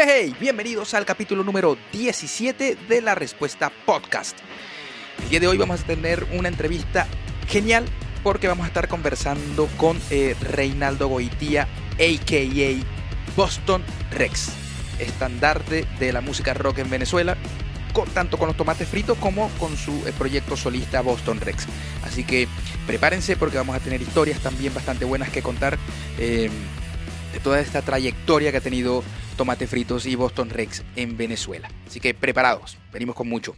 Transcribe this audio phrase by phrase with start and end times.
[0.00, 4.38] Hey, bienvenidos al capítulo número 17 de la Respuesta Podcast.
[5.24, 7.08] El día de hoy vamos a tener una entrevista
[7.48, 7.84] genial
[8.22, 11.62] porque vamos a estar conversando con eh, Reinaldo Goitía,
[11.94, 13.34] a.k.a.
[13.34, 13.82] Boston
[14.12, 14.52] Rex,
[15.00, 17.36] estandarte de la música rock en Venezuela,
[18.14, 21.66] tanto con los tomates fritos como con su eh, proyecto solista Boston Rex.
[22.04, 22.46] Así que
[22.86, 25.76] prepárense porque vamos a tener historias también bastante buenas que contar
[26.18, 26.50] eh,
[27.32, 29.02] de toda esta trayectoria que ha tenido
[29.38, 31.70] Tomate Fritos y Boston Rex en Venezuela.
[31.86, 33.54] Así que preparados, venimos con mucho.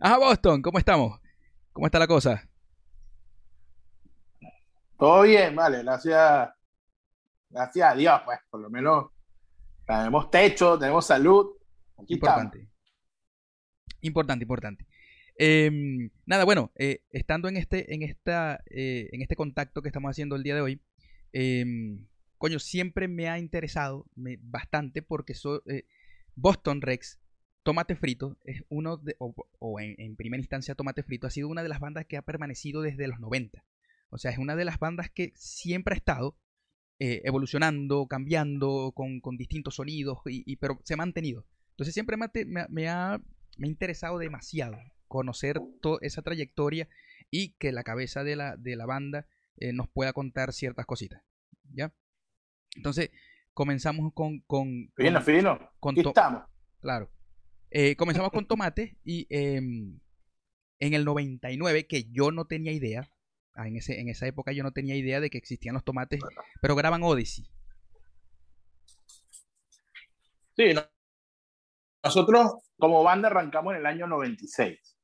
[0.00, 1.20] Ajá, Boston, ¿cómo estamos?
[1.72, 2.48] ¿Cómo está la cosa?
[4.96, 6.48] Todo bien, vale, gracias,
[7.50, 9.06] gracias a Dios, pues, por lo menos
[9.84, 11.57] tenemos techo, tenemos salud.
[12.06, 12.68] Importante.
[14.00, 14.86] Importante, importante.
[15.36, 20.10] Em, nada, bueno, eh, estando en este, en esta, eh, en este contacto que estamos
[20.10, 20.80] haciendo el día de hoy,
[21.32, 22.06] em,
[22.38, 24.06] coño, siempre me ha interesado
[24.40, 25.84] bastante porque so- eh,
[26.34, 27.18] Boston Rex,
[27.64, 31.68] Tomate Frito, es uno de, o, en, primera instancia Tomate Frito, ha sido una de
[31.68, 33.64] las bandas que ha permanecido desde los 90.
[34.10, 36.36] O sea, es una de las bandas que siempre ha estado
[37.00, 41.44] eh, evolucionando, cambiando, con, distintos sonidos, y- pero se ha mantenido.
[41.78, 43.20] Entonces siempre me me ha- me ha-
[43.56, 44.76] me ha interesado demasiado
[45.06, 46.88] conocer toda esa trayectoria
[47.30, 49.26] y que la cabeza de la, de la banda
[49.58, 51.22] eh, nos pueda contar ciertas cositas.
[51.72, 51.92] ¿Ya?
[52.74, 53.10] Entonces,
[53.54, 54.40] comenzamos con...
[54.40, 55.70] con, Fino, con- fino.
[55.78, 56.42] con Aquí to- estamos.
[56.80, 57.10] Claro.
[57.70, 60.00] Eh, comenzamos con Tomate y em,
[60.80, 63.08] en el 99, que yo no tenía idea,
[63.54, 66.18] ah, en, ese, en esa época yo no tenía idea de que existían los tomates,
[66.60, 67.46] pero graban Odyssey.
[70.56, 70.82] Sí, no-
[72.08, 74.96] nosotros como banda arrancamos en el año 96.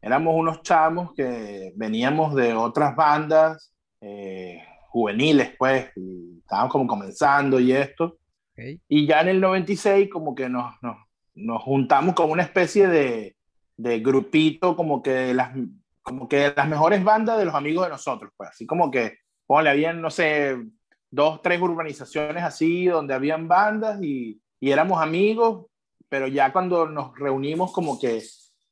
[0.00, 7.60] Éramos unos chamos que veníamos de otras bandas eh, juveniles, pues, y estábamos como comenzando
[7.60, 8.18] y esto.
[8.52, 8.80] ¿ok?
[8.88, 10.96] Y ya en el 96 como que nos, nos,
[11.34, 13.36] nos juntamos como una especie de,
[13.76, 15.52] de grupito, como que, las,
[16.02, 19.70] como que las mejores bandas de los amigos de nosotros, pues así como que, ponle,
[19.70, 20.56] habían, no sé,
[21.10, 25.66] dos, tres urbanizaciones así donde habían bandas y, y éramos amigos,
[26.08, 28.22] pero ya cuando nos reunimos como que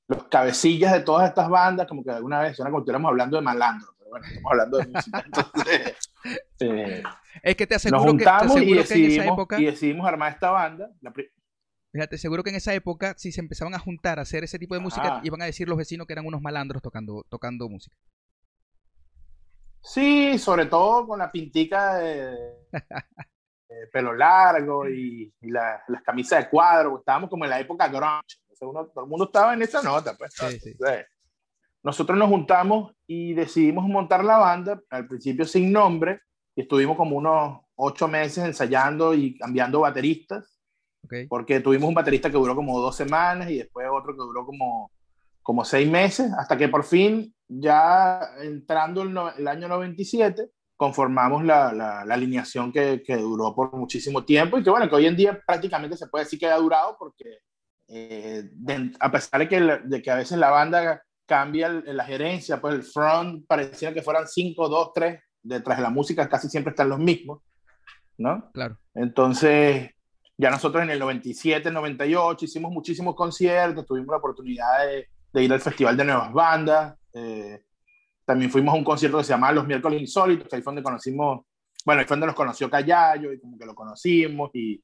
[0.09, 3.43] los cabecillas de todas estas bandas, como que alguna vez suena como estuviéramos hablando de
[3.43, 5.97] malandro, pero bueno, estamos hablando de música, entonces...
[6.61, 7.03] eh,
[7.43, 9.61] Es que te nos aseguro, que, te juntamos y aseguro que en esa decidimos, época,
[9.61, 10.91] y decidimos armar esta banda.
[11.01, 11.13] La
[11.93, 14.75] fíjate, seguro que en esa época, si se empezaban a juntar a hacer ese tipo
[14.75, 15.21] de música, Ajá.
[15.25, 17.97] iban a decir los vecinos que eran unos malandros tocando, tocando música.
[19.83, 22.35] Sí, sobre todo con la pintica de,
[23.69, 26.99] de pelo largo y, y la- las camisas de cuadro.
[26.99, 28.37] Estábamos como en la época grunge.
[28.49, 30.15] Entonces uno- todo el mundo estaba en esa nota.
[30.17, 30.71] Pues, Sí, sí.
[30.71, 31.07] Entonces,
[31.83, 36.21] nosotros nos juntamos y decidimos montar la banda, al principio sin nombre,
[36.55, 40.53] y estuvimos como unos ocho meses ensayando y cambiando bateristas.
[41.05, 41.15] ¿ok?
[41.29, 44.91] porque tuvimos un baterista que duró como dos semanas y después otro que duró como,
[45.41, 51.45] como seis meses, hasta que por fin, ya entrando el, no- el año 97, conformamos
[51.45, 55.07] la, la, la alineación que, que duró por muchísimo tiempo y que bueno, que hoy
[55.07, 57.39] en día prácticamente se puede decir que ha durado porque
[57.89, 62.05] eh, de- a pesar de que, la- de que a veces la banda cambia la
[62.05, 66.49] gerencia, pues el front parecía que fueran cinco, dos, tres, detrás de la música casi
[66.49, 67.41] siempre están los mismos,
[68.19, 68.51] ¿no?
[68.53, 68.79] Claro.
[68.95, 69.91] Entonces,
[70.37, 75.53] ya nosotros en el 97, 98 hicimos muchísimos conciertos, tuvimos la oportunidad de, de ir
[75.53, 76.97] al Festival de Nuevas Bandas.
[77.15, 77.63] eh,
[78.27, 80.83] también fuimos a un concierto que se llamaba Los Miércoles Insólitos, que ahí fue donde
[80.83, 81.47] conocimos,
[81.85, 84.83] bueno, ahí fue donde nos conoció Callayo y como que lo conocimos y,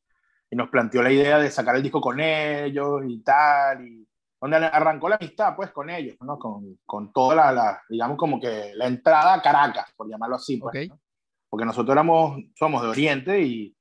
[0.50, 3.86] y nos planteó la idea de sacar el disco con ellos y tal.
[3.86, 4.06] Y
[4.40, 6.38] donde arrancó la amistad, pues, con ellos, ¿no?
[6.38, 10.56] Con, con toda la, la, digamos, como que la entrada a Caracas, por llamarlo así,
[10.56, 10.90] pues, Ok.
[10.90, 11.00] ¿no?
[11.48, 13.76] Porque nosotros éramos, somos de Oriente y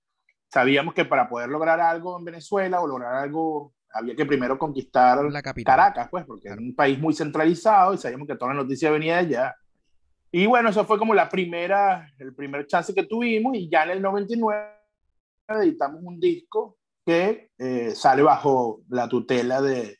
[0.52, 5.24] sabíamos que para poder lograr algo en Venezuela o lograr algo, había que primero conquistar
[5.26, 5.76] La capital.
[5.76, 6.62] Caracas, pues, porque Claro.
[6.62, 9.56] es un país muy centralizado y sabíamos que toda la noticia venía de allá.
[10.32, 13.92] Y bueno, eso fue como la primera, el primer chance que tuvimos y ya en
[13.92, 14.66] el 99
[15.50, 19.98] editamos un disco que eh, sale bajo la tutela de,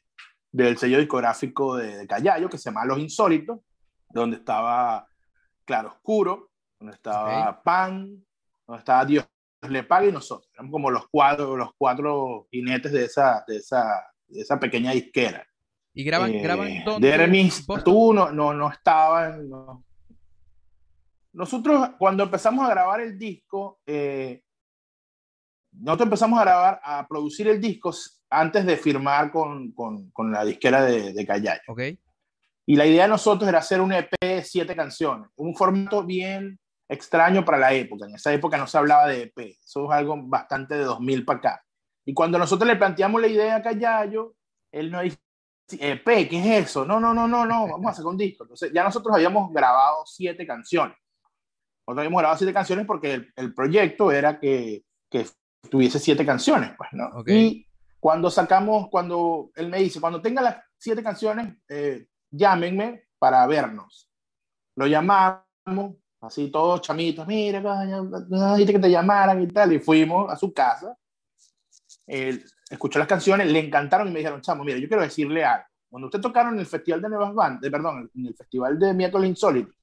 [0.52, 3.60] del sello discográfico de, de Callayo, que se llama Los Insólitos,
[4.10, 5.06] donde estaba
[5.66, 8.24] Claro Oscuro, donde estaba Pan,
[8.66, 9.26] donde estaba Dios
[9.70, 10.50] le pague y nosotros.
[10.54, 13.84] Éramos como los cuatro, los cuatro jinetes de esa, de esa,
[14.28, 15.46] de esa pequeña disquera.
[15.94, 17.08] Y graban, Eh, graban dónde?
[17.08, 19.30] Dermis, tú no, no, no estaba.
[19.38, 19.84] no.
[21.34, 24.42] Nosotros, cuando empezamos a grabar el disco, eh,
[25.74, 27.94] nosotros empezamos a grabar, a producir el disco
[28.30, 31.62] antes de firmar con, con, con la disquera de, de Callayo.
[31.68, 31.82] Ok.
[32.66, 36.60] Y la idea de nosotros era hacer un EP de siete canciones, un formato bien
[36.92, 38.06] extraño para la época.
[38.06, 41.40] En esa época no se hablaba de EP, eso es algo bastante de 2000 para
[41.40, 41.66] acá.
[42.06, 44.36] Y cuando nosotros le planteamos la idea a Callayo,
[44.72, 45.18] él nos dice,
[45.80, 46.86] EP, ¿qué es eso?
[46.86, 48.44] No, no, no, no, no, vamos a hacer un disco.
[48.44, 50.98] Entonces ya nosotros habíamos grabado siete canciones.
[51.88, 55.26] Nosotros habíamos grabado siete canciones porque el, el proyecto era que, que,
[55.70, 57.08] tuviese siete canciones, pues, ¿no?
[57.20, 57.38] Okay.
[57.38, 57.68] Y
[58.00, 64.10] cuando sacamos, cuando él me dice, cuando tenga las siete canciones, eh, llámenme para vernos.
[64.76, 67.62] Lo llamamos, así todos chamitos, mira,
[68.54, 70.96] dijiste que te llamaran y tal, y fuimos a su casa.
[72.06, 75.66] Él escuchó las canciones, le encantaron y me dijeron, chamo, mira, yo quiero decirle algo.
[75.90, 79.30] Cuando usted tocaron en el Festival de Nuevas Bandas, perdón, en el Festival de Miércoles
[79.30, 79.74] Insólito,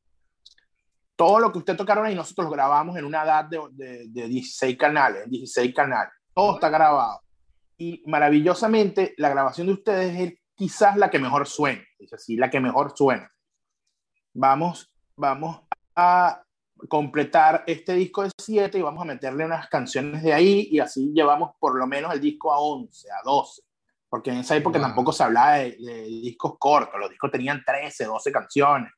[1.17, 4.29] todo lo que usted tocaron ahí, nosotros lo grabamos en una edad de, de, de
[4.29, 6.13] 16 canales, 16 canales.
[6.33, 7.21] Todo está grabado.
[7.77, 11.83] Y maravillosamente, la grabación de ustedes es quizás la que mejor suena.
[11.99, 13.31] Es así, la que mejor suena.
[14.33, 15.63] Vamos, vamos
[15.99, 16.45] a
[16.89, 21.13] completar este disco de 7 y vamos a meterle unas canciones de ahí y así
[21.13, 23.63] llevamos por lo menos el disco a 11, a 12.
[24.09, 24.87] Porque en esa época wow.
[24.87, 28.93] tampoco se hablaba de, de, discos cortos, los discos tenían 13, 12 canciones.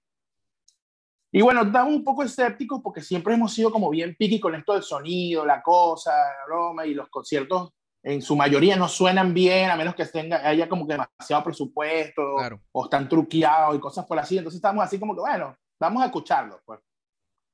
[1.32, 4.74] Y bueno, estamos un poco escépticos porque siempre hemos sido como bien piqui con esto
[4.74, 7.70] del sonido, la cosa, la broma y los conciertos
[8.02, 12.36] en su mayoría no suenan bien, a menos que tenga, haya como que demasiado presupuesto
[12.36, 12.60] claro.
[12.72, 14.38] o están truqueados y cosas por así.
[14.38, 16.60] Entonces estamos así como que, bueno, vamos a escucharlo.
[16.64, 16.80] Pues.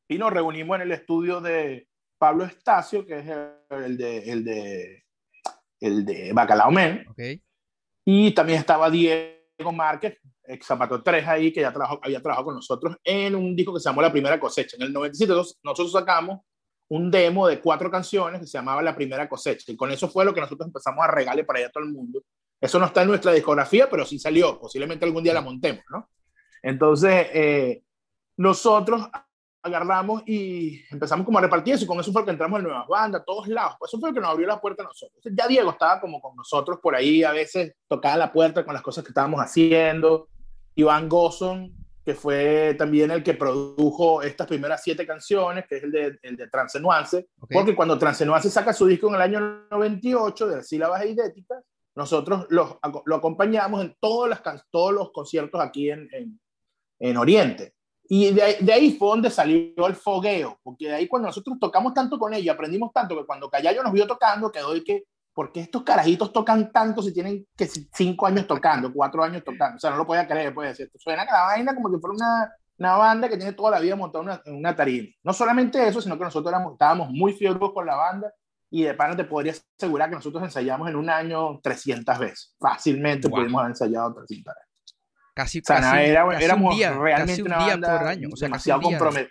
[0.08, 1.88] Y nos reunimos en el estudio de
[2.18, 3.26] Pablo Estacio, que es
[3.70, 5.04] el de, el de,
[5.80, 7.04] el de Bacalao Men.
[7.10, 7.42] Okay.
[8.04, 12.54] Y también estaba Diego Márquez, ex Zapato 3 ahí, que ya trabajó, había trabajado con
[12.54, 14.76] nosotros en un disco que se llamó La Primera Cosecha.
[14.76, 15.32] En el 97
[15.62, 16.40] nosotros sacamos
[16.88, 19.72] un demo de cuatro canciones que se llamaba La Primera Cosecha.
[19.72, 21.90] Y con eso fue lo que nosotros empezamos a regalar para allá a todo el
[21.90, 22.22] mundo.
[22.60, 24.58] Eso no está en nuestra discografía, pero sí salió.
[24.58, 26.08] Posiblemente algún día la montemos, ¿no?
[26.62, 27.82] Entonces, eh,
[28.36, 29.08] nosotros
[29.66, 31.84] agarramos y empezamos como a repartir eso.
[31.84, 33.76] Y con eso fue que entramos en nuevas bandas, a todos lados.
[33.78, 35.22] Pues eso fue lo que nos abrió la puerta a nosotros.
[35.24, 38.82] Ya Diego estaba como con nosotros por ahí, a veces tocaba la puerta con las
[38.82, 40.28] cosas que estábamos haciendo.
[40.74, 41.74] Iván Gosson,
[42.04, 46.36] que fue también el que produjo estas primeras siete canciones, que es el de, el
[46.36, 47.54] de Transenuance, okay.
[47.56, 51.64] porque cuando Transenuance saca su disco en el año 98 de sílabas idénticas,
[51.96, 56.38] nosotros lo, lo acompañamos en todas las, todos los conciertos aquí en, en,
[57.00, 57.74] en Oriente.
[58.08, 61.92] Y de, de, ahí fue donde salió el fogueo, porque de ahí cuando nosotros tocamos
[61.94, 65.04] tanto con ellos, aprendimos tanto, que cuando Callayo nos vio tocando, quedó y que,
[65.34, 69.76] ¿por qué estos carajitos tocan tanto si tienen que cinco años tocando, cuatro años tocando?
[69.76, 70.90] O sea, no lo podía creer, puede decir.
[70.96, 74.22] Suena la vaina como que fuera una, una banda que tiene toda la vida montada
[74.22, 75.08] una, en una tarima.
[75.24, 78.32] No solamente eso, sino que nosotros éramos, estábamos muy fieros con la banda
[78.70, 82.54] y de pana te podría asegurar que nosotros ensayamos en un año 300 veces.
[82.58, 83.38] Fácilmente wow.
[83.38, 84.65] pudimos haber ensayado 300 veces.
[85.36, 87.98] Casi, o sea, casi, era, casi éramos un día, realmente casi un una día banda
[87.98, 88.28] por año.
[88.32, 89.30] O sea, demasiado comprometida.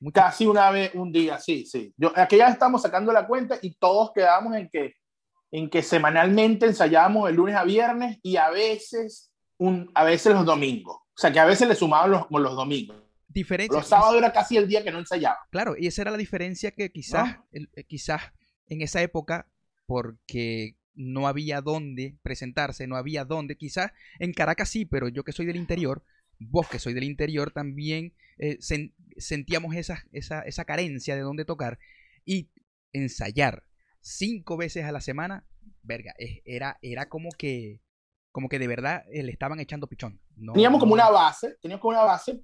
[0.00, 0.12] Mucho...
[0.12, 1.94] Casi una vez, un día, sí, sí.
[1.96, 4.94] Yo, aquí ya estamos sacando la cuenta y todos quedamos en que
[5.52, 10.46] en que semanalmente ensayábamos de lunes a viernes y a veces, un, a veces los
[10.46, 10.96] domingos.
[10.96, 12.96] O sea, que a veces le sumaban los, los domingos.
[13.28, 13.78] Diferencia.
[13.78, 15.38] Los sábados era casi el día que no ensayaba.
[15.50, 17.46] Claro, y esa era la diferencia que quizás, ¿No?
[17.52, 18.22] el, quizás
[18.66, 19.46] en esa época,
[19.86, 25.32] porque no había dónde presentarse, no había dónde, quizás en Caracas sí, pero yo que
[25.32, 26.04] soy del interior,
[26.38, 31.44] vos que soy del interior también eh, sen, sentíamos esa, esa, esa carencia de dónde
[31.44, 31.78] tocar
[32.24, 32.50] y
[32.92, 33.64] ensayar
[34.00, 35.46] cinco veces a la semana,
[35.82, 36.14] verga,
[36.44, 37.80] era, era como que
[38.32, 40.18] como que de verdad eh, le estaban echando pichón.
[40.36, 42.40] No, teníamos como una base, teníamos como una base,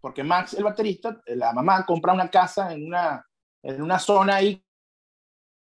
[0.00, 3.24] porque Max, el baterista, la mamá compra una casa en una,
[3.62, 4.64] en una zona ahí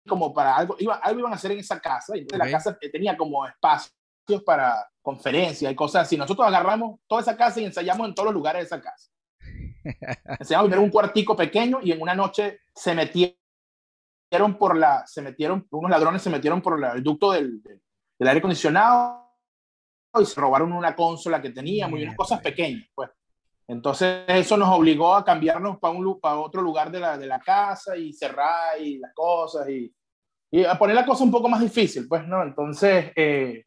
[0.08, 2.52] como para algo, iba, algo iban a hacer en esa casa, y entonces okay.
[2.52, 3.94] la casa tenía como espacios
[4.46, 6.18] para conferencias y cosas así.
[6.18, 9.12] Nosotros agarramos toda esa casa y ensayamos en todos los lugares de esa casa.
[10.40, 13.38] Ensayamos primero un cuartico pequeño y en una noche se metieron
[14.58, 17.82] por la, se metieron, unos ladrones se metieron por la, el ducto del, del,
[18.18, 19.22] del, aire acondicionado
[20.20, 23.10] y se robaron una consola que teníamos y unas cosas pequeñas, pues.
[23.68, 27.40] Entonces eso nos obligó a cambiarnos para, un, para otro lugar de la, de la
[27.40, 29.94] casa y cerrar y las cosas y,
[30.52, 32.44] y a poner la cosa un poco más difícil, pues, ¿no?
[32.44, 33.66] Entonces eh,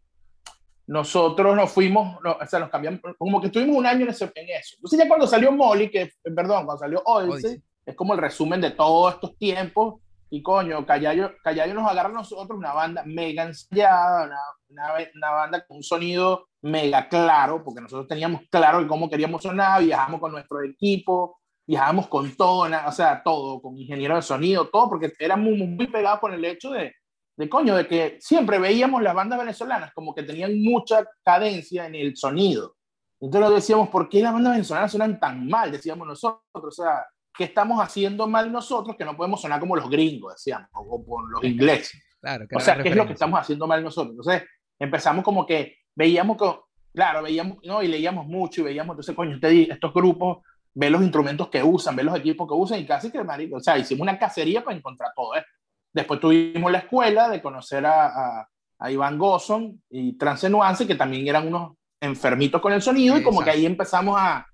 [0.87, 4.31] nosotros nos fuimos, no, o sea, nos cambiamos, como que estuvimos un año en, eso.
[4.35, 8.61] Entonces ya cuando salió Molly, que, perdón, cuando salió Odyssey, Odyssey, es como el resumen
[8.61, 13.45] de todos estos tiempos y coño, Callayo, Callayo nos agarra a nosotros una banda mega
[13.45, 14.25] ensayada,
[14.69, 19.83] una, una, banda con un sonido mega claro, porque nosotros teníamos claro cómo queríamos sonar,
[19.85, 24.89] viajamos con nuestro equipo, viajábamos con todo, o sea, todo, con ingeniero de sonido, todo,
[24.89, 26.93] porque éramos muy, muy pegados con el hecho de,
[27.37, 31.95] de coño, de que siempre veíamos las bandas venezolanas como que tenían mucha cadencia en
[31.95, 32.75] el sonido.
[33.21, 35.71] Entonces decíamos, ¿por qué las bandas venezolanas suenan tan mal?
[35.71, 39.89] Decíamos nosotros, o sea, ¿qué estamos haciendo mal nosotros que no podemos sonar como los
[39.89, 42.03] gringos, decíamos, o como los ingleses?
[42.21, 44.17] Claro, o sea, ¿qué es lo que estamos haciendo mal nosotros?
[44.17, 46.55] Entonces empezamos como que veíamos que,
[46.95, 50.39] claro, veíamos, no, y leíamos mucho y veíamos, entonces, coño, te estos grupos,
[50.75, 53.61] ve los instrumentos que usan, ve los equipos que usan y casi que, marico, o
[53.61, 55.49] sea, hicimos una cacería para encontrar todo esto.
[55.93, 58.47] Después tuvimos la escuela de conocer a,
[58.79, 63.43] a, Iván Gosson y Transenuance, que también eran unos enfermitos con el sonido, y como
[63.43, 64.47] que ahí empezamos a,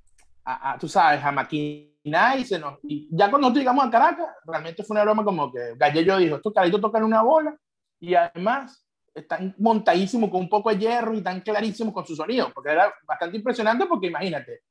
[0.45, 4.27] a, tú sabes, a maquinar y, se nos, y ya cuando nosotros llegamos a Caracas,
[4.45, 7.57] realmente fue una broma como que Gallello dijo, estos caritos tocan una bola
[8.01, 12.51] y además están montadísimos con un poco de hierro y están clarísimos con su sonido,
[12.53, 14.63] porque era bastante impresionante porque imagínate,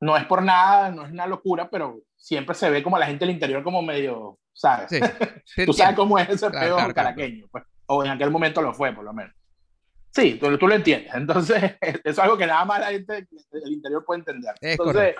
[0.00, 3.24] no es por nada, no es una locura, pero siempre se ve como la gente
[3.24, 4.88] del interior como medio, ¿sabes?
[5.66, 9.04] tú sabes cómo es ese peor caraqueño, pues, o en aquel momento lo fue, por
[9.04, 9.34] lo menos.
[10.10, 11.12] Sí, tú, tú, lo entiendes.
[11.14, 14.54] Entonces, eso es algo que nada más la gente del interior puede entender.
[14.60, 15.14] Entonces,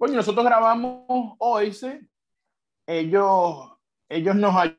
[0.00, 1.76] bueno, nosotros grabamos hoy,
[2.86, 3.72] ellos,
[4.08, 4.72] ellos nos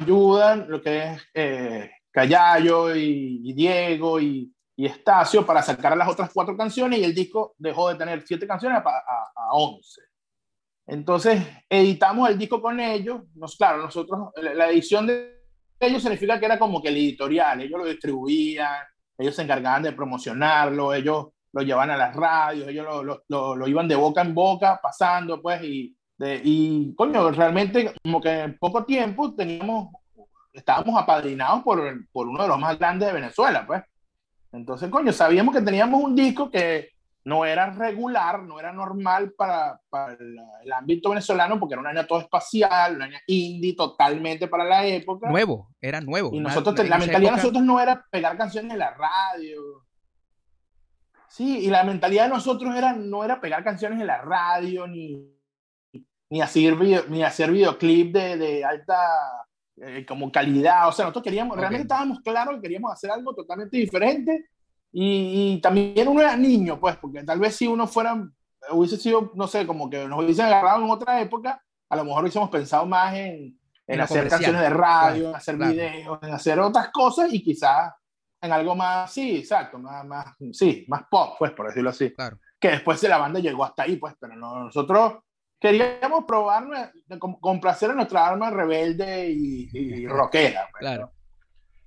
[0.00, 6.30] ayudan, lo que es eh, Callayo y Diego y, y Estacio para sacar las otras
[6.32, 10.00] cuatro canciones y el disco dejó de tener siete canciones a, a, once.
[10.86, 13.20] Entonces editamos el disco con ellos.
[13.34, 15.42] Nos, claro, nosotros, la edición de
[15.78, 18.82] ellos significa que era como que el editorial, ellos lo distribuían,
[19.18, 23.68] ellos se encargaban de promocionarlo, ellos lo llevaban a las radios, ellos lo, lo, lo,
[23.68, 28.58] iban de boca en boca, pasando, pues, y, de, y coño, realmente como que en
[28.58, 29.94] poco tiempo teníamos,
[30.52, 31.80] estábamos apadrinados por,
[32.10, 33.82] por uno de los más grandes de Venezuela, pues.
[34.50, 36.90] Entonces, coño, sabíamos que teníamos un disco que
[37.24, 42.06] no era regular, no era normal para, para el, ámbito venezolano, porque era una año
[42.06, 45.30] todo espacial, una año indie totalmente para la época.
[45.30, 46.30] Nuevo, era nuevo.
[46.32, 49.84] Y nosotros, la mentalidad de nosotros no era pegar canciones en la radio.
[51.34, 55.36] Sí, y la mentalidad de nosotros era, no era pegar canciones en la radio, ni,
[56.30, 58.94] ni, hacer, video, ni hacer videoclip de, de alta
[59.78, 63.76] eh, como calidad, o sea, nosotros queríamos, realmente estábamos claros que queríamos hacer algo totalmente
[63.76, 64.50] diferente
[64.92, 68.16] y, también uno era niño, pues, porque tal vez si uno fuera,
[68.70, 72.22] hubiese sido, no sé, como que nos hubiesen agarrado en otra época, a lo mejor
[72.22, 76.90] hubiésemos pensado más en, en, hacer canciones de radio, en hacer videos, en hacer otras
[76.90, 77.92] cosas y quizás
[78.44, 82.10] en algo más, sí, exacto, más, más, sí, más pop, pues, por decirlo así.
[82.10, 82.38] Claro.
[82.60, 85.14] Que después de la banda llegó hasta ahí, pues, pero no, nosotros
[85.58, 86.92] queríamos probar,
[87.40, 90.68] complacer a nuestra alma rebelde y, y rockera.
[90.70, 91.10] Pues, claro.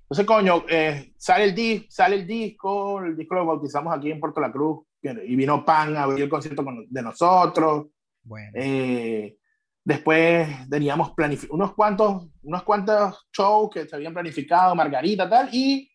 [0.02, 4.40] Entonces, coño, eh, sale, el sale el disco, el disco lo bautizamos aquí en Puerto
[4.40, 7.86] La Cruz, y vino Pan a abrir el concierto de nosotros.
[8.22, 8.50] Bueno.
[8.54, 9.36] Eh,
[9.84, 11.12] después teníamos
[11.50, 15.87] unos cuantos, unos cuantos shows que se habían planificado, Margarita, tal, y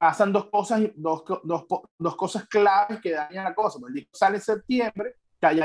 [0.00, 1.66] pasan dos cosas, dos, dos,
[1.98, 3.78] dos cosas claves que dañan la cosa.
[3.86, 5.16] El disco sale en septiembre,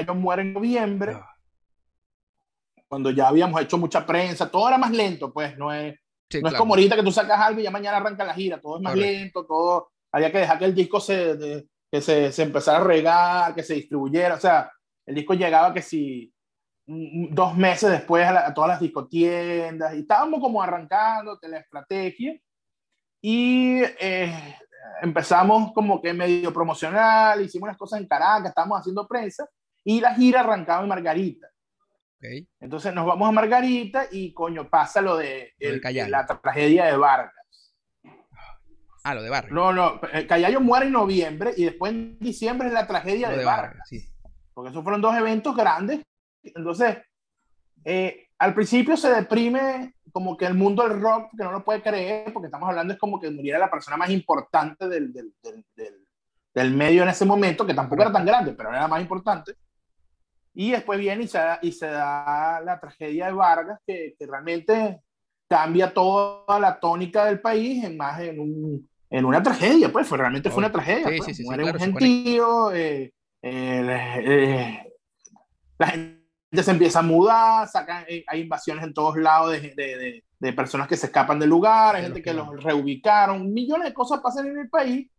[0.06, 1.18] yo muere en noviembre.
[2.86, 5.98] Cuando ya habíamos hecho mucha prensa, todo era más lento, pues no es,
[6.42, 8.75] no es como ahorita que tú sacas algo y ya mañana arranca la gira, todo
[8.75, 12.80] es más lento, todo, había que dejar que el disco se, que se, se, empezara
[12.80, 14.70] a regar, que se distribuyera, o sea,
[15.06, 16.34] el disco llegaba que si
[16.86, 22.38] dos meses después a, todas las discotiendas y estábamos como arrancando la estrategia
[23.27, 24.55] y eh,
[25.01, 29.50] empezamos como que medio promocional, hicimos unas cosas en Caracas, estábamos haciendo prensa
[29.84, 31.48] y la gira arrancaba en Margarita.
[32.60, 35.55] Entonces nos vamos a Margarita y coño, pasa lo de,
[36.08, 37.74] la tragedia de Vargas.
[39.03, 39.51] Ah, lo de Vargas.
[39.51, 43.44] No, no, eh, Callayo muere en noviembre y después en diciembre es la tragedia de,
[43.44, 43.89] Vargas.
[44.53, 46.03] Porque esos fueron dos eventos grandes.
[46.44, 46.98] Entonces,
[47.86, 51.81] eh, al principio se deprime como que el mundo del rock, que no lo puede
[51.81, 56.07] creer, porque estamos hablando es como que muriera la persona más importante del, del, del,
[56.53, 59.55] del medio en ese momento, que tampoco era tan grande, pero era la más importante.
[60.53, 64.25] Y después viene y se da, y se da la tragedia de Vargas, que, que,
[64.25, 65.01] realmente
[65.50, 70.17] cambia toda la tónica del país en más en, un, en una tragedia, pues fue,
[70.17, 71.10] realmente fue una tragedia.
[71.10, 71.36] Sí, pues.
[71.36, 74.79] sí, Muere un gentío, eh, eh,
[75.77, 76.14] la gente
[76.63, 80.88] se empieza a mudar, sacan, eh, hay invasiones en todos lados de, de, de, personas
[80.88, 84.59] que se escapan del lugar, hay gente que los reubicaron, millones de cosas pasan en
[84.59, 85.09] el país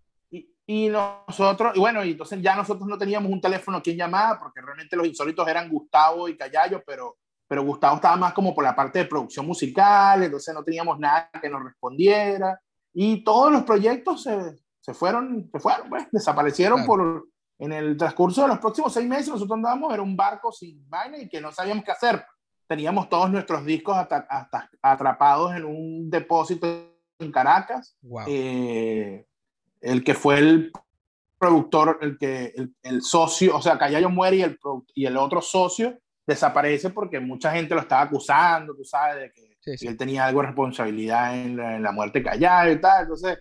[0.69, 4.39] y nosotros, y bueno, y entonces ya nosotros no teníamos un teléfono a quien llamar,
[4.41, 8.65] porque realmente los insólitos eran Gustavo y Callayo, pero, pero Gustavo estaba más como por
[8.65, 12.61] la parte de producción musical, entonces no teníamos nada que nos respondiera.
[12.93, 17.29] Y todos los proyectos se, se fueron, se fueron, pues, desaparecieron por,
[17.59, 19.29] en el transcurso de los próximos seis meses.
[19.29, 22.25] Nosotros andábamos, era un barco sin vaina y que no sabíamos qué hacer.
[22.67, 26.67] Teníamos todos nuestros discos hasta, hasta atrapados en un depósito
[27.19, 27.97] en Caracas.
[28.03, 28.25] Wow.
[28.27, 29.27] Eh,
[29.81, 30.73] el que fue el
[31.39, 34.59] productor, el que el, el socio, o sea, Callayo muere y el,
[34.95, 39.57] y el otro socio desaparece porque mucha gente lo estaba acusando, tú sabes, de que
[39.67, 39.87] Sí, sí.
[39.89, 43.03] él tenía algo de responsabilidad en la, en la muerte de Callayo y tal.
[43.03, 43.39] Entonces,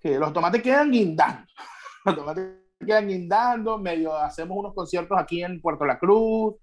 [0.00, 1.46] que los tomates quedan guindando.
[2.04, 2.44] Los tomates
[2.86, 6.54] quedan guindando, medio hacemos unos conciertos aquí en Puerto La Cruz,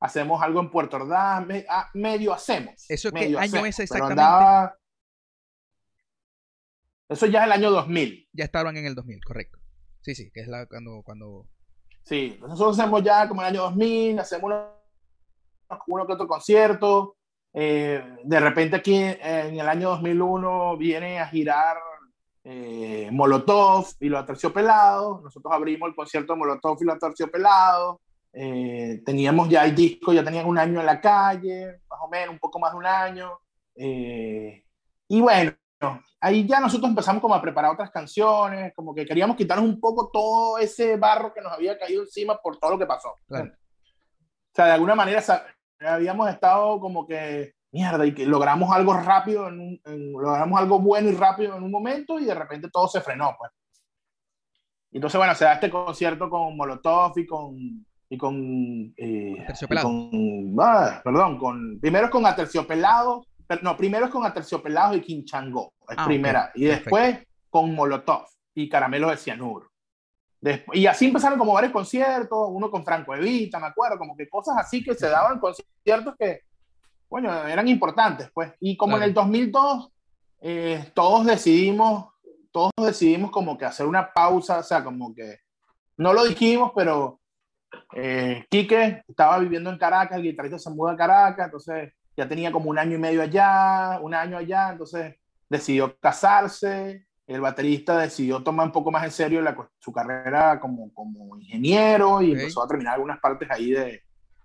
[0.00, 2.84] hacemos algo en Puerto Ordaz, me- ah, medio hacemos.
[2.88, 4.20] ¿Eso qué año es pero exactamente?
[4.22, 4.76] andaba-
[7.08, 8.28] Eso ya es el año 2000.
[8.32, 9.58] Ya estaban en el 2000, correcto.
[10.00, 11.46] Sí, sí, que es la cuando cuando
[12.04, 14.68] Sí, nosotros hacemos ya como el año 2000, hacemos uno,
[15.86, 17.16] uno que otro concierto.
[17.56, 21.76] eh, de repente aquí en el año 2001 viene a girar
[22.44, 25.22] eh, Molotov y los Aterciopelados.
[25.22, 27.98] Nosotros abrimos el concierto de Molotov y los Aterciopelados.
[28.32, 32.30] Eh, teníamos ya el disco, ya tenían un año en la calle, más o menos,
[32.30, 33.38] un poco más de un año.
[33.76, 34.64] Eh,
[35.08, 35.52] y bueno,
[36.20, 40.10] ahí ya nosotros empezamos como a preparar otras canciones, como que queríamos quitarnos un poco
[40.12, 43.14] todo ese barro que nos había caído encima por todo lo que pasó.
[43.26, 43.52] Claro.
[43.52, 45.22] O sea, de alguna manera
[45.80, 50.78] habíamos estado como que, mierda, y que logramos algo rápido, en un- en- logramos algo
[50.78, 53.50] bueno y rápido en un momento y de repente todo se frenó, pues.
[54.92, 57.86] Y Entonces, bueno, se da este concierto con Molotov y con...
[58.08, 59.34] Y con, eh,
[59.68, 64.96] y con ah, perdón, con, primero es con Aterciopelados, pero no, primero es con Aterciopelados
[64.98, 66.96] y Quinchango, es Ah, primera, y Perfecto.
[66.96, 69.68] después con Molotov y Caramelos de Cianuro.
[70.40, 74.28] Después, y así empezaron como varios conciertos, uno con Franco Evita, me acuerdo, como que
[74.28, 76.40] cosas así que se daban conciertos que,
[77.08, 78.52] bueno, eran importantes, pues.
[78.60, 79.04] Y como Claro.
[79.04, 79.90] en el 2002,
[80.40, 82.12] eh, todos decidimos,
[82.52, 85.38] todos decidimos como que hacer una pausa, o sea, como que,
[85.96, 87.20] no lo dijimos, pero
[87.94, 92.52] eh, Quique estaba viviendo en Caracas, el guitarrista se muda a Caracas, entonces ya tenía
[92.52, 95.16] como un año y medio allá, un año allá, entonces
[95.48, 100.92] decidió casarse, el baterista decidió tomar un poco más en serio la, su carrera como,
[100.92, 102.38] como ingeniero y Ok.
[102.38, 104.02] empezó a terminar algunas partes ahí de,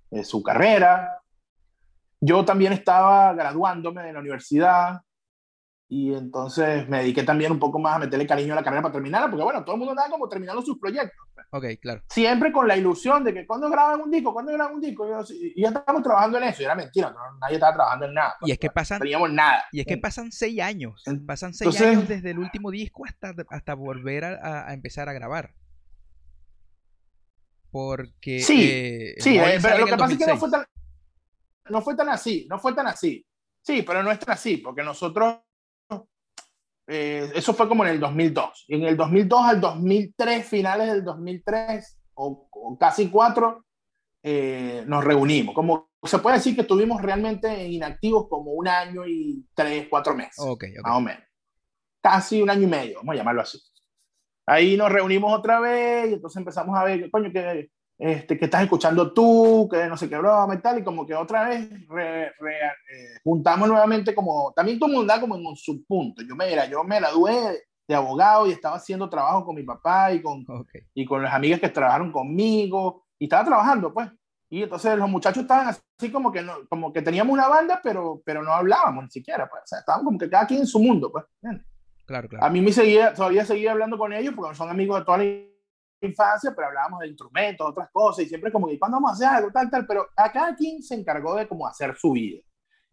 [0.10, 1.20] de su carrera.
[2.22, 5.02] Yo también estaba graduándome de la universidad
[5.92, 8.92] y entonces me dediqué también un poco más a meterle cariño a la carrera para
[8.94, 11.18] terminarla, porque bueno, todo el mundo andaba como terminando sus proyectos
[11.52, 12.04] Ok, claro.
[12.10, 15.60] siempre con la ilusión de que cuando graban un disco, cuando graban un disco, y,
[15.60, 18.36] ya estamos trabajando en eso, y era mentira, no, nadie estaba trabajando en nada.
[18.42, 19.64] Y es que no pasan teníamos nada.
[19.72, 21.04] y es que pasan seis años.
[21.26, 25.14] Pasan seis entonces- años desde el último disco hasta, hasta volver a, a- empezar a
[25.14, 25.56] grabar.
[27.72, 30.40] Porque Sí, eh, Sí, eh, pero lo que pasa es que no 2006.
[30.40, 30.66] fue, tan,
[31.70, 33.26] no fue tan así, no fue tan así.
[33.62, 35.40] Sí, pero no es tan así, porque nosotros,
[36.88, 38.66] eh, eso fue como en el 2002.
[38.68, 43.66] Y en el 2002 al 2003, finales del 2003, o, o casi cuatro,
[44.24, 45.56] eh, nos reunimos.
[45.56, 50.40] Como se puede decir que estuvimos realmente inactivos como un año y tres, cuatro meses.
[50.40, 50.84] Ok, ok.
[50.84, 51.24] más o menos.
[52.02, 53.60] Casi un año y medio, vamos a llamarlo así.
[54.46, 58.64] Ahí nos reunimos otra vez y entonces empezamos a ver, coño, que, este, que estás
[58.64, 62.32] escuchando tú, que no sé qué broma y tal, y como que otra vez re-
[62.40, 66.22] re- eh, juntamos nuevamente como, también todo el mundo como en un subpunto.
[66.24, 70.14] Yo me, mira, yo me gradué de abogado y estaba haciendo trabajo con mi papá
[70.14, 70.70] y con, Ok.
[70.94, 74.10] y con las amigas que trabajaron conmigo y estaba trabajando, pues.
[74.52, 78.22] Y entonces los muchachos estaban así como que, no, como que teníamos una banda, pero,
[78.26, 79.62] pero no hablábamos ni siquiera, pues.
[79.64, 81.26] O sea, estaban como que cada quien en su mundo, pues.
[81.42, 81.68] ¿entiendes?
[82.06, 82.54] Claro, A claro.
[82.54, 85.24] mí me seguía, todavía seguía hablando con ellos porque son amigos de toda la
[86.02, 89.28] infancia, pero hablábamos de instrumentos, otras cosas, y siempre como que, ¿cuándo vamos a hacer
[89.28, 89.52] algo?
[89.52, 92.42] Tal, tal, pero a cada quien se encargó de como hacer su vida.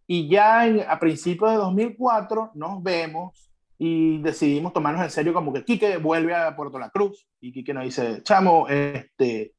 [0.07, 5.53] Y ya en- a principios de 2004 nos vemos y decidimos tomarnos en serio como
[5.53, 9.55] que Quique vuelve a Puerto La Cruz y Quique nos dice, chamo, este,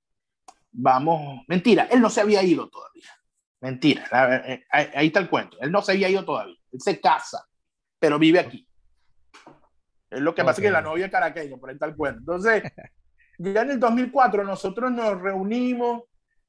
[0.72, 3.10] vamos, mentira, él no se había ido todavía.
[3.62, 5.58] Mentira, la- eh, ahí, ahí está el cuento.
[5.60, 6.56] Él no se había ido todavía.
[6.72, 7.46] Él se casa,
[8.00, 8.68] pero vive aquí.
[10.10, 10.66] Es lo que pasa Ok.
[10.66, 12.20] que la novia es caraqueña, por ahí está el cuento.
[12.20, 12.64] Entonces,
[13.38, 16.04] ya en el 2004 nosotros nos reunimos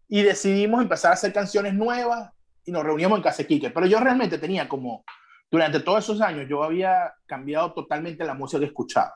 [0.08, 2.30] y decidimos empezar a hacer canciones nuevas
[2.64, 3.70] y nos reuníamos en Casa Quique.
[3.70, 5.04] Pero yo realmente tenía como,
[5.50, 9.14] durante todos esos años, yo había cambiado totalmente la música que escuchaba.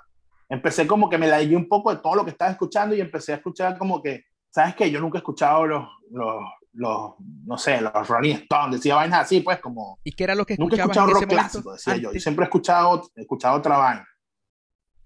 [0.48, 3.32] Empecé como que me la un poco de todo lo que estaba escuchando y empecé
[3.32, 4.90] a escuchar como que, ¿sabes qué?
[4.90, 7.14] Yo nunca he escuchado los, los, los
[7.46, 10.56] no sé, los Rolling Stones, decía vainas así, pues como, ¿Y qué era lo que
[10.58, 12.12] Nunca he escuchado rock clásico, decía yo.
[12.12, 14.08] Yo siempre he escuchado, he escuchado otra vaina.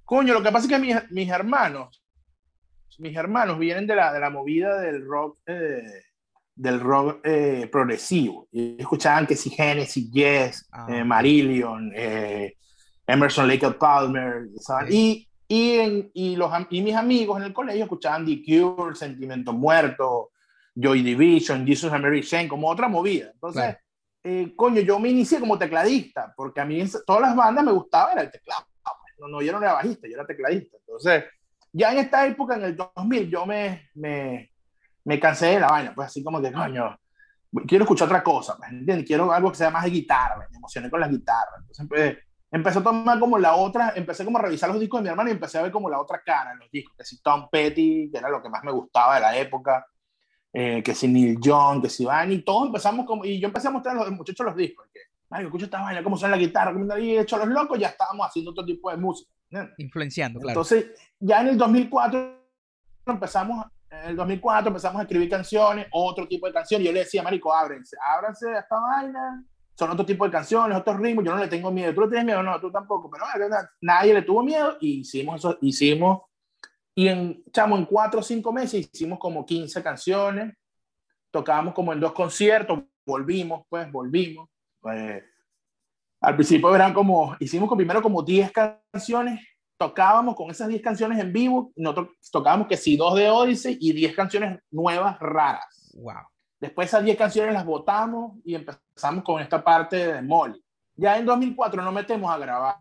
[0.04, 2.02] Coño, lo que pasa es que mis, mis hermanos,
[2.98, 6.02] mis hermanos vienen de la, de la movida del rock, eh,
[6.54, 8.48] del rock eh, progresivo.
[8.52, 11.04] Y escuchaban que si Genesis, Yes, Ah, eh.
[11.04, 11.92] Marillion,
[13.06, 14.86] Emerson Lake Palmer, ¿saben?
[14.86, 14.90] Ok.
[14.92, 19.52] y, y, en- y, los, y mis amigos en el colegio escuchaban The Cure, Sentimiento
[19.52, 20.30] Muerto,
[20.74, 23.30] Joy Division, Jesus and Mary Chain, como otra movida.
[23.32, 23.78] Entonces, Claro.
[24.24, 28.12] eh, coño, yo me inicié como tecladista, porque a mí todas las bandas me gustaba
[28.12, 28.64] era el teclado.
[28.82, 30.76] Pues, no, no, yo no era bajista, yo era tecladista.
[30.80, 31.24] Entonces,
[31.76, 34.50] ya en esta época, en el 2000, yo me, me,
[35.04, 36.98] me cansé de la vaina, pues así como que, coño,
[37.66, 39.06] quiero escuchar otra cosa, pues, ¿entiendes?
[39.06, 41.52] Quiero algo que sea más de guitarra, me emocioné con la guitarra.
[41.58, 42.16] Entonces, pues,
[42.50, 45.28] empecé a tomar como la otra, empecé como a revisar los discos de mi hermano
[45.28, 48.10] y empecé a ver como la otra cara en los discos, que si Tom Petty,
[48.10, 49.86] que era lo que más me gustaba de la época,
[50.54, 53.68] eh, que si Neil Young, que si Van, y todos empezamos como, y yo empecé
[53.68, 56.42] a mostrar a los muchachos los discos, que, Mario, escucha esta vaina, cómo suena la
[56.42, 59.30] guitarra, cómo y hecho los locos, ya estábamos haciendo otro tipo de música.
[59.78, 60.60] Influenciando, claro.
[60.60, 60.86] Entonces,
[61.18, 62.46] ya en el 2004
[63.06, 67.22] empezamos, en el 2004 empezamos a escribir canciones, otro tipo de canciones, yo le decía,
[67.22, 69.44] Marico, ábrense, ábranse a esta vaina,
[69.78, 72.24] son otro tipo de canciones, otros ritmos, yo no le tengo miedo, tú no tienes
[72.24, 73.24] miedo, no, tú tampoco, pero
[73.82, 74.78] nadie le tuvo miedo.
[74.80, 76.22] Y hicimos eso, hicimos,
[76.94, 80.54] y en, chamo, en cuatro o cinco meses hicimos como 15 canciones,
[81.30, 84.48] tocábamos como en dos conciertos, volvimos, pues, volvimos,
[84.80, 85.22] pues,
[86.20, 89.40] al principio eran como, hicimos primero como 10 canciones,
[89.78, 93.92] tocábamos con esas 10 canciones en vivo, nosotros tocábamos que sí, dos de Odyssey y
[93.92, 95.92] 10 canciones nuevas raras.
[95.94, 96.22] Wow.
[96.58, 100.62] Después esas 10 canciones las votamos y empezamos con esta parte de Molly.
[100.94, 102.76] Ya en 2004 nos metemos a grabar.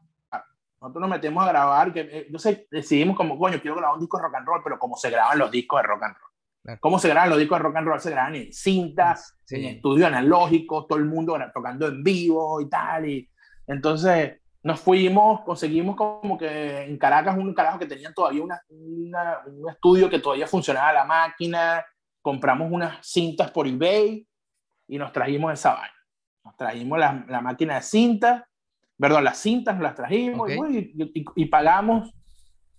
[0.79, 4.01] Nosotros nos metemos a grabar, que eh, no sé, decidimos como, coño, quiero grabar un
[4.01, 6.31] disco de rock and roll, pero como se graban los discos de rock and roll.
[6.79, 7.99] ¿Cómo se graban los discos de rock and roll?
[7.99, 13.07] Se graban en cintas, en estudios analógicos, todo el mundo tocando en vivo y tal.
[13.07, 13.29] Y
[13.67, 18.61] entonces nos fuimos, conseguimos como que en Caracas un carajo que tenían todavía una,
[19.45, 21.85] un estudio que todavía funcionaba la máquina,
[22.19, 24.27] compramos unas cintas por eBay
[24.87, 25.95] y nos trajimos esa vaina.
[26.43, 28.43] Nos trajimos la, la máquina de cintas,
[28.97, 32.11] perdón, las cintas nos las trajimos y, pagamos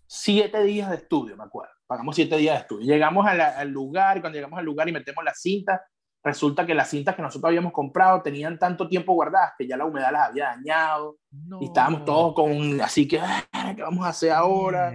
[0.07, 1.75] siete días de estudio, me acuerdo.
[1.87, 2.87] Pagamos siete días de estudio.
[2.87, 5.81] Llegamos al lugar y cuando llegamos al lugar y metemos las cintas,
[6.22, 9.85] resulta que las cintas que nosotros habíamos comprado tenían tanto tiempo guardadas que ya la
[9.85, 11.18] humedad las había dañado.
[11.61, 14.92] Y estábamos todos con, así que, ah, ¿qué vamos a hacer ahora?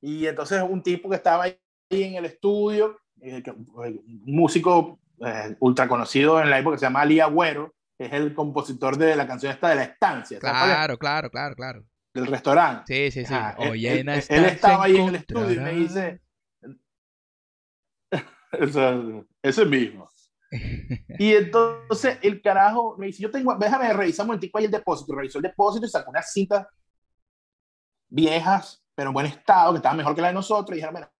[0.00, 1.58] Y entonces un tipo que estaba ahí
[1.90, 7.00] en el estudio eh, un músico eh, ultra conocido en la época que se llama
[7.00, 10.38] Ali Agüero, es el compositor de la canción esta de La Estancia.
[10.38, 11.84] Claro, claro, claro, claro.
[12.14, 13.10] Del restaurante.
[13.10, 13.34] Sí, sí, sí.
[13.86, 14.08] él,
[14.44, 16.20] estaba ahí en el estudio y me dice...
[19.42, 20.08] ese mismo.
[21.18, 25.14] y entonces el carajo me dice, yo tengo, déjame revisar un momentico ahí el depósito.
[25.14, 26.66] Revisó el depósito y sacó unas cintas
[28.08, 30.70] viejas, pero en buen estado, que estaban mejor que la de nosotros.
[30.70, 31.12] Y dijeron, mira,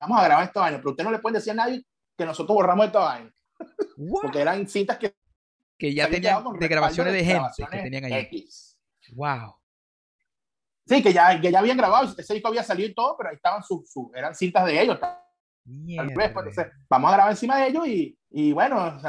[0.00, 1.84] vamos a grabar esta vaina, pero usted no le puede decir a nadie
[2.16, 3.34] que nosotros borramos esta vaina.
[4.22, 5.14] Porque eran cintas que...
[5.76, 8.48] Que ya tenían de grabaciones de gente que tenían ahí.
[9.12, 9.56] Wow.
[10.86, 13.36] Sí, que ya, que ya habían grabado, ese disco había salido y todo, pero ahí
[13.36, 14.98] estaban sus, eran cintas de ellos.
[15.00, 16.56] Tal vez, pues,
[16.90, 19.00] vamos a grabar encima de ellos y, y bueno, o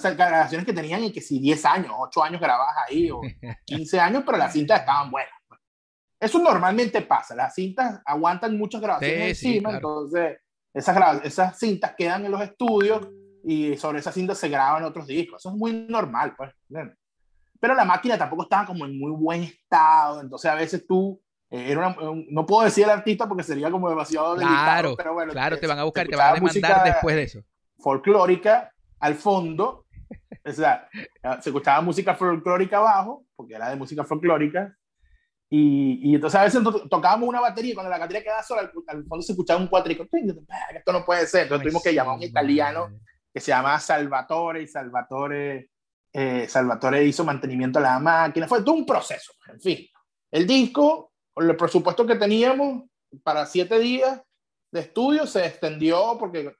[0.00, 3.20] sea, grabaciones que tenían y que si 10 años, 8 años grabadas ahí o
[3.66, 5.32] 15 años, pero las cintas estaban buenas.
[6.20, 10.38] Eso normalmente pasa, las cintas aguantan muchas grabaciones encima, entonces
[10.72, 13.08] esas, esas cintas quedan en los estudios
[13.42, 15.42] y sobre esas cintas se graban otros discos.
[15.42, 16.52] Eso es muy normal, pues.
[17.62, 21.70] Pero la máquina tampoco estaba como en muy buen estado, entonces a veces tú eh,
[21.70, 21.94] era
[22.28, 25.78] no puedo decir el artista porque sería como demasiado claro, pero bueno, claro, te van
[25.78, 27.44] a buscar, te van a demandar después de eso.
[27.78, 29.86] Folclórica al fondo,
[30.44, 30.88] o sea,
[31.40, 34.76] se escuchaba música folclórica abajo, porque era de música folclórica,
[35.48, 39.22] y, entonces a veces tocábamos una batería y cuando la batería quedaba sola, al, fondo
[39.22, 40.04] se escuchaba un cuatrico.
[40.10, 41.42] Esto no puede ser.
[41.42, 42.88] Entonces tuvimos que llamar a un italiano
[43.32, 45.68] que se llama Salvatore y Salvatore,
[46.12, 48.46] eh, Salvatore hizo mantenimiento a la máquina.
[48.46, 49.32] Fue todo un proceso.
[49.48, 49.86] En fin,
[50.30, 52.84] el disco, con el presupuesto que teníamos
[53.22, 54.20] para siete días
[54.70, 56.54] de estudio, se extendió porque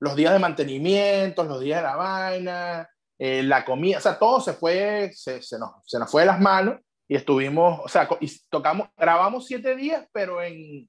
[0.00, 2.88] los días de mantenimiento, los días de la vaina,
[3.18, 6.26] eh, la comida, o sea, todo se fue, se, se, nos, se nos fue de
[6.26, 10.88] las manos y estuvimos, o sea, y tocamos, grabamos siete días, pero en,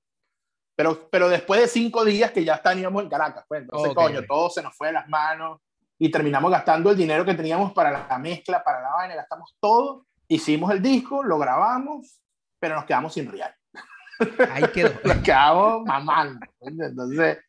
[0.75, 4.49] pero, pero después de cinco días que ya estábamos en Caracas, pues, entonces, coño, todo
[4.49, 5.59] se nos fue de las manos
[5.99, 10.05] y terminamos gastando el dinero que teníamos para la mezcla, para la vaina, gastamos todo,
[10.27, 12.21] hicimos el disco, lo grabamos,
[12.59, 13.53] pero nos quedamos sin real.
[14.51, 14.91] Ahí quedó.
[15.03, 16.45] nos quedamos mamando.
[16.59, 17.39] Entonces,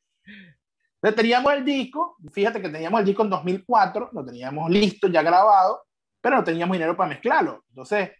[1.16, 5.82] teníamos el disco, fíjate que teníamos el disco en 2004, lo teníamos listo, ya grabado,
[6.20, 7.64] pero no teníamos dinero para mezclarlo.
[7.68, 8.10] Entonces,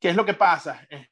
[0.00, 0.86] ¿Qué es lo que pasa?
[0.90, 1.08] Eh,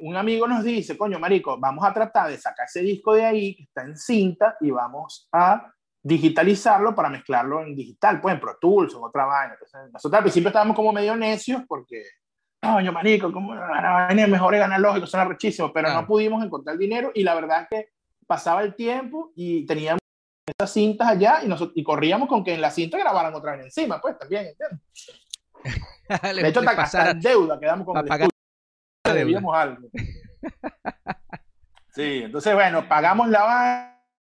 [0.00, 3.54] un amigo nos dice, coño, marico, vamos a tratar de sacar ese disco de ahí,
[3.54, 5.72] que está en cinta, y vamos a
[6.02, 9.56] digitalizarlo para mezclarlo en digital, pues en Pro Tools en otra vaina.
[9.92, 12.02] nosotros al principio estábamos como medio necios porque,
[12.62, 16.78] coño, marico, como la vaina es mejor es lógico, suena rechísimo, pero no pudimos encontrar
[16.78, 17.88] dinero y la verdad es que
[18.26, 20.00] pasaba el tiempo y teníamos
[20.46, 23.66] esas cintas allá y, nosotros, y corríamos con que en la cinta grabaran otra vez
[23.66, 24.80] encima, pues también, ¿entiendes?
[26.42, 28.28] de hecho, hasta deuda quedamos con el
[29.14, 29.88] debíamos algo.
[31.90, 33.88] Sí, entonces, bueno, pagamos la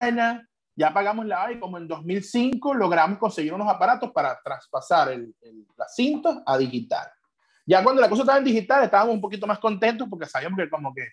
[0.01, 0.49] vaina,
[0.81, 5.35] ya pagamos la y como en 2005 logramos conseguir unos aparatos para traspasar el,
[5.77, 7.07] la cinta a digital.
[7.67, 10.67] Ya cuando la cosa estaba en digital estábamos un poquito más contentos porque sabíamos que
[10.71, 11.07] como que,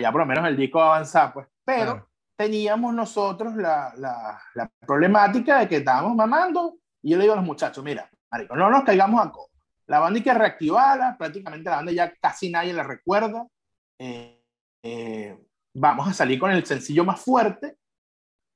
[0.00, 5.60] ya por lo menos el disco avanzaba, pues, pero teníamos nosotros la, la, la, problemática
[5.60, 8.82] de que estábamos mamando y yo le digo a los muchachos, mira, marico, no nos
[8.82, 9.50] caigamos a codo.
[9.86, 13.46] La banda hay que reactivarla, prácticamente la banda ya casi nadie la recuerda.
[14.00, 14.42] Eh,
[14.82, 15.38] eh,
[15.74, 17.76] vamos a salir con el sencillo más fuerte,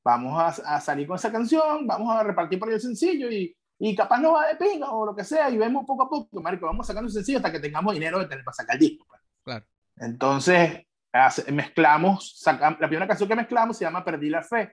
[0.07, 3.97] vamos a, a, salir con esa canción, vamos a repartir por el sencillo y, y
[3.97, 6.67] capaz no va de pinga o lo que sea y vemos poco a poco, marico,
[6.67, 9.05] vamos sacando el sencillo hasta que tengamos dinero de tener para sacar el disco.
[9.09, 9.21] Pues.
[9.43, 9.67] Claro.
[9.97, 10.87] Entonces,
[11.53, 14.73] mezclamos, sacamos, la primera canción que mezclamos se llama Perdí la Fe.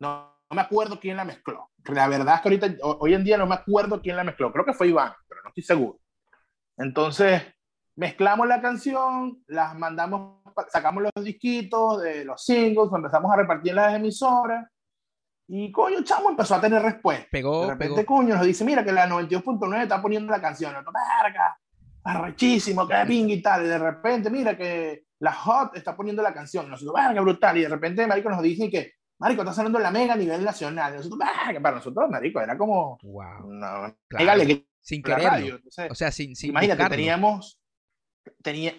[0.00, 1.70] No, no, me acuerdo quién la mezcló.
[1.86, 4.52] La verdad es que ahorita, hoy en día no me acuerdo quién la mezcló.
[4.52, 5.98] Creo que fue Iván, pero no estoy seguro.
[6.76, 7.42] Entonces,
[8.00, 13.94] mezclamos la canción, las mandamos, sacamos los disquitos de los singles, empezamos a repartir las
[13.94, 14.66] emisoras.
[15.46, 17.26] Y coño, chamo empezó a tener respuesta.
[17.30, 20.72] Pegó, de repente, coño, nos dice, mira que la 92.9 está poniendo la canción.
[20.72, 21.58] Nosotros, verga,
[22.04, 23.66] arrechísimo, que ping y tal.
[23.66, 26.70] Y de repente, mira que la Hot está poniendo la canción.
[26.70, 27.58] Nosotros, verga, brutal.
[27.58, 30.94] Y de repente, marico, nos dicen que, marico, está sonando la mega a nivel nacional.
[30.94, 32.96] Y nosotros, verga, para nosotros, marico, era como...
[33.02, 33.46] Wow.
[33.46, 34.38] Una claro.
[34.38, 35.60] mega sin querer.
[35.90, 37.59] O sea, sin, sin Imagínate, teníamos...
[38.42, 38.74] Tenía,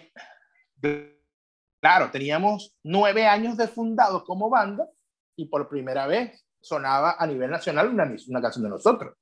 [1.80, 4.88] claro, teníamos nueve años de fundados como banda
[5.36, 9.16] y por primera vez sonaba a nivel nacional una, una canción de nosotros.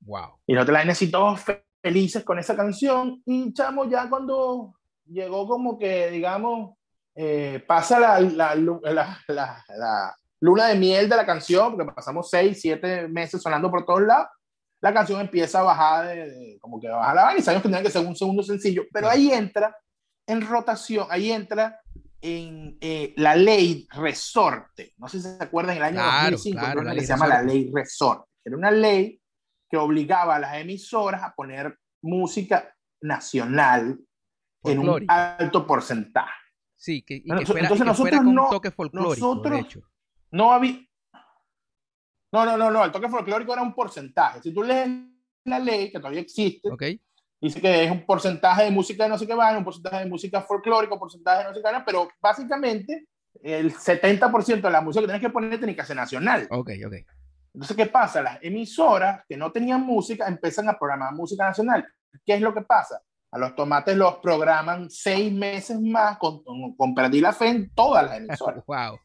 [0.00, 0.40] Wow.
[0.46, 1.40] Y nosotros la necesitamos
[1.82, 4.74] felices con esa canción y chamo ya cuando
[5.06, 6.76] llegó como que, digamos,
[7.14, 12.60] eh, pasa la, la, la, la, luna de miel de la canción, porque pasamos seis,
[12.60, 14.28] siete meses sonando por todos lados,
[14.80, 17.82] la canción empieza a bajar, de, como que baja la vaina y sabemos que tenía
[17.82, 19.76] que ser un segundo sencillo, pero ahí entra
[20.26, 21.80] en rotación, ahí entra
[22.20, 24.94] en eh, la ley resorte.
[24.98, 27.70] No sé si se acuerdan, en el año 2005 claro, que se llama la ley
[27.72, 28.28] resorte.
[28.44, 29.20] Era una ley
[29.70, 33.98] que obligaba a las emisoras a poner música nacional
[34.64, 36.32] en un alto porcentaje.
[36.76, 39.80] Sí, que, y que fuera, entonces nosotros con no, un toque folclórico, nosotros hecho.
[40.30, 40.78] No había...
[42.32, 44.42] No, no, no, no, el toque folclórico era un porcentaje.
[44.42, 44.88] Si tú lees
[45.44, 47.00] la ley, que todavía existe, okay.
[47.40, 50.10] dice que es un porcentaje de música de no sé qué va, un porcentaje de
[50.10, 53.06] música folclórica, un porcentaje de no sé qué pero básicamente
[53.42, 56.46] el 70% de la música que tienes que poner tiene que ser nacional.
[56.50, 56.94] Ok, ok.
[57.54, 58.22] Entonces, ¿qué pasa?
[58.22, 61.86] Las emisoras que no tenían música empiezan a programar música nacional.
[62.24, 63.00] ¿Qué es lo que pasa?
[63.30, 66.42] A los tomates los programan seis meses más con,
[66.76, 68.64] con, Perdí la Fe en todas las emisoras.
[68.66, 68.98] wow.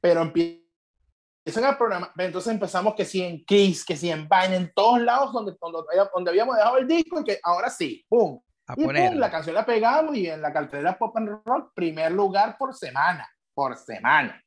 [0.00, 0.69] Pero empiezan
[1.58, 2.12] a.
[2.18, 5.54] Entonces empezamos que si en Kiss, que si en Vine, en todos lados donde,
[6.12, 8.40] donde, habíamos dejado el disco y que ahora sí, ¡pum!
[8.76, 12.56] y pum, la canción la pegamos y en la cartelera Pop and Rock, primer lugar
[12.58, 14.42] por semana, por semana.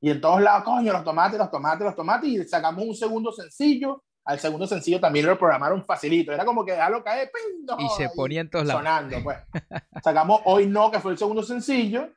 [0.00, 3.32] Y en todos lados, coño, los tomates, los tomates, los tomates, y sacamos un segundo
[3.32, 4.02] sencillo.
[4.24, 6.32] Al segundo sencillo también lo programaron facilito.
[6.32, 7.66] Era como que dejarlo caer, ¡ping!
[7.78, 8.82] y se ponía en todos lados.
[8.82, 9.38] Sonando, pues.
[10.04, 12.10] sacamos Hoy No, que fue el segundo sencillo.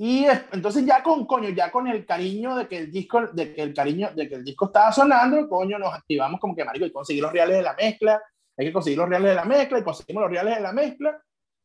[0.00, 3.62] Y entonces ya con, coño, ya con el cariño de que el disco, de que
[3.62, 6.90] el cariño, de que el disco estaba sonando, coño, nos activamos como que, marico, hay
[6.90, 8.22] que conseguir los reales de la mezcla,
[8.56, 11.20] hay que conseguir los reales de la mezcla, y conseguimos los reales de la mezcla,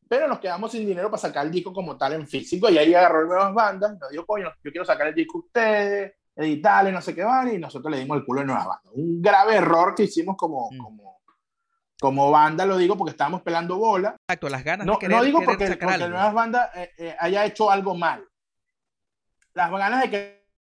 [0.08, 2.92] pero nos quedamos sin dinero para sacar el disco como tal en físico y ahí
[2.92, 7.14] agarró nuevas bandas, nos dijo, coño, yo quiero sacar el disco ustedes, editarle, no sé
[7.14, 8.92] qué van, y nosotros le dimos el culo de nuevas bandas.
[8.94, 10.78] Un grave error que hicimos como, mm.
[10.78, 11.13] como,
[12.00, 14.16] como banda, lo digo porque estábamos pelando bola.
[14.28, 17.44] Exacto, las ganas no, de querer, No digo porque, porque nuevas bandas eh, eh, haya
[17.44, 18.24] hecho algo mal.
[19.54, 20.10] Las ganas de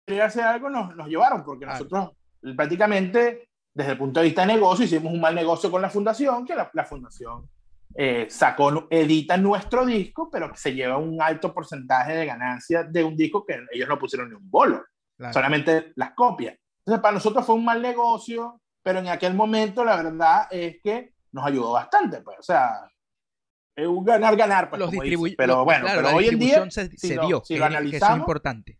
[0.06, 2.10] querer hacer algo nos, nos llevaron, porque nosotros
[2.56, 6.44] prácticamente, desde el punto de vista de negocio, hicimos un mal negocio con la fundación,
[6.44, 7.48] que la, la fundación
[7.96, 13.16] eh, sacó, edita nuestro disco, pero se lleva un alto porcentaje de ganancia de un
[13.16, 14.84] disco que ellos no pusieron ni un bolo,
[15.32, 16.56] solamente las copias.
[16.80, 21.13] Entonces, para nosotros fue un mal negocio, pero en aquel momento la verdad es que
[21.34, 22.88] nos ayudó bastante, pues, o sea,
[23.74, 24.90] es un ganar-ganar, pues, los
[25.36, 28.78] pero bueno, pero hoy en día, se, si, dio, si lo analizamos, es importante.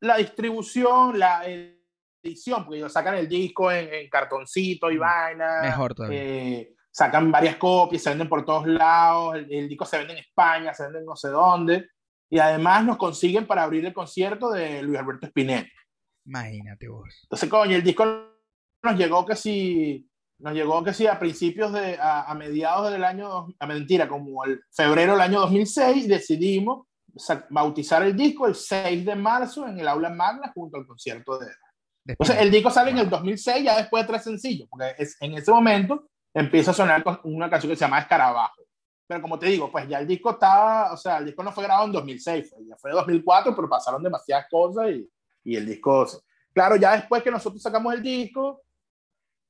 [0.00, 1.44] La distribución, la,
[2.22, 5.62] edición, porque ellos sacan el disco en, cartoncito y mm, vaina.
[5.62, 6.22] Mejor todavía.
[6.22, 10.72] Eh, sacan varias copias, se venden por todos lados, el, disco se vende en España,
[10.72, 11.88] se vende en no sé dónde,
[12.30, 15.72] y además nos consiguen para abrir el concierto de Luis Alberto Spinetta.
[16.24, 17.18] Imagínate vos.
[17.24, 18.37] Entonces, coño, el disco
[18.82, 23.48] nos llegó que si, nos llegó que si a principios de, a, mediados del año,
[23.58, 26.86] a mentira, como el febrero del año 2006, decidimos
[27.50, 31.46] bautizar el disco el 6 de marzo en el aula magna junto al concierto de...
[32.06, 35.34] Entonces, el disco sale en el 2006, ya después de tres sencillos, porque es, en
[35.34, 38.62] ese momento empieza a sonar una canción que se llama Escarabajo.
[39.06, 41.64] Pero como te digo, pues ya el disco estaba, o sea, el disco no fue
[41.64, 45.10] grabado en 2006, fue, ya fue 2004, pero pasaron demasiadas cosas y,
[45.44, 46.06] y el disco...
[46.52, 48.62] Claro, ya después que nosotros sacamos el disco,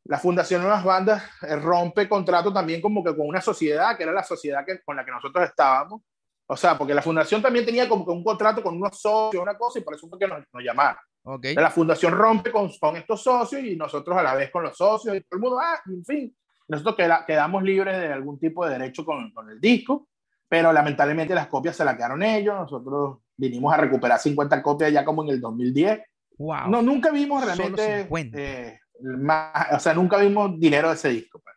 [0.09, 4.13] la Fundación Nuevas Bandas eh, rompe contrato también como que con una sociedad, que era
[4.13, 6.01] la sociedad que, con la que nosotros estábamos.
[6.47, 9.59] O sea, porque la fundación también tenía como que un contrato con unos socios, una
[9.59, 10.97] cosa, y por eso fue que nos, nos llamaron.
[11.23, 11.55] Okay.
[11.55, 15.15] La fundación rompe con, con, estos socios y nosotros a la vez con los socios
[15.15, 16.35] y todo el mundo, ah, en fin,
[16.69, 20.09] nosotros queda, quedamos libres de algún tipo de derecho con, con, el disco,
[20.49, 25.05] pero lamentablemente las copias se las quedaron ellos, nosotros vinimos a recuperar 50 copias ya
[25.05, 26.01] como en el 2010.
[26.39, 26.69] Wow.
[26.69, 31.41] No, nunca vimos realmente eh, más, o sea, nunca vimos dinero de ese disco.
[31.41, 31.57] Pues.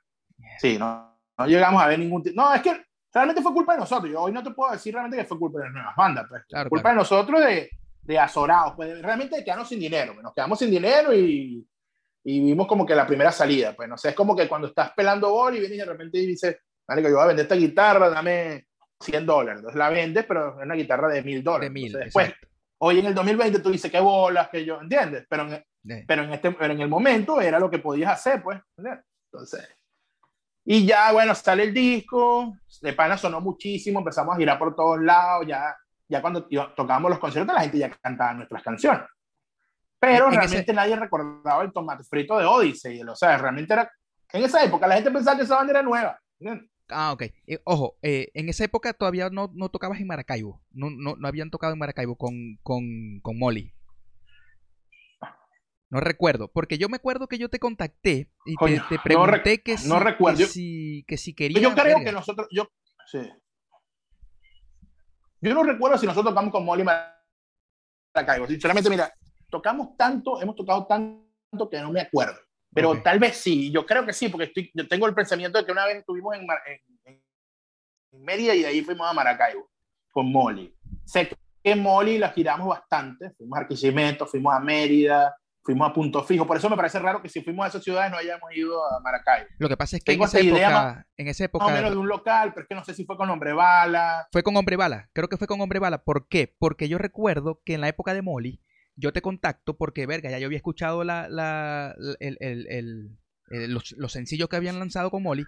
[0.60, 2.24] Sí, no, no llegamos a ver ningún.
[2.36, 4.12] No, es que realmente fue culpa de nosotros.
[4.12, 6.26] Yo hoy no te puedo decir realmente que fue culpa de las nuevas bandas.
[6.30, 6.44] Pues.
[6.48, 6.96] Claro, culpa claro.
[6.96, 7.70] de nosotros de,
[8.02, 8.74] de azorados.
[8.76, 10.14] Pues realmente de quedarnos sin dinero.
[10.22, 11.68] Nos quedamos sin dinero y,
[12.24, 13.76] y vimos como que la primera salida.
[13.76, 16.20] Pues no sé, es como que cuando estás pelando bol y vienes y de repente
[16.20, 18.68] dices, que yo voy a vender esta guitarra, dame
[19.00, 19.60] 100 dólares.
[19.60, 21.70] Entonces la vendes, pero es una guitarra de 1000 dólares.
[21.70, 22.34] De mil, Entonces, después,
[22.80, 25.26] hoy en el 2020 tú dices, qué bolas, que yo, ¿entiendes?
[25.30, 26.04] Pero en, Sí.
[26.08, 28.60] pero en, este, pero en el momento era lo que podías hacer, pues.
[29.32, 29.68] Entonces,
[30.64, 35.02] y ya, bueno, sale el disco, de pana sonó muchísimo, empezamos a girar por todos
[35.02, 35.76] lados, ya,
[36.08, 39.02] ya cuando tocábamos los conciertos la gente ya cantaba nuestras canciones.
[40.00, 43.92] Pero En realmente ese- nadie recordaba el tomate frito de Odyssey, o sea, realmente era,
[44.34, 46.20] en esa época la gente pensaba que esa banda era nueva.
[46.40, 46.70] ¿entiendes?
[46.90, 47.22] Ah, ok.
[47.48, 50.62] Eh, ojo, eh, en esa época todavía no, no tocabas en Maracaibo.
[50.72, 52.84] No, no, no habían tocado en Maracaibo con, con,
[53.22, 53.74] con Molly.
[55.92, 59.62] No recuerdo, porque yo me acuerdo que yo te contacté y te- Coño, te, pregunté
[59.62, 60.38] que, si, no recuerdo.
[60.38, 61.62] que Yo- si, que si quería.
[61.62, 62.04] Yo creo verga.
[62.06, 62.68] que nosotros, yo,
[63.08, 63.20] sí.
[65.42, 68.48] Yo no recuerdo si nosotros tocamos con Molly Maracaibo.
[68.48, 69.14] Sinceramente, mira,
[69.50, 72.40] tocamos tanto, hemos tocado tanto que no me acuerdo.
[72.74, 75.66] Pero tal vez sí, yo creo que sí, porque estoy, yo tengo el pensamiento de
[75.66, 76.48] que una vez estuvimos en,
[77.04, 77.22] en
[78.24, 79.70] Mérida y de ahí fuimos a Maracaibo
[80.10, 80.74] con Molly.
[81.04, 81.30] Sé
[81.62, 86.46] que Molly la giramos bastante, fuimos a Arquisimeto, fuimos a Mérida, fuimos a Punto Fijo.
[86.48, 89.00] Por eso me parece raro que si fuimos a esas ciudades no hayamos ido a
[89.02, 89.48] Maracaibo.
[89.58, 91.58] Lo que pasa es que en Tengo esa, esa idea época, en esa Más o
[91.66, 94.28] menos época de un local, pero es que no sé si fue con Hombre Bala.
[94.32, 95.10] fue con Hombre Bala.
[95.14, 96.04] Creo que fue con Hombre Bala.
[96.04, 96.54] ¿Por qué?
[96.60, 98.62] Porque yo recuerdo que en la época de Molly,
[98.96, 103.18] yo te contacto porque, verga, ya yo había escuchado la, la, la- el, el- el-
[103.50, 105.46] el- los, los sencillos que habían lanzado con Molly.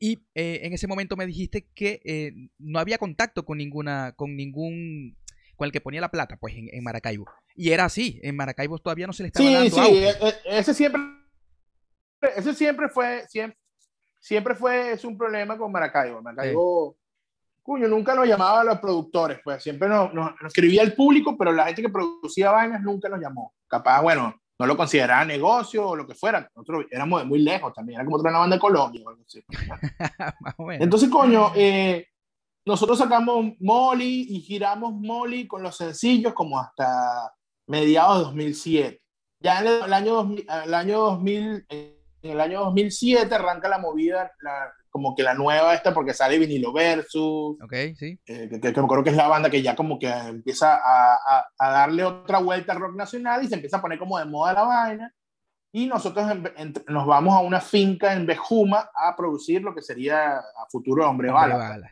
[0.00, 4.36] Y eh, en ese momento me dijiste que eh, no había contacto con ninguna, con
[4.36, 5.16] ningún,
[5.56, 7.26] con el que ponía la plata, pues, en, en Maracaibo.
[7.60, 10.08] Y era así, en Maracaibo todavía no se le estaba Sí, dando sí, auge.
[10.10, 11.02] e- e- ese siempre,
[12.36, 13.58] ese siempre fue, siempre,
[14.20, 16.22] siempre fue es un problema con Maracaibo.
[16.22, 16.96] Maracaibo,
[17.60, 21.36] cuño, nunca nos llamaba a los productores, pues siempre nos, nos, nos escribía el público,
[21.36, 23.52] pero la gente que producía vainas nunca nos llamó.
[23.66, 26.48] Capaz, bueno, no lo consideraba negocio o lo que fuera.
[26.54, 29.42] Nosotros éramos muy lejos también, era como otra banda de Colombia o algo así.
[30.80, 32.06] Entonces, coño, eh,
[32.64, 37.32] nosotros sacamos Molly y giramos Molly con los sencillos como hasta
[37.68, 39.00] mediados de 2007.
[39.40, 44.32] Ya en el, año, 2000, el año 2000, en el año 2007 arranca la movida,
[44.40, 48.18] la- como que la nueva esta, porque sale Vinilo Versus, ok, sí.
[48.26, 50.74] eh, que, que- que me acuerdo que es la banda que ya como que empieza
[50.74, 54.18] a, a- a darle otra vuelta al rock nacional y se empieza a poner como
[54.18, 55.14] de moda la vaina.
[55.70, 59.82] Y nosotros en- en- nos vamos a una finca en Bejuma a producir lo que
[59.82, 61.56] sería a futuro Hombre, Hombre Bala.
[61.68, 61.90] Bala.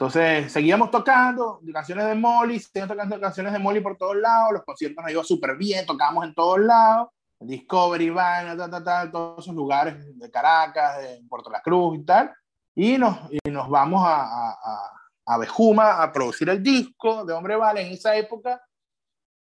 [0.00, 4.64] Entonces seguíamos tocando canciones de Molly, seguíamos tocando canciones de Molly por todos lados, los
[4.64, 7.08] conciertos nos iban súper bien, tocábamos en todos lados,
[7.38, 12.02] Discovery, Vaina, tal, tal, tal, todos esos lugares de Caracas, de Puerto La Cruz y
[12.02, 12.32] tal.
[12.74, 14.90] Y nos, y nos vamos a, a,
[15.26, 17.82] a Bejuma a producir el disco de Hombre Vale.
[17.82, 18.58] En esa época,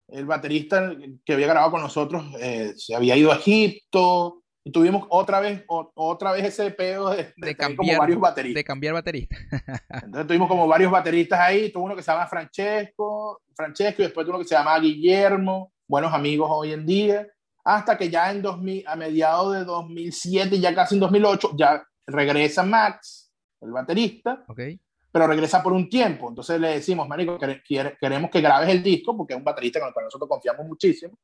[0.08, 0.90] el baterista
[1.22, 4.42] que había grabado con nosotros eh, se había ido a Egipto.
[4.66, 8.18] Y tuvimos otra vez, o- otra vez ese pedo de, de, De como cambiar, varios
[8.18, 8.58] bateristas.
[8.58, 9.36] de cambiar baterista.
[10.02, 14.26] Entonces tuvimos como varios bateristas ahí, tuvo uno que se llama Francesco, Francesco y después
[14.26, 17.28] tuvo uno que se llama Guillermo, buenos amigos hoy en día,
[17.64, 22.64] hasta que ya en 2000, a mediados de 2007, ya casi en 2008, ya regresa
[22.64, 24.60] Max, el baterista, Ok.
[25.12, 26.28] pero regresa por un tiempo.
[26.28, 29.94] Entonces le decimos, Marico, queremos que grabes el disco, porque es un baterista con el
[29.94, 31.16] cual nosotros confiamos muchísimo.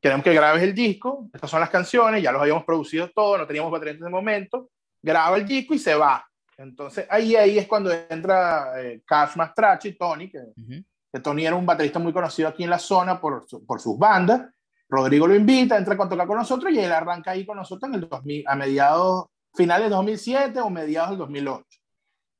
[0.00, 3.46] Queremos que grabes el disco, estas son las canciones, ya los habíamos producido todos, no
[3.46, 4.70] teníamos batería en ese momento.
[5.02, 6.24] Graba el disco y se va.
[6.56, 10.84] Entonces ahí, ahí es cuando entra eh, Cash Mastracci, Tony, que, Ujú.
[11.12, 13.98] que Tony era un baterista muy conocido aquí en la zona por, su- por sus
[13.98, 14.42] bandas.
[14.88, 17.94] Rodrigo lo invita, entra a tocar con nosotros y él arranca ahí con nosotros en
[18.02, 21.64] el 2000, a mediados, finales de 2007 o mediados del 2008.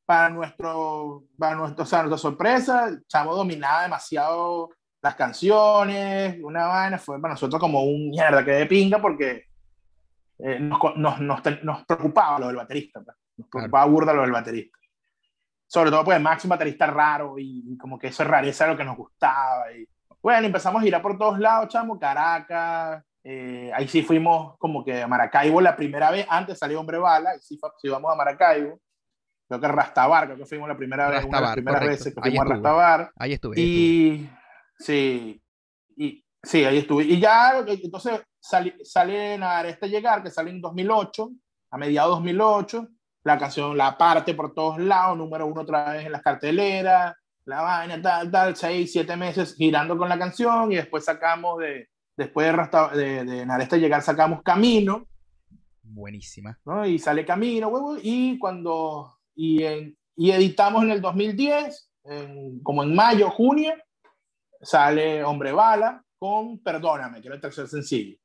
[0.05, 4.71] para, nuestro, para nuestro, o sea, nuestra sorpresa, Chamo dominaba demasiado
[5.03, 9.47] las canciones, una vaina, fue para nosotros como un mierda que de pinga porque
[10.39, 13.17] eh, nos, nos, nos, nos, preocupaba lo del baterista, pues.
[13.37, 13.93] nos preocupaba claro.
[13.93, 14.79] burda lo del baterista.
[15.67, 18.77] Sobre todo pues Max un baterista raro y, y como que eso es rareza lo
[18.77, 19.73] que nos gustaba.
[19.73, 19.89] Y,
[20.23, 25.03] bueno, empezamos a girar por todos lados, chamo, Caracas, eh, ahí sí fuimos como que
[25.03, 28.81] a Maracaibo la primera vez, antes salió Hombre Bala, y sí, sí vamos a Maracaibo.
[29.49, 31.99] Creo que Rastabar, creo que fuimos la primera vez, una de las primeras correcto.
[31.99, 33.13] veces que fuimos ahí a Rastabar.
[33.17, 33.57] Ahí estuve.
[33.57, 34.40] Ahí estuve.
[34.81, 35.41] Sí,
[35.97, 37.05] y, sí, ahí estuve.
[37.05, 41.31] Y ya, entonces sale, sale a este llegar, que sale en 2008,
[41.71, 42.89] a mediados de 2008.
[43.23, 47.15] La canción la parte por todos lados, número uno otra vez en las carteleras,
[47.45, 51.91] la vaina, tal, tal, seis, siete meses girando con la canción y después sacamos de,
[52.17, 55.07] después de, Rasta, de, de Naresta llegar sacamos Camino.
[55.83, 56.59] Buenísima.
[56.65, 56.87] ¿no?
[56.87, 62.83] Y sale Camino, huevo, y cuando, y, en, y editamos en el 2010, en, como
[62.83, 63.75] en mayo, junio,
[64.61, 68.17] sale Hombre Bala con Perdóname, que era el tercer sencillo.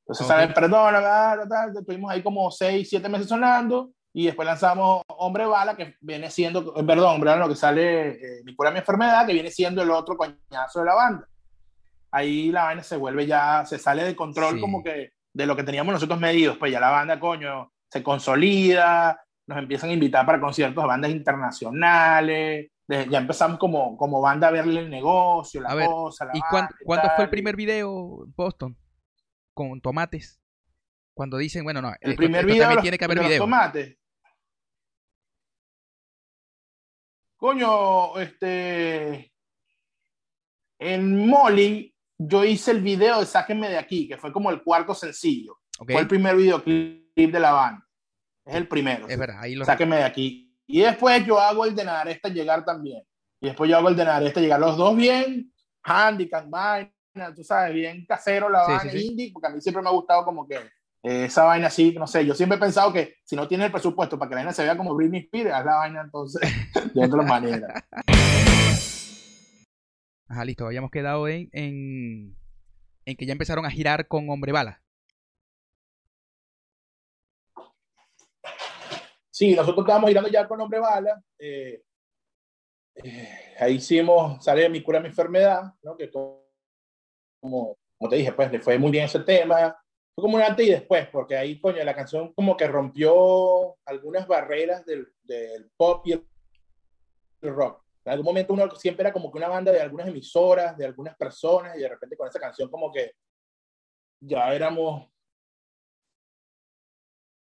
[0.00, 0.42] Entonces okay.
[0.42, 5.46] sale Perdóname, tal, tal, estuvimos ahí como seis, siete meses sonando, y después lanzamos Hombre
[5.46, 9.26] Bala, que viene siendo, perdón, Hombre Bala, lo que sale eh, Mi Cura Mi Enfermedad,
[9.26, 11.28] que viene siendo el otro coñazo de la banda.
[12.12, 14.60] Ahí la vaina se vuelve ya, se sale de control sí.
[14.60, 19.20] como que de lo que teníamos nosotros medidos, pues ya la banda, coño, se consolida,
[19.46, 24.48] nos empiezan a invitar para conciertos a bandas internacionales, de, ya empezamos como, como banda
[24.48, 28.26] a verle el negocio, la ver, cosa, la ¿Y cuándo, ¿cuándo fue el primer video,
[28.36, 28.76] Boston?
[29.54, 30.40] Con tomates.
[31.14, 33.38] Cuando dicen, bueno, no, el esto, primer esto video también los, tiene que haber video.
[33.38, 33.96] tomates.
[37.36, 39.32] Coño, este.
[40.78, 44.94] En Molly, yo hice el video de Sáquenme de aquí, que fue como el cuarto
[44.94, 45.60] sencillo.
[45.78, 45.94] Okay.
[45.94, 47.88] Fue el primer videoclip de la banda.
[48.44, 49.06] Es el primero.
[49.06, 49.20] Es ¿sí?
[49.20, 50.53] verdad, ahí lo Sáquenme de aquí.
[50.66, 53.02] Y después yo hago el de Nadaresta llegar también.
[53.40, 54.60] Y después yo hago el de Nadaresta llegar.
[54.60, 55.52] Los dos bien,
[55.82, 56.90] handicap, vaina,
[57.34, 59.92] tú sabes, bien casero la vaina sí, sí, indie, porque a mí siempre me ha
[59.92, 60.56] gustado como que
[61.02, 63.70] eh, esa vaina así, no sé, yo siempre he pensado que si no tiene el
[63.70, 66.40] presupuesto para que la vaina se vea como Britney Spears, haz la vaina entonces
[66.94, 67.84] de otra manera.
[70.26, 72.36] Ajá, listo, habíamos quedado en, en,
[73.04, 74.83] en que ya empezaron a girar con Hombre Bala.
[79.34, 81.20] Sí, nosotros estábamos girando ya con Hombre Bala.
[81.36, 81.82] Eh,
[82.94, 85.96] eh, ahí hicimos, sale Mi Cura Mi Enfermedad, ¿no?
[85.96, 87.76] que como,
[88.08, 89.76] te dije, pues le fue muy bien ese tema.
[90.14, 94.28] Fue como un antes y después, porque ahí, coño, la canción como que rompió algunas
[94.28, 96.24] barreras del, del pop y el
[97.42, 97.82] rock.
[98.04, 101.16] En algún momento uno siempre era como que una banda de algunas emisoras, de algunas
[101.16, 103.14] personas, y de repente con esa canción como que
[104.20, 105.08] ya éramos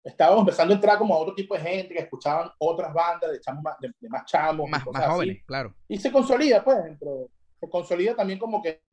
[0.05, 3.41] estábamos empezando a entrar como a otro tipo de gente que escuchaban otras bandas de,
[3.41, 4.69] chamos, de, de más chamos.
[4.69, 5.45] Más, más jóvenes, así.
[5.45, 5.75] claro.
[5.87, 7.29] Y se consolida, pues, dentro,
[7.59, 8.83] se consolida también como que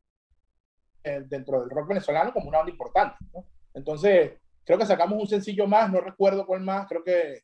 [1.05, 3.45] eh, dentro del rock venezolano como una banda importante, ¿no?
[3.75, 4.33] Entonces,
[4.65, 7.43] creo que sacamos un sencillo más, no recuerdo cuál más, creo que...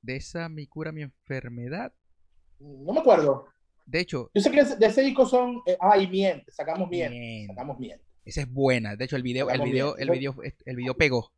[0.00, 1.92] De esa Mi Cura Mi Enfermedad.
[2.58, 3.46] No me acuerdo.
[3.84, 4.30] De hecho...
[4.34, 5.60] Yo sé que de ese disco son...
[5.66, 7.18] Eh, ah, y Miente, sacamos Miente.
[7.18, 7.54] miente.
[7.54, 8.04] Sacamos Miente.
[8.24, 8.96] Esa es buena.
[8.96, 11.30] De hecho, el video, el video, el video, el video pegó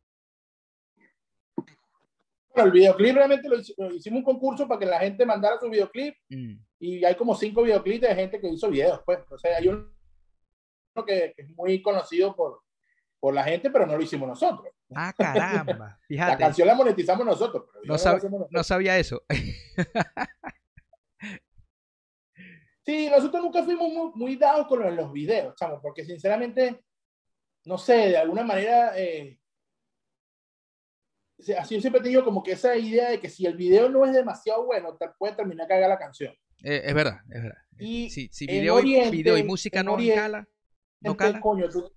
[2.63, 6.15] el videoclip realmente lo, lo, hicimos un concurso para que la gente mandara su videoclip
[6.29, 6.53] mm.
[6.79, 9.19] y hay como cinco videoclips de gente que hizo videos, pues.
[9.29, 9.89] O sea, hay uno
[11.05, 12.61] que, que, es muy conocido por,
[13.19, 14.73] por la gente, pero no lo hicimos nosotros.
[14.93, 15.99] Ah, caramba.
[16.07, 16.31] Fíjate.
[16.31, 17.65] La canción la monetizamos nosotros.
[17.83, 18.47] no, sab nosotros.
[18.49, 19.23] no, sabía eso.
[22.85, 26.83] sí, nosotros nunca fuimos muy, muy dados con los, los, videos, chamo, porque sinceramente,
[27.65, 28.97] no sé, de alguna manera...
[28.97, 29.39] Eh,
[31.57, 34.05] así yo siempre he tenido como que esa idea de que si el video no
[34.05, 36.33] es demasiado bueno, te puede terminar cagar la canción.
[36.63, 37.61] Eh, es verdad, es verdad.
[37.77, 40.47] Y si, si video, Oriente, y, video y música no Oriente, cala,
[41.01, 41.39] no cala.
[41.41, 41.91] Coño, tú,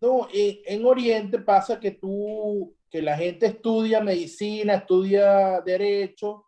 [0.00, 6.46] no, en, en, Oriente pasa que tú, que la gente estudia medicina, estudia derecho,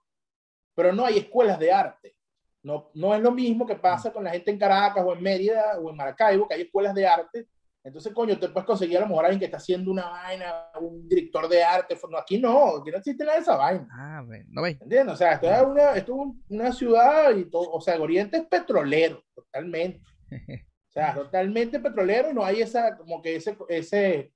[0.75, 2.17] pero no hay escuelas de arte.
[2.63, 5.79] No, no es lo mismo que pasa con la gente en Caracas o en Mérida
[5.81, 7.49] o en Maracaibo, que hay escuelas de arte
[7.85, 11.09] entonces, coño, te puedes conseguir a lo mejor alguien que está haciendo una vaina, un
[11.09, 11.99] director de arte.
[12.09, 13.89] No, aquí no, aquí no existe nada de esa vaina.
[13.91, 14.79] Ah, no ve.
[14.81, 15.15] ¿Entiendes?
[15.15, 18.37] O sea, esto es una, esto es una ciudad y todo, o sea, el Oriente
[18.37, 20.01] es petrolero, totalmente.
[20.31, 24.33] O sea, totalmente petrolero, no hay esa, como que ese, ese,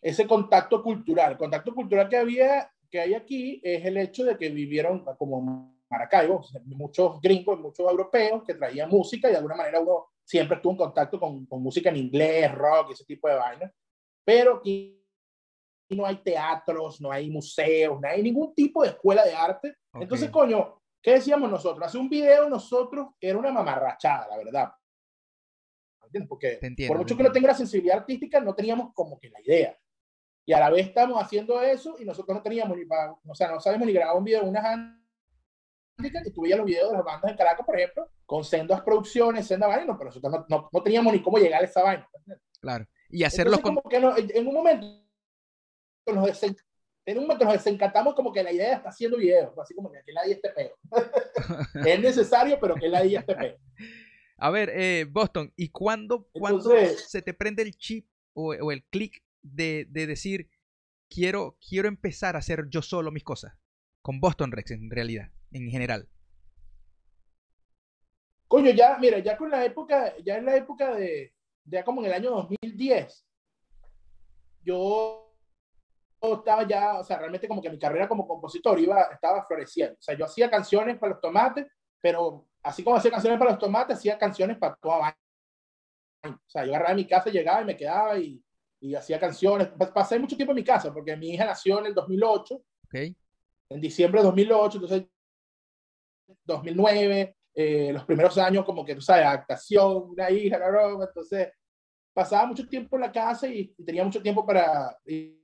[0.00, 1.32] ese contacto cultural.
[1.32, 5.74] El contacto cultural que había, que hay aquí, es el hecho de que vivieron como
[5.90, 10.72] Maracaibo, muchos gringos, muchos europeos que traían música y de alguna manera uno siempre estuvo
[10.72, 13.72] en contacto con, con música en inglés, rock, ese tipo de vainas.
[14.24, 14.62] Pero
[15.90, 19.76] no hay teatros, no hay museos, no hay ningún tipo de escuela de arte.
[19.94, 21.86] Entonces, coño, ¿qué decíamos nosotros?
[21.86, 24.72] Hacer un video nosotros era una mamarrachada, la verdad.
[26.04, 26.28] ¿Entiendes?
[26.28, 26.58] Porque
[26.88, 29.78] por mucho que no tenga la sensibilidad artística, no teníamos como que la idea.
[30.46, 33.50] Y a la vez estamos haciendo eso y nosotros no teníamos ni para, o sea,
[33.50, 34.64] no sabemos ni grabar un video de unas
[35.98, 39.46] y tú veías los videos de las bandas en Caracas, por ejemplo, con sendas producciones,
[39.46, 42.08] sendas vainas, pero nosotros no, no, teníamos ni cómo llegar a esa vaina.
[42.60, 42.86] Claro.
[43.08, 43.76] Y hacerlos con...
[43.76, 45.04] como que en un momento
[46.06, 46.42] nos
[47.06, 49.98] en un momento nos desencantamos como que la idea está haciendo videos, así como que
[50.06, 50.74] la nadie esté peo.
[51.86, 53.58] es necesario, pero que nadie esté peo.
[54.38, 58.84] A ver, eh, Boston, ¿y cuándo, cuando se te prende el chip o, o el
[58.84, 60.50] clic de, de, decir,
[61.08, 63.54] quiero, quiero empezar a hacer yo solo mis cosas?
[64.02, 66.08] Con Boston Rex, en realidad, en general.
[68.48, 71.32] Coño, ya, mira, ya con la época, ya en la época de,
[71.64, 73.26] ya como en el año 2010,
[74.62, 75.32] yo
[76.20, 79.94] estaba ya, o sea, realmente como que mi carrera como compositor iba, estaba floreciendo.
[79.94, 81.66] O sea, yo hacía canciones para los tomates,
[82.00, 85.18] pero así como hacía canciones para los tomates, hacía canciones para toda vaina.
[86.24, 88.42] O sea, yo agarraba mi casa, llegaba y me quedaba y,
[88.80, 89.68] y hacía canciones.
[89.92, 92.62] Pasé mucho tiempo en mi casa porque mi hija nació en el 2008.
[92.86, 93.16] Okay.
[93.68, 95.04] En diciembre de 2008, entonces
[96.44, 101.52] 2009, eh, los primeros años como que, tú sabes, adaptación, una hija, la broma, entonces
[102.12, 104.96] pasaba mucho tiempo en la casa y, tenía mucho tiempo para...
[105.06, 105.40] Y,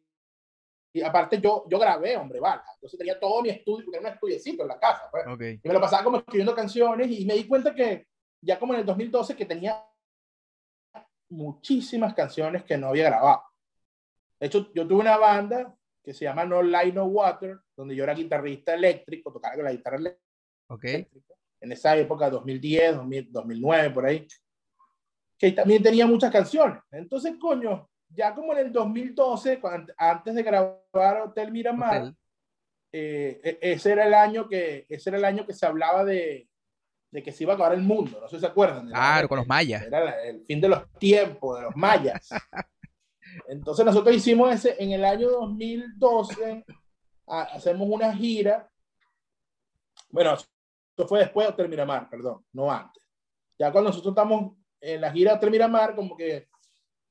[0.93, 2.65] y aparte yo, yo grabé, hombre, bala.
[2.75, 5.09] Entonces tenía todo mi estudio, porque era un estudiecito en la casa.
[5.11, 5.59] Pues.
[5.63, 8.09] Y me lo pasaba como escribiendo canciones y me di cuenta que
[8.43, 9.85] ya como en el 2012 que tenía
[11.29, 13.43] muchísimas canciones que no había grabado.
[14.41, 18.05] De hecho, yo tuve una banda que se llama No Light No Water, donde yo
[18.05, 20.30] era guitarrista eléctrico, tocaba con la guitarra eléctrica.
[20.71, 21.09] Okay.
[21.61, 22.97] En esa época, 2010,
[23.31, 24.27] 2009, por ahí.
[25.37, 26.81] Que también tenía muchas canciones.
[26.93, 29.61] Entonces, coño, ya como en el 2012,
[29.97, 32.15] antes de grabar Hotel Miramar,
[32.93, 36.49] eh, e, ese era el año que ese era el año que se hablaba de,
[37.11, 38.89] de que se iba a acabar el mundo, no sé si se acuerdan.
[38.89, 39.83] Claro, con los mayas.
[39.83, 42.29] Era el fin de los tiempos, de los mayas.
[43.49, 46.65] Entonces nosotros hicimos ese, en el año 2012,
[47.27, 48.69] hacemos una gira.
[50.11, 50.37] Bueno,
[51.01, 53.03] eso fue después de Hotel Miramar, perdón, no antes.
[53.59, 56.49] Ya cuando nosotros estamos en la gira de Hotel Miramar, como que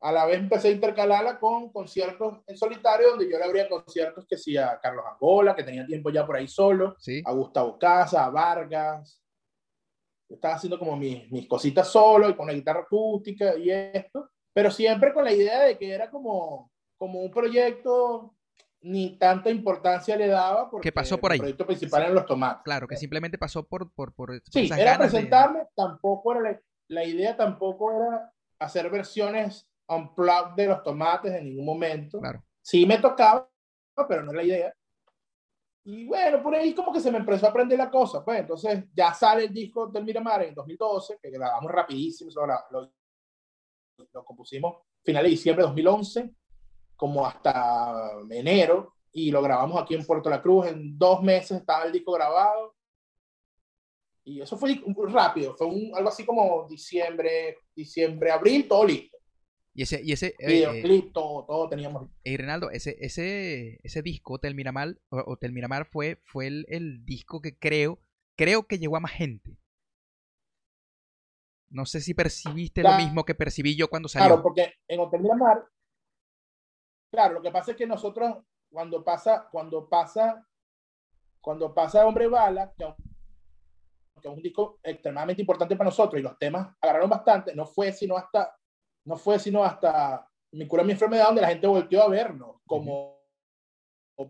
[0.01, 4.25] a la vez empecé a intercalarla con conciertos en solitario, donde yo le abría conciertos
[4.27, 8.25] que sí a Carlos Angola, que tenía tiempo ya por ahí solo, a Gustavo Casa,
[8.25, 9.21] a Vargas.
[10.29, 14.29] Yo estaba haciendo como mis, mis cositas solo y con la guitarra acústica y esto,
[14.53, 18.35] pero siempre con la idea de que era como, como un proyecto
[18.81, 21.37] ni tanta importancia le daba porque que pasó por ahí.
[21.37, 22.63] el proyecto principal eran los tomates.
[22.63, 23.91] Claro, que simplemente pasó por...
[23.91, 30.55] por, por sí, era presentarme, tampoco era la, la idea tampoco era hacer versiones unplugged
[30.55, 32.19] de los tomates en ningún momento.
[32.19, 32.43] Claro.
[32.61, 33.49] Sí me tocaba,
[34.07, 34.73] pero no es la idea.
[35.85, 38.23] Y bueno, por ahí como que se me empezó a aprender la cosa.
[38.23, 42.29] Pues entonces ya sale el disco del Miramar en 2012, que grabamos rapidísimo,
[42.69, 42.91] lo,
[44.13, 46.35] lo compusimos final de diciembre de 2011,
[46.99, 50.67] como hasta enero, y lo grabamos aquí en Puerto La Cruz.
[50.67, 52.75] En dos meses estaba el disco grabado.
[54.25, 59.17] Y eso fue rápido, fue un, algo así como diciembre, diciembre, abril, todo listo.
[59.73, 62.09] Y ese, y ese videoclip, eh, todo, todo teníamos.
[62.25, 67.41] Y Reinaldo, ese, ese, ese disco, Hotel Miramar, Hotel Miramar fue, fue el, el, disco
[67.41, 67.97] que creo,
[68.35, 69.57] creo que llegó a más gente.
[71.69, 74.27] No sé si percibiste lo mismo que percibí yo cuando salió.
[74.27, 75.63] Claro, porque en Hotel Miramar,
[77.11, 78.37] claro, lo que pasa es que nosotros,
[78.71, 80.45] cuando pasa, cuando pasa,
[81.41, 86.75] cuando pasa Hombre Bala, que es un disco extremadamente importante para nosotros y los temas
[86.81, 88.53] agarraron bastante, no fue sino hasta
[89.05, 93.19] no fue sino hasta mi cura mi enfermedad donde la gente volvió a vernos, como,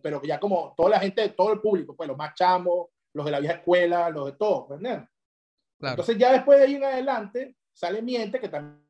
[0.01, 3.31] pero ya como toda la gente, todo el público, pues los más chamos, los de
[3.31, 5.07] la vieja escuela, los de todos, ¿verdad?
[5.81, 8.85] Entonces ya después de ahí en adelante sale Miente, que también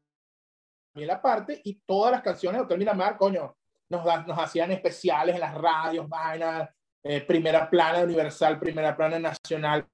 [0.96, 3.56] la parte, y todas las canciones de Hotel Miramar, coño,
[3.90, 6.70] nos, nos hacían especiales en las radios, vainas,
[7.04, 9.88] eh, primera plana Universal, primera plana Nacional,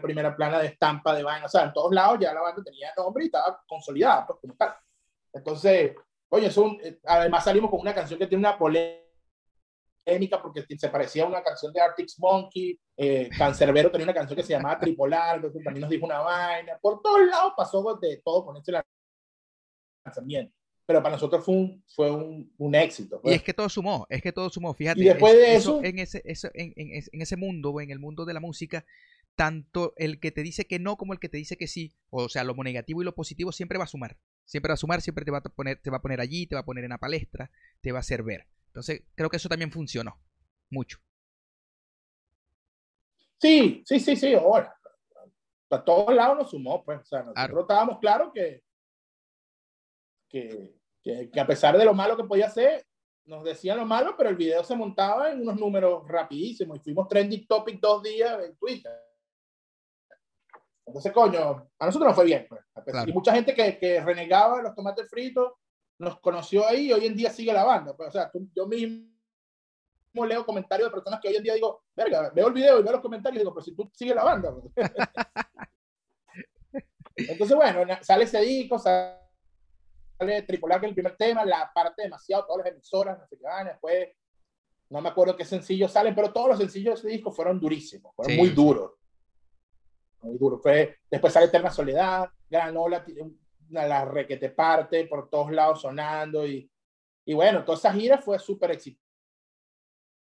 [0.00, 2.92] primera plana de estampa de vaina, o sea, en todos lados ya la banda tenía
[2.96, 4.74] nombre y estaba consolidada, pues, como tal.
[5.32, 5.94] Entonces,
[6.28, 10.88] oye, es un, eh, además salimos con una canción que tiene una polémica porque se
[10.88, 14.78] parecía a una canción de Arctic Monkey, eh, Cancerbero tenía una canción que se llamaba
[14.78, 18.72] Tripolar, entonces también nos dijo una vaina, por todos lados pasó de todo con este
[20.04, 20.59] lanzamiento
[20.90, 23.18] pero para nosotros fue un, fue un, un éxito.
[23.18, 23.36] Y pues.
[23.36, 25.00] es que todo sumó, es que todo sumó, fíjate.
[25.00, 28.24] Y después de eso, en, ese, eso, en, en, en, ese mundo, en el mundo
[28.24, 28.84] de la música,
[29.36, 32.28] tanto el que te dice que no como el que te dice que sí, o
[32.28, 34.16] sea, lo negativo y lo positivo siempre va a sumar.
[34.46, 36.56] Siempre va a sumar, siempre te va a poner, te va a poner allí, te
[36.56, 38.48] va a poner en la palestra, te va a hacer ver.
[38.66, 40.18] Entonces, creo que eso también funcionó
[40.70, 40.98] mucho.
[43.38, 44.76] Sí, sí, sí, sí, ahora.
[45.70, 46.98] A todos lados nos sumó, pues.
[46.98, 48.64] O sea, nosotros estábamos claros que,
[50.30, 52.86] que, que, a pesar de lo malo que podía ser,
[53.24, 57.08] nos decían lo malo, pero el video se montaba en unos números rapidísimos y fuimos
[57.08, 58.92] trending topic dos días en Twitter.
[60.86, 62.46] Entonces, coño, a nosotros nos fue bien.
[62.48, 62.62] Pues.
[63.06, 65.52] Y mucha gente que, que renegaba los tomates fritos
[65.98, 67.96] nos conoció ahí y hoy en día sigue la banda.
[67.96, 69.06] Pues, o sea, yo mismo
[70.26, 72.92] leo comentarios de personas que hoy en día digo, verga, veo el video y veo
[72.92, 74.52] los comentarios y digo, pero si tú sigues la banda.
[74.52, 74.72] Pues".
[77.16, 79.19] Entonces, bueno, sale ese disco, sale
[80.46, 83.42] Tripolar, que es el primer tema, la parte demasiado, todas las emisoras, no sé qué
[83.42, 84.08] van, después,
[84.90, 88.14] no me acuerdo qué sencillos salen, pero todos los sencillos de ese disco fueron durísimos,
[88.14, 88.92] fueron muy duros.
[90.22, 90.60] Muy duros.
[90.62, 93.04] Fue, después sale Eterna Soledad, Gran Ola,
[93.70, 96.70] la requete parte, por todos lados sonando, y,
[97.24, 99.10] y bueno, toda esa gira fue súper exitosa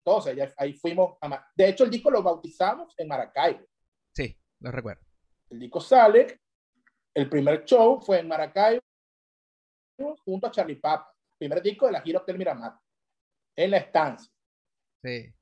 [0.09, 1.17] entonces, ahí fuimos.
[1.21, 3.65] A, de hecho, el disco lo bautizamos en Maracaibo.
[4.13, 5.03] Sí, lo recuerdo.
[5.49, 6.41] El disco sale,
[7.13, 8.81] el primer show fue en Maracaibo
[10.23, 11.13] junto a Charlie Papa.
[11.37, 12.73] Primer disco de la gira Hotel Miramar.
[13.55, 14.31] En la estancia.
[15.01, 15.33] Sí.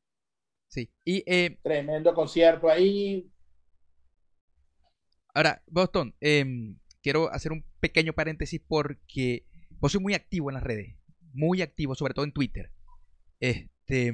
[0.68, 0.92] Sí.
[1.06, 3.32] Y, eh, Tremendo concierto ahí.
[5.34, 9.46] Ahora, Boston, em, quiero hacer un pequeño paréntesis porque
[9.80, 10.96] vos soy muy activo en las redes.
[11.34, 12.72] Muy activo, sobre todo en Twitter.
[13.40, 14.14] Este,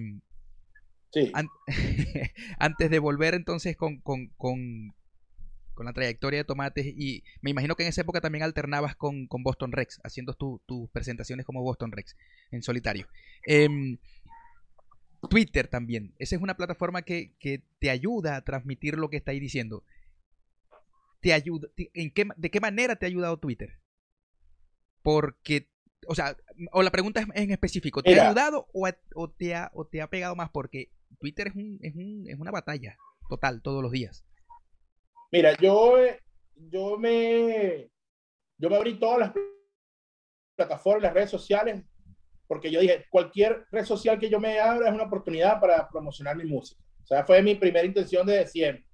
[2.59, 4.93] antes de volver entonces con, con, con,
[5.81, 9.71] la trayectoria de Tomates, y me imagino que en esa época también alternabas con, Boston
[9.71, 12.15] Rex, haciendo tus presentaciones como Boston Rex
[12.51, 13.07] en solitario.
[13.45, 13.97] Em,
[15.29, 17.33] Twitter también, esa es una plataforma que,
[17.79, 19.83] te ayuda a transmitir lo que estáis diciendo.
[21.21, 23.79] Te ayuda, ¿en qué, ¿De qué manera te ha ayudado Twitter?
[25.01, 25.69] Porque
[26.07, 26.35] o sea,
[26.71, 30.09] o la pregunta es en específico, ¿te ha ayudado o, te ha, o te ha
[30.09, 30.49] pegado más?
[30.49, 32.97] Porque Twitter es, un, es, un, es una batalla
[33.29, 34.25] total todos los días.
[35.33, 35.97] Mira, yo,
[36.53, 37.89] yo, me,
[38.59, 39.33] yo me abrí todas las
[40.55, 41.83] plataformas, las redes sociales,
[42.47, 46.35] porque yo dije, cualquier red social que yo me abra es una oportunidad para promocionar
[46.35, 46.79] mi música.
[47.01, 48.85] O sea, fue mi primera intención desde siempre.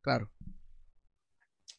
[0.00, 0.28] Claro.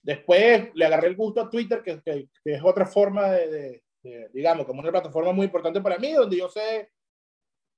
[0.02, 3.84] Después le agarré el gusto a Twitter, que, que, es otra forma de,
[4.32, 6.90] digamos, como una plataforma muy importante para mí, donde yo sé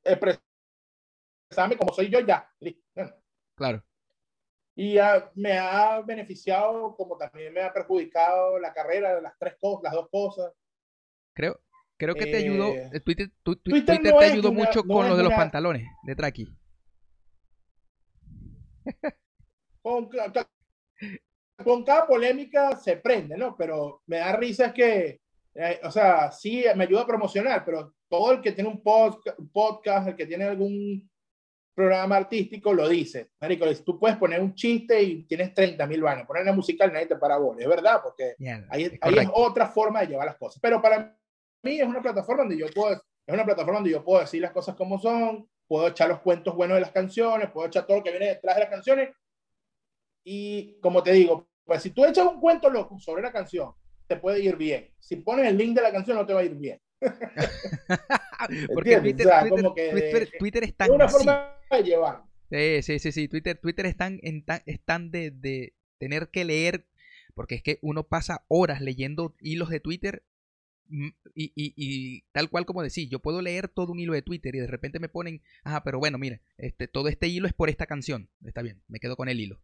[0.03, 0.39] expresar
[1.49, 2.47] examen como soy yo ya.
[3.55, 3.84] Claro.
[4.76, 4.97] Y
[5.36, 10.09] me ha beneficiado como también me ha perjudicado la carrera, las tres cosas, las dos
[10.09, 10.53] cosas.
[11.34, 11.59] Creo,
[11.97, 15.34] creo que te ayudó, eh, eh, Twitter, Twitter, te ayudó mucho con lo de los
[15.34, 16.47] pantalones de Traki.
[19.82, 20.09] Con,
[21.63, 23.55] con, cada polémica se prende, ¿no?
[23.57, 25.22] Pero me da risa es que,
[25.55, 30.07] eh, o sea, sí me ayuda a promocionar, pero todo el que tiene un podcast,
[30.07, 31.11] el que tiene algún
[31.74, 33.32] programa artístico lo dice.
[33.39, 36.28] Marico, tú puedes poner un chiste y tienes 30 mil vanos.
[36.28, 38.36] Poner una musical nadie te para Es verdad, porque
[38.69, 40.59] ahí, es otra forma de llevar las cosas.
[40.61, 41.17] Pero para
[41.63, 44.51] mí es una plataforma donde yo puedo, es una plataforma donde yo puedo decir las
[44.51, 48.03] cosas como son, puedo echar los cuentos buenos de las canciones, puedo echar todo lo
[48.03, 49.09] que viene detrás de las canciones.
[50.24, 53.74] Y como te digo, pues si tú echas un cuento loco sobre la canción,
[54.07, 54.93] te puede ir bien.
[54.99, 56.80] Si pones el link de la canción, no te va a ir bien.
[58.74, 59.30] Porque Twitter,
[60.38, 62.24] Twitter, es tan una forma de llevar.
[62.49, 63.28] Sí, sí, sí, sí.
[63.28, 64.20] Twitter, Twitter es tan,
[65.12, 66.86] de, de, tener que leer,
[67.34, 70.24] porque es que uno pasa horas leyendo hilos de Twitter
[70.89, 74.22] mm, y, y, y, tal cual como decís, yo puedo leer todo un hilo de
[74.22, 77.54] Twitter y de repente me ponen, ah, pero bueno, mire, este, todo este hilo es
[77.54, 78.30] por esta canción.
[78.45, 79.62] Está bien, me quedo con el hilo.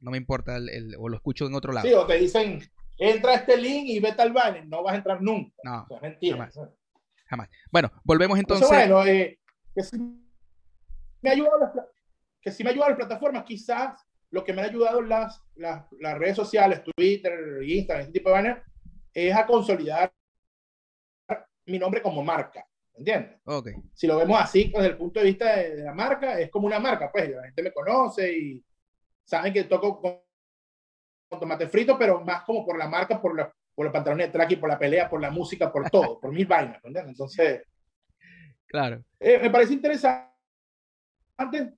[0.00, 1.86] No me importa, el, o lo escucho en otro lado.
[1.86, 2.62] Sí, o te dicen,
[3.00, 5.56] entra a este link y vete al banner, no vas a entrar nunca.
[5.64, 6.50] No, es mentira.
[7.26, 7.48] Jamás.
[7.72, 8.68] Bueno, volvemos entonces.
[8.68, 9.38] bueno, eh,
[9.74, 9.98] que, si
[11.22, 11.72] me ayudado las,
[12.40, 16.18] que si me ayudado las plataformas, quizás lo que me ha ayudado las, las, las
[16.18, 18.62] redes sociales, Twitter, Instagram, ese tipo de banner,
[19.14, 20.12] es a consolidar
[21.66, 22.66] mi nombre como marca.
[22.94, 23.40] ¿Entiendes?
[23.44, 23.74] Okay.
[23.94, 26.78] Si lo vemos así desde el punto de vista de, la marca, es como una
[26.78, 28.64] marca, pues la gente me conoce y
[29.24, 30.20] saben que toco con
[31.38, 34.52] tomate frito, pero más como por la marca, por, la, por los pantalones de track
[34.52, 37.62] y por la pelea, por la música, por todo, por mil vainas, Entonces,
[38.66, 39.02] claro.
[39.18, 40.30] Eh, me parece interesante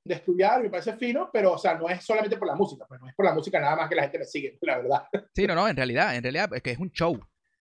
[0.05, 3.01] de estudiar, me parece fino, pero, o sea, no es solamente por la música, pues
[3.01, 5.03] no es por la música nada más que la gente me sigue, la verdad.
[5.35, 7.21] Sí, no, no, en realidad, en realidad es que es un show,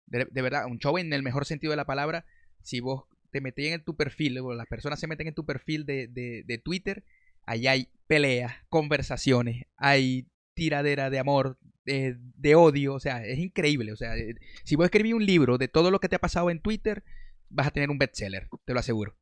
[0.07, 2.25] de, verdad, un show en el mejor sentido de la palabra.
[2.63, 5.87] Si vos te metés en tu perfil, o las personas se meten en tu perfil
[5.87, 7.05] de, de, de Twitter,
[7.47, 13.93] ahí hay peleas, conversaciones, hay tiradera de amor, de, odio, o sea, es increíble.
[13.93, 14.35] O sea, eh,
[14.65, 17.05] si vos escribís un libro de todo lo que te ha pasado en Twitter,
[17.49, 19.17] vas a tener un bestseller, te lo aseguro.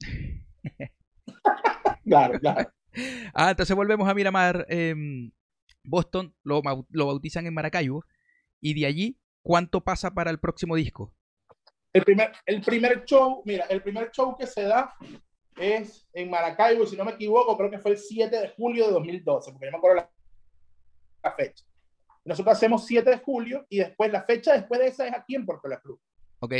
[2.04, 2.72] claro, claro.
[3.34, 5.30] Ah, entonces volvemos a Miramar, em,
[5.82, 8.04] Boston, lo, lo bautizan en Maracaibo,
[8.60, 11.14] y de allí, ¿cuánto pasa para el próximo disco?
[11.92, 14.94] El primer, el primer show, mira, el primer show que se da
[15.60, 18.92] es en Maracaibo, si no me equivoco, creo que fue el 7 de julio de
[18.92, 20.10] 2012, porque yo me acuerdo la,
[21.22, 21.64] la fecha.
[22.24, 25.46] Nosotros hacemos 7 de julio y después la fecha después de esa es aquí en
[25.46, 25.98] Puerto La Cruz.
[26.40, 26.52] Ok.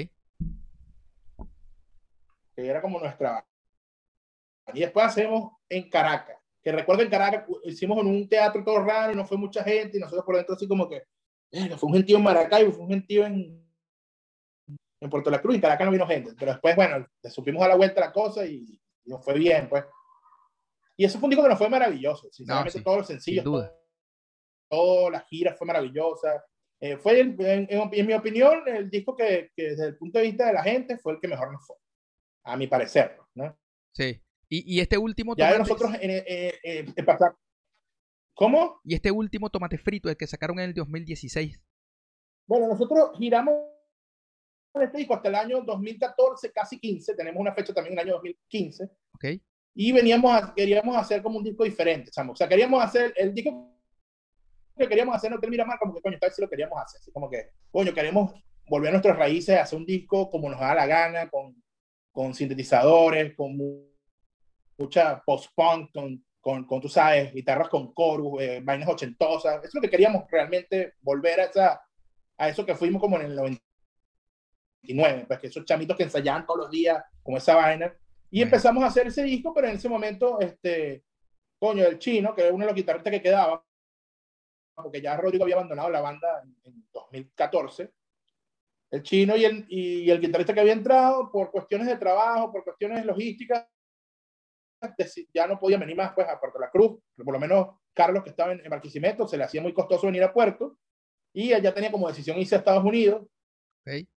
[2.56, 3.46] Que era como nuestra.
[4.72, 6.36] Y después hacemos en Caracas.
[6.62, 9.98] Que recuerdo en Caracas hicimos en un teatro todo raro y no fue mucha gente
[9.98, 11.02] y nosotros por dentro así como que.
[11.76, 13.62] fue un gentío en Maracaibo, fue un gentío en,
[15.00, 16.32] en Puerto La Cruz y en Caracas no vino gente.
[16.38, 18.78] Pero después, bueno, le supimos a la vuelta la cosa y,
[19.08, 19.84] nos fue bien, pues.
[20.96, 22.28] Y eso fue un disco que nos fue maravilloso.
[22.32, 23.44] Sinceramente, todos los sencillos,
[24.68, 26.44] toda la gira fue maravillosa.
[26.80, 30.46] Eh, fue, en, en, mi opinión, el disco que, que, desde el punto de vista
[30.46, 31.76] de la gente fue el que mejor nos fue,
[32.44, 33.58] a mi parecer, ¿no?
[33.92, 34.20] Sí.
[34.48, 35.34] Y, y este último...
[35.36, 35.58] Ya tomate...
[35.58, 37.34] nosotros en, en, en, pasar...
[38.34, 38.80] ¿Cómo?
[38.84, 41.60] Y este último tomate frito, el que sacaron en el 2016.
[42.46, 43.54] Bueno, nosotros giramos
[44.74, 48.14] este disco hasta el año 2014, casi 15, tenemos una fecha también en el año
[48.14, 48.84] 2015.
[49.14, 49.24] Ok.
[49.74, 53.78] Y veníamos a, queríamos hacer como un disco diferente, o sea, queríamos hacer el disco
[54.78, 57.00] que queríamos hacer no termina mal, como que coño, tal si lo queríamos hacer.
[57.00, 58.32] Así como que, coño, queremos
[58.68, 61.62] volver a nuestras raíces, hacer un disco como nos da la gana, con,
[62.12, 63.58] con sintetizadores, con
[64.78, 69.56] mucha post-punk, con, con, con, tú sabes, guitarras con chorus, eh, vainas ochentosas.
[69.56, 71.82] Eso es lo que queríamos realmente volver a, esa,
[72.36, 73.36] a eso que fuimos como en el
[74.82, 77.94] 99, pues que esos chamitos que ensayaban todos los días, como esa vaina.
[78.30, 81.04] Y empezamos a hacer ese disco, pero en ese momento, este,
[81.58, 83.64] coño, el chino, que era uno de los guitarristas que quedaba,
[84.74, 87.90] porque ya Rodrigo había abandonado la banda en, 2014.
[88.90, 92.64] El chino y el, y el guitarrista que había entrado, por cuestiones de trabajo, por
[92.64, 93.66] cuestiones logísticas,
[95.34, 96.98] ya no podía venir más pues, a Puerto La Cruz.
[97.16, 100.22] Por lo menos Carlos, que estaba en, en Barquisimeto, se le hacía muy costoso venir
[100.22, 100.78] a Puerto.
[101.34, 103.26] Y él ya tenía como decisión irse a Estados Unidos.
[103.82, 104.08] Okay.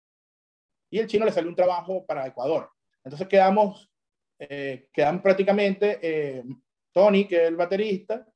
[0.92, 2.70] Y el chino le salió un trabajo para Ecuador.
[3.04, 3.90] Entonces quedamos,
[4.38, 6.44] eh, quedamos prácticamente eh,
[6.92, 8.28] Tony, que es el baterista,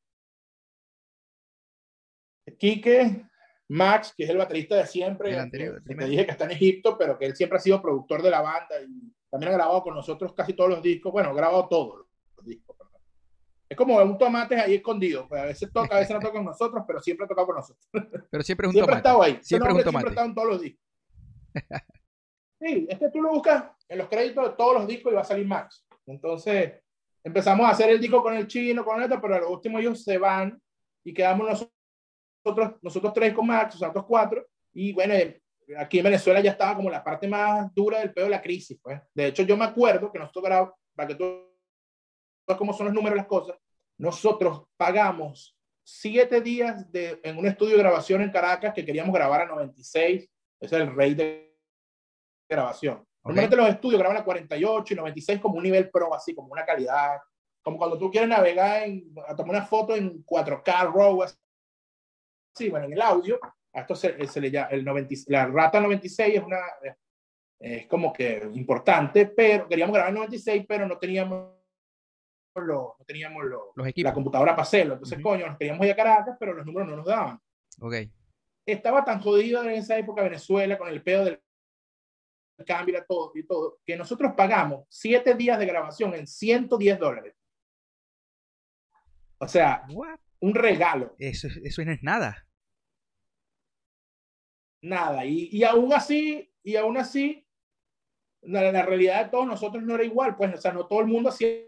[2.58, 3.26] Quique,
[3.68, 6.52] Max, que es el baterista de siempre, el anterior, que te dije que está en
[6.52, 9.84] Egipto, pero que él siempre ha sido productor de la banda y también ha grabado
[9.84, 12.06] con nosotros casi todos los discos, bueno, ha grabado todos
[12.38, 12.78] los discos.
[13.68, 16.46] Es como un tomate ahí escondido, pues a veces toca, a veces no toca con
[16.46, 17.88] nosotros, pero siempre ha tocado con nosotros.
[18.30, 18.96] Pero siempre es un siempre tomate.
[18.96, 19.40] ha estado ahí.
[19.42, 20.06] Siempre es un tomate.
[20.06, 20.86] Siempre ha estado en todos los discos.
[22.60, 25.22] Sí, es que tú lo buscas en los créditos de todos los discos y va
[25.22, 25.86] a salir Max.
[26.06, 26.74] Entonces,
[27.24, 30.18] empezamos a hacer el disco con el chino, con esto, pero al último ellos se
[30.18, 30.60] van
[31.04, 31.76] y quedamos nosotros
[32.82, 35.14] nosotros, tres con Max, nosotros cuatro, y bueno,
[35.78, 38.78] aquí en Venezuela ya estaba como la parte más dura del pedo de la crisis,
[38.82, 39.02] pues.
[39.14, 41.24] De hecho, yo me acuerdo que nosotros para que tú
[42.48, 43.58] veas cómo son los números las cosas,
[43.98, 49.42] nosotros pagamos siete días de, en un estudio de grabación en Caracas que queríamos grabar
[49.42, 50.30] a 96,
[50.60, 51.45] ese es el rey de
[52.48, 52.96] grabación.
[52.96, 53.08] Okay.
[53.24, 56.66] Normalmente los estudios graban a 48 y 96 como un nivel pro, así como una
[56.66, 57.18] calidad,
[57.62, 61.26] como cuando tú quieres navegar en, a tomar una foto en 4K RAW,
[62.56, 63.40] sí, bueno, en el audio,
[63.74, 66.60] a esto se, se le llama, el 90, la rata 96 es una,
[67.60, 71.56] es como que importante, pero queríamos grabar en 96, pero no teníamos
[72.56, 74.10] lo, no teníamos lo, los equipos.
[74.10, 74.94] la computadora para hacerlo.
[74.94, 75.24] Entonces, uh -huh.
[75.24, 77.40] coño, nos queríamos ir a Caracas, pero los números no nos daban.
[77.82, 77.96] Ok.
[78.66, 81.42] Estaba tan jodido en esa época Venezuela con el pedo del
[82.64, 87.36] cambio y todo, y todo, que nosotros pagamos siete días de grabación en 110 dólares.
[89.40, 90.20] O sea, What?
[90.40, 91.16] un regalo.
[91.20, 92.48] Eso, eso no es nada.
[94.82, 95.26] Nada.
[95.26, 97.46] Y, y aún así, y aún así,
[98.42, 101.08] la, la, realidad de todos nosotros no era igual, pues, o sea, no todo el
[101.08, 101.66] mundo hacía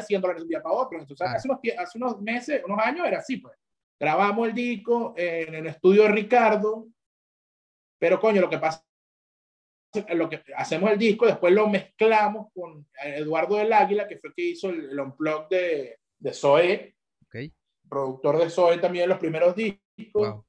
[0.00, 0.98] 100 dólares de un día para otro.
[0.98, 1.32] Entonces, ah.
[1.34, 3.56] hace, unos, hace unos meses, unos años era así, pues.
[3.98, 6.88] Grabamos el disco en el estudio de Ricardo,
[7.98, 8.84] pero coño, lo que pasa
[10.14, 14.34] lo que hacemos el disco, después lo mezclamos con Eduardo del Águila, que fue el
[14.34, 16.94] que hizo el, el unplug de, de Zoe,
[17.26, 17.52] okay.
[17.88, 19.80] productor de Zoe también en los primeros discos.
[20.14, 20.46] Wow.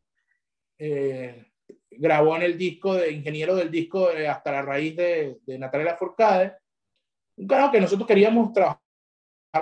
[0.80, 1.46] Eh,
[1.92, 5.96] grabó en el disco de ingeniero del disco de Hasta la raíz de, de Natalia
[5.96, 6.58] Forcade.
[7.38, 8.82] Un carajo que nosotros queríamos trabajar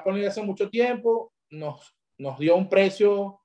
[0.03, 3.41] con él hace mucho tiempo, nos, nos dio un precio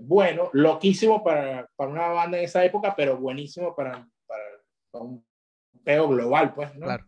[0.00, 4.44] bueno, loquísimo para, para una banda en esa época, pero buenísimo para, para,
[4.90, 5.24] para un
[5.84, 6.86] peo global, pues, ¿no?
[6.86, 7.04] Claro.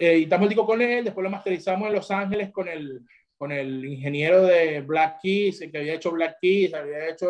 [0.00, 3.02] Eh, editamos el disco con él, después lo masterizamos en Los Ángeles con el,
[3.36, 7.26] con el ingeniero de Black Keys, el que había hecho Black Keys, había hecho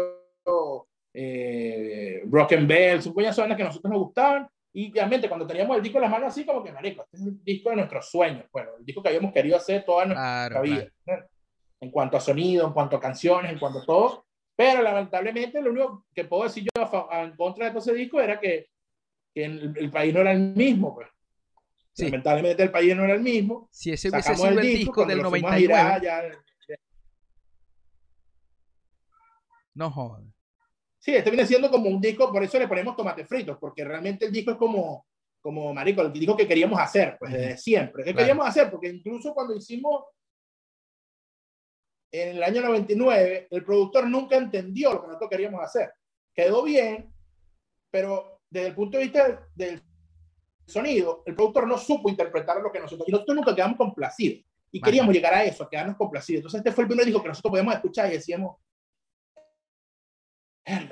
[1.12, 3.22] eh, Broken Bells, un de
[3.57, 6.44] que a nosotros nos gustaban, Y obviamente cuando teníamos el disco en las manos así,
[6.44, 9.32] como que, marico, este es el disco de nuestros sueños, bueno, el disco que habíamos
[9.32, 10.86] querido hacer toda nuestra vida.
[11.80, 14.26] En cuanto a sonido, en cuanto a canciones, en cuanto a todo.
[14.54, 18.40] Pero lamentablemente lo único que puedo decir yo en contra de todo ese disco era
[18.40, 18.68] que,
[19.37, 20.95] que el, país no era el mismo.
[20.95, 21.09] Pues.
[21.99, 23.68] Lamentablemente el país no era el mismo.
[23.70, 26.01] Si ese hubiese sido el disco, del 99.
[26.03, 26.22] ya,
[29.74, 30.24] No joder.
[30.99, 34.24] Sí, este viene siendo como un disco, por eso le ponemos tomate fritos, porque realmente
[34.24, 35.07] el disco es como,
[35.43, 38.05] como marico, el disco que queríamos hacer, pues desde siempre.
[38.05, 38.70] ¿Qué queríamos hacer?
[38.70, 40.07] Porque incluso cuando hicimos
[42.11, 45.93] en el año 99, el productor nunca entendió lo que nosotros queríamos hacer.
[46.34, 47.12] Quedó bien,
[47.91, 49.82] pero desde el punto de vista del
[50.66, 54.44] sonido, el productor no supo interpretar lo que nosotros, y nosotros nunca quedamos complacidos.
[54.72, 56.40] Y queríamos llegar a eso, a quedarnos complacidos.
[56.40, 58.57] Entonces este fue el primer disco que nosotros podíamos escuchar y decíamos,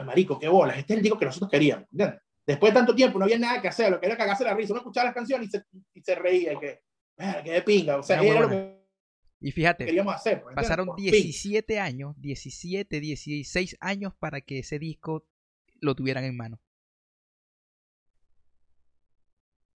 [0.05, 1.89] marico, qué bolas, este es el disco que nosotros queríamos.
[2.47, 4.73] Después de tanto tiempo no había nada que hacer, lo que era cagarse la risa,
[4.73, 6.81] uno escuchaba las canciones y se, y se reía, y que,
[7.45, 8.85] que de pinga, o sea, era lo que
[9.41, 10.43] y fíjate, queríamos hacer.
[10.43, 15.27] Pues, pasaron 17 años, 17, 16 años para que ese disco
[15.81, 16.61] lo tuvieran en mano.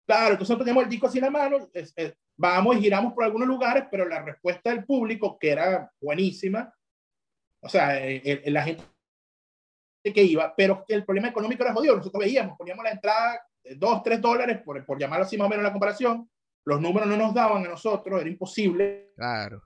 [0.06, 1.70] Claro, entonces nosotros teníamos el disco así en la mano,
[2.38, 6.72] vamos y giramos por algunos lugares, pero la respuesta del público, que era buenísima,
[7.62, 8.00] o sea,
[8.46, 8.84] la gente
[10.04, 11.98] que iba, pero el problema económico era jodido.
[11.98, 15.50] Nosotros veíamos, poníamos la entrada de 2, 3 dólares, por, por llamarlo así más o
[15.50, 16.30] menos la comparación,
[16.66, 19.12] los números no nos daban a nosotros, era imposible.
[19.16, 19.64] Claro.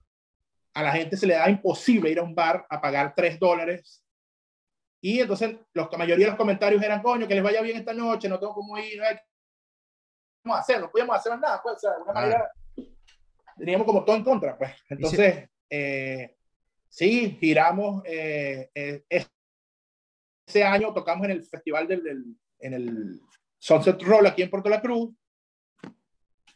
[0.74, 4.04] A la gente se le daba imposible ir a un bar a pagar 3 dólares.
[5.02, 8.30] Y entonces la mayoría de los comentarios eran, coño, que les vaya bien esta noche,
[8.30, 9.29] no tengo cómo ir, ¿qué vamos a
[10.46, 10.80] hacer?
[10.80, 12.52] No podíamos hacer nada, pues, o sea, de alguna manera
[13.58, 14.72] teníamos como todo en contra, pues.
[14.90, 16.36] Entonces, eh,
[16.88, 19.04] sí, giramos eh, eh,
[20.48, 23.22] ese año tocamos en el festival del, en el
[23.60, 25.14] Sunset Roll aquí en Puerto La Cruz,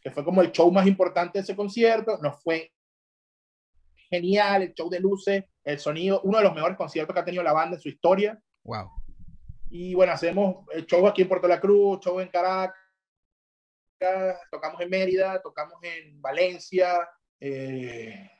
[0.00, 2.18] que fue como el show más importante de ese concierto.
[2.18, 2.72] Nos fue
[4.10, 7.42] genial, el show de luces, el sonido, uno de los mejores conciertos que ha tenido
[7.42, 8.40] la banda en su historia.
[8.64, 8.90] Wow.
[9.70, 12.76] Y bueno, hacemos el show aquí en Puerto La Cruz, show en Caracas,
[14.50, 17.08] tocamos en Mérida, tocamos en Valencia,
[17.40, 18.30] eh,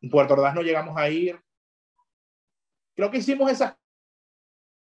[0.00, 1.40] en Puerto Ordaz no llegamos a ir.
[2.94, 3.74] Creo que hicimos esas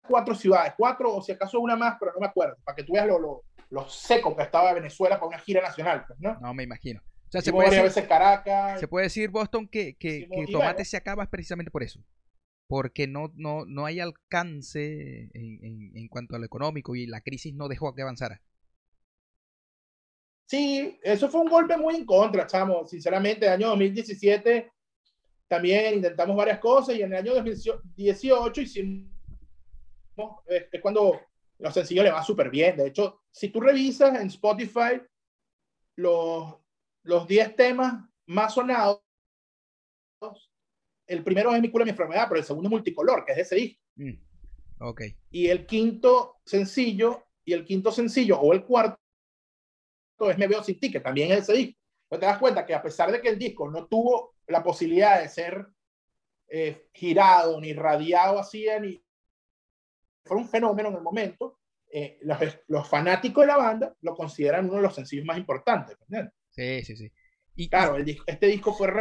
[0.08, 2.94] cuatro ciudades, cuatro o si acaso una más, pero no me acuerdo, para que tú
[2.94, 6.38] veas lo, lo, seco que estaba Venezuela para una gira nacional, pues, ¿no?
[6.40, 7.00] No, me imagino.
[7.00, 10.96] O sea, se puede, decir, Caracas, se puede decir, Boston, que, que, que Tomate se
[10.96, 12.02] acaba precisamente por eso.
[12.66, 17.20] Porque no, no, no hay alcance en, en, en, cuanto a lo económico y la
[17.20, 18.40] crisis no dejó que avanzara.
[20.48, 22.86] Sí, eso fue un golpe muy en contra, chamo.
[22.86, 24.72] Sinceramente, el año 2017
[25.46, 29.10] también intentamos varias cosas y en el año 2018 hicimos
[30.46, 31.20] es, cuando
[31.58, 32.78] los sencillos le va súper bien.
[32.78, 35.02] De hecho, si tú revisas en Spotify
[35.96, 36.54] los,
[37.02, 39.02] los 10 temas más sonados,
[41.06, 43.56] el primero es Mi culo, mi enfermedad, pero el segundo es Multicolor, que es ese
[43.56, 43.82] disco.
[43.96, 44.14] Mm,
[44.80, 45.02] ok.
[45.30, 48.98] Y el quinto sencillo, y el quinto sencillo, o el cuarto,
[50.30, 51.80] es Me veo sin ti, que también es ese disco.
[52.08, 55.20] Pues te das cuenta que a pesar de que el disco no tuvo la posibilidad
[55.20, 55.66] de ser
[56.48, 59.02] eh, girado, ni radiado así, ni,
[60.24, 61.58] fue un fenómeno en el momento,
[61.90, 62.38] eh, los,
[62.68, 65.96] los, fanáticos de la banda lo consideran uno de los sencillos más importantes.
[66.50, 67.12] Sí, sí, sí.
[67.54, 68.92] Y claro, el, este disco fue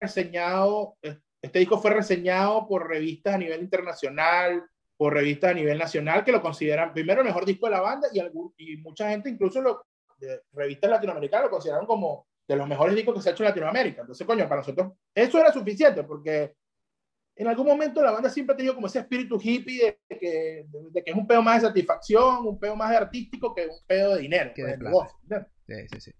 [0.00, 0.96] reseñado,
[1.42, 4.68] este disco fue reseñado por revistas a nivel internacional,
[4.98, 8.08] por revistas a nivel nacional que lo consideran primero el mejor disco de la banda
[8.12, 8.20] y,
[8.58, 9.86] y mucha gente incluso lo,
[10.18, 13.50] de revistas latinoamericanas lo consideraron como de los mejores discos que se ha hecho en
[13.50, 14.00] Latinoamérica.
[14.00, 16.54] Entonces, coño, para nosotros eso era suficiente porque
[17.36, 21.04] en algún momento la banda siempre ha tenido como ese espíritu hippie de que, de,
[21.04, 24.16] que es un pedo más de satisfacción, un pedo más de artístico que un pedo
[24.16, 25.18] de dinero, que, pues, de negocio,
[25.66, 26.12] sí, sí, sí.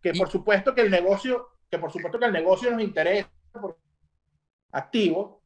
[0.00, 3.76] que por supuesto que el negocio, que por supuesto que el negocio nos interesa por
[4.70, 5.41] activo,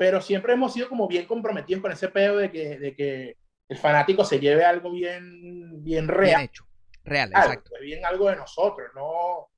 [0.00, 3.36] pero siempre hemos sido como bien comprometidos con ese pedo de que, de que
[3.68, 6.36] el fanático se lleve algo bien, bien real.
[6.36, 6.64] Bien hecho,
[7.04, 7.72] real, exacto.
[7.82, 9.50] Bien algo de nosotros, no,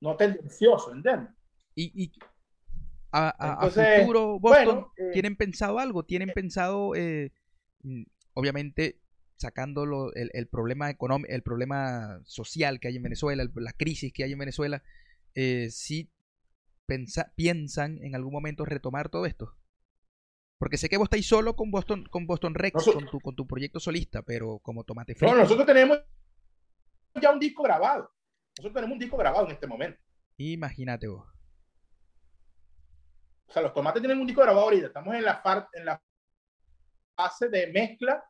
[0.00, 1.28] no tendencioso, ¿entiendes?
[1.74, 2.12] Y, y
[3.10, 6.04] a, futuro, Boston, eh, ¿tienen pensado algo?
[6.04, 7.32] ¿Tienen eh, pensado, eh,
[7.82, 8.04] mm,
[8.34, 9.00] obviamente,
[9.34, 14.22] sacando el, el, problema económico, el problema social que hay en Venezuela, la crisis que
[14.22, 14.84] hay en Venezuela,
[15.34, 16.12] eh, si
[17.34, 19.52] piensan en algún momento retomar todo esto?
[20.58, 23.46] Porque sé que vos estáis solo con Boston, con Boston Rex, con, tu, con tu
[23.46, 25.34] proyecto solista, pero como Tomate Frito.
[25.34, 25.98] No, nosotros tenemos
[27.20, 28.10] ya un disco grabado.
[28.58, 30.00] Nosotros tenemos un disco grabado en este momento.
[30.36, 31.26] Imagínate vos.
[33.46, 34.86] O sea, los tomates tienen un disco grabado ahorita.
[34.86, 36.02] Estamos en la, en la
[37.14, 38.24] fase de mezcla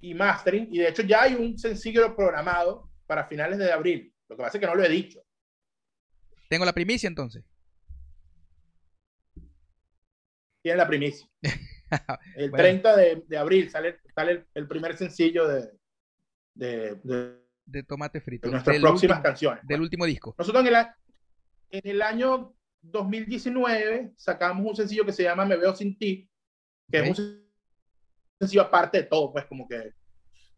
[0.00, 0.68] y mastering.
[0.70, 4.14] Y de hecho ya hay un sencillo programado para finales de abril.
[4.28, 5.20] Lo que pasa es que no lo he dicho.
[6.48, 7.44] Tengo la primicia entonces.
[10.62, 11.28] Tiene la primicia.
[12.36, 15.70] El 30 de, abril sale, sale el, primer sencillo de,
[16.54, 18.48] de, Tomate Frito.
[18.48, 19.66] De nuestras próximas canciones.
[19.66, 20.34] Del último disco.
[20.36, 20.86] Nosotros en el,
[21.70, 26.28] en el año 2019 sacamos un sencillo que se llama Me Veo Sin Ti,
[26.90, 27.48] que es un
[28.38, 29.94] sencillo aparte de todo, pues como que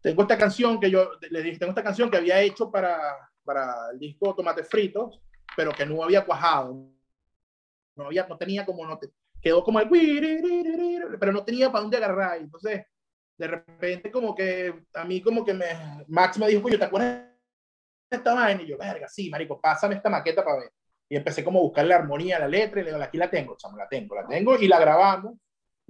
[0.00, 2.98] tengo esta canción que yo le dije, tengo esta canción que había hecho para,
[3.44, 5.20] para el disco Tomate Fritos,
[5.56, 6.90] pero que no había cuajado.
[7.96, 8.98] No, había, no tenía como, no
[9.40, 9.88] quedó como el,
[11.18, 12.38] pero no tenía para dónde agarrar.
[12.38, 12.84] Entonces,
[13.38, 15.66] de repente como que a mí como que me,
[16.08, 17.24] Max me dijo, yo ¿te acuerdas
[18.10, 18.62] de esta vaina?
[18.62, 20.72] Y yo, verga, sí, marico, pásame esta maqueta para ver.
[21.08, 23.56] Y empecé como a buscar la armonía, la letra, y le digo, aquí la tengo,
[23.56, 25.34] chamo, la tengo, la tengo, y la grabamos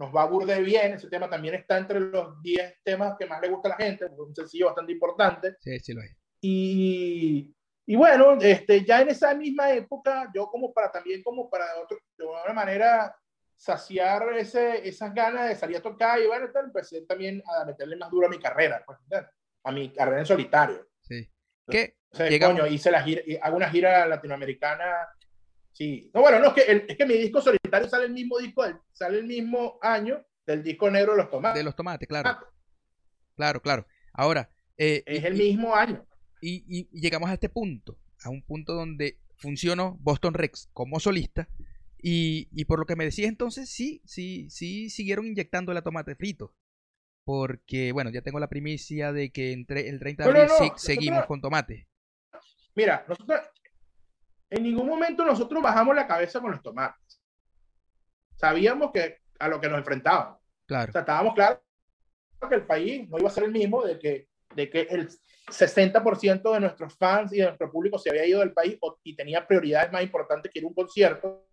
[0.01, 0.95] nos va a burde bien.
[0.95, 4.07] Ese tema también está entre los 10 temas que más le gusta a la gente,
[4.07, 5.57] un sencillo bastante importante.
[5.61, 6.17] Sí, sí lo es.
[6.41, 7.55] Y,
[7.87, 11.99] y bueno, este, ya en esa misma época, yo como para también, como para otro,
[12.17, 13.15] de alguna manera,
[13.61, 18.11] saciar ese, esas ganas de salir a tocar y bueno, empecé también a meterle más
[18.11, 18.99] duro a mi carrera, pues,
[19.65, 20.89] a mi carrera en solitario.
[21.03, 21.31] Sí.
[21.69, 21.97] ¿Qué?
[22.41, 25.09] coño, hice la gira, hago una gira latinoamericana
[25.73, 26.11] Sí.
[26.13, 29.19] No, bueno, no, es que, es que mi disco solitario sale el mismo disco, sale
[29.19, 31.59] el mismo año del disco negro de los tomates.
[31.59, 32.39] De los tomates, claro.
[33.37, 33.87] Claro, claro.
[34.13, 34.51] Ahora.
[34.77, 36.05] Eh, es el mismo año.
[36.41, 41.49] Y, llegamos a este punto, a un punto donde funcionó Boston Rex como solista.
[42.03, 46.55] Y, por lo que me decías entonces, sí, sí, sí siguieron inyectando la tomate frito.
[47.25, 51.41] Porque, bueno, ya tengo la primicia de que entre el 30 de abril seguimos con
[51.41, 51.89] tomate.
[52.75, 53.41] Mira, nosotros
[54.49, 57.23] en ningún momento nosotros bajamos la cabeza con los tomates.
[58.37, 60.39] Sabíamos que a lo que nos enfrentábamos.
[60.67, 60.91] Claro.
[60.91, 61.61] O sea, estábamos claros
[62.49, 65.09] que el país no iba a ser el mismo, de que, de que el
[65.49, 69.47] 60% de nuestros fans y de nuestro público se había ido del país y tenía
[69.47, 71.50] prioridades más importantes que ir a un concierto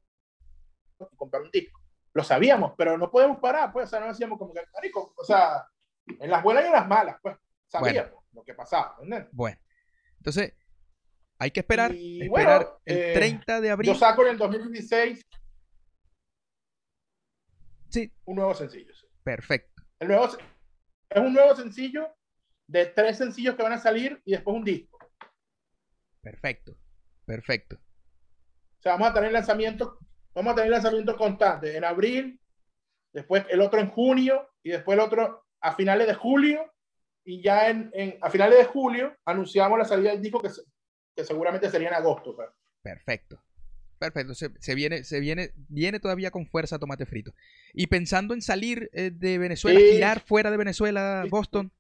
[1.11, 1.81] y comprar un disco.
[2.13, 5.23] Lo sabíamos, pero no podemos parar, pues, o sea, no decíamos como que, marico, o
[5.23, 5.67] sea,
[6.07, 7.37] en las buenas y en las malas, pues,
[7.67, 9.27] sabíamos lo que pasaba, ¿entendés?
[9.31, 9.57] Bueno,
[10.17, 10.53] entonces,
[11.39, 13.91] hay que esperar, esperar el 30 eh, de abril.
[13.93, 15.21] Yo saco en el 2016
[17.89, 18.11] sí.
[18.25, 18.93] un nuevo sencillo.
[19.23, 19.83] Perfecto.
[19.99, 22.15] El nuevo, es un nuevo sencillo
[22.67, 24.97] de tres sencillos que van a salir y después un disco.
[26.21, 26.77] Perfecto,
[27.25, 27.77] perfecto.
[27.77, 29.97] O sea, vamos a tener lanzamientos,
[30.38, 32.39] vamos a tener lanzamientos constantes en abril,
[33.11, 36.71] después el otro en junio y después el otro a finales de julio
[37.25, 40.49] y ya en, en a finales de julio anunciamos la salida del disco que,
[41.15, 42.38] que seguramente sería en agosto.
[42.83, 43.41] Perfecto.
[43.97, 47.33] Perfecto, se, viene, se viene, viene todavía con fuerza tomate frito.
[47.73, 51.71] Y pensando en salir eh, de Venezuela, girar fuera de Venezuela, Boston.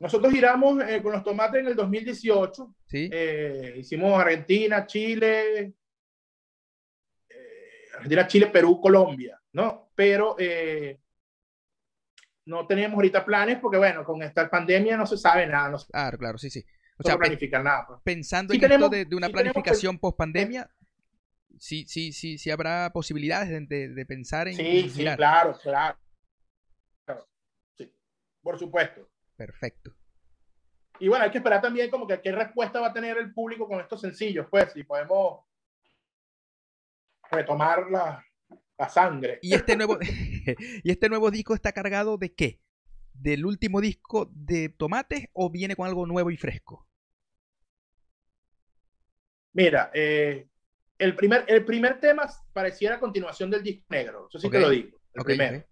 [0.00, 2.74] Nosotros giramos eh, con los tomates en el 2018.
[2.86, 3.08] ¿Sí?
[3.12, 5.74] Eh, hicimos Argentina, Chile,
[8.00, 9.90] Argentina, Chile, Perú, Colombia, ¿no?
[9.94, 10.36] Pero
[12.46, 15.76] no tenemos ahorita planes porque, bueno, con esta pandemia no se sabe nada.
[15.90, 16.64] claro, claro, sí, sí.
[16.98, 17.86] O sea, planificar nada.
[17.86, 18.00] Pues.
[18.02, 20.70] Pensando en esto de, una planificación post pandemia,
[21.58, 24.56] sí, sí, sí, sí habrá posibilidades de, pensar en.
[24.56, 25.96] Sí, sí, claro, claro.
[27.78, 27.90] Sí,
[28.42, 29.08] por supuesto.
[29.36, 29.94] Perfecto.
[30.98, 33.66] Y bueno, hay que esperar también como que qué respuesta va a tener el público
[33.66, 35.44] con estos sencillos, pues, si podemos
[37.30, 38.24] retomar la,
[38.78, 39.38] la sangre.
[39.42, 39.98] Y este nuevo,
[40.82, 42.60] y este nuevo disco está cargado de qué?
[43.12, 46.86] ¿Del último disco de Tomates o viene con algo nuevo y fresco?
[49.52, 50.48] Mira, eh,
[50.98, 54.28] el, primer, el primer tema pareciera continuación del disco negro.
[54.28, 54.98] Eso sí te lo digo.
[55.12, 55.64] El primero.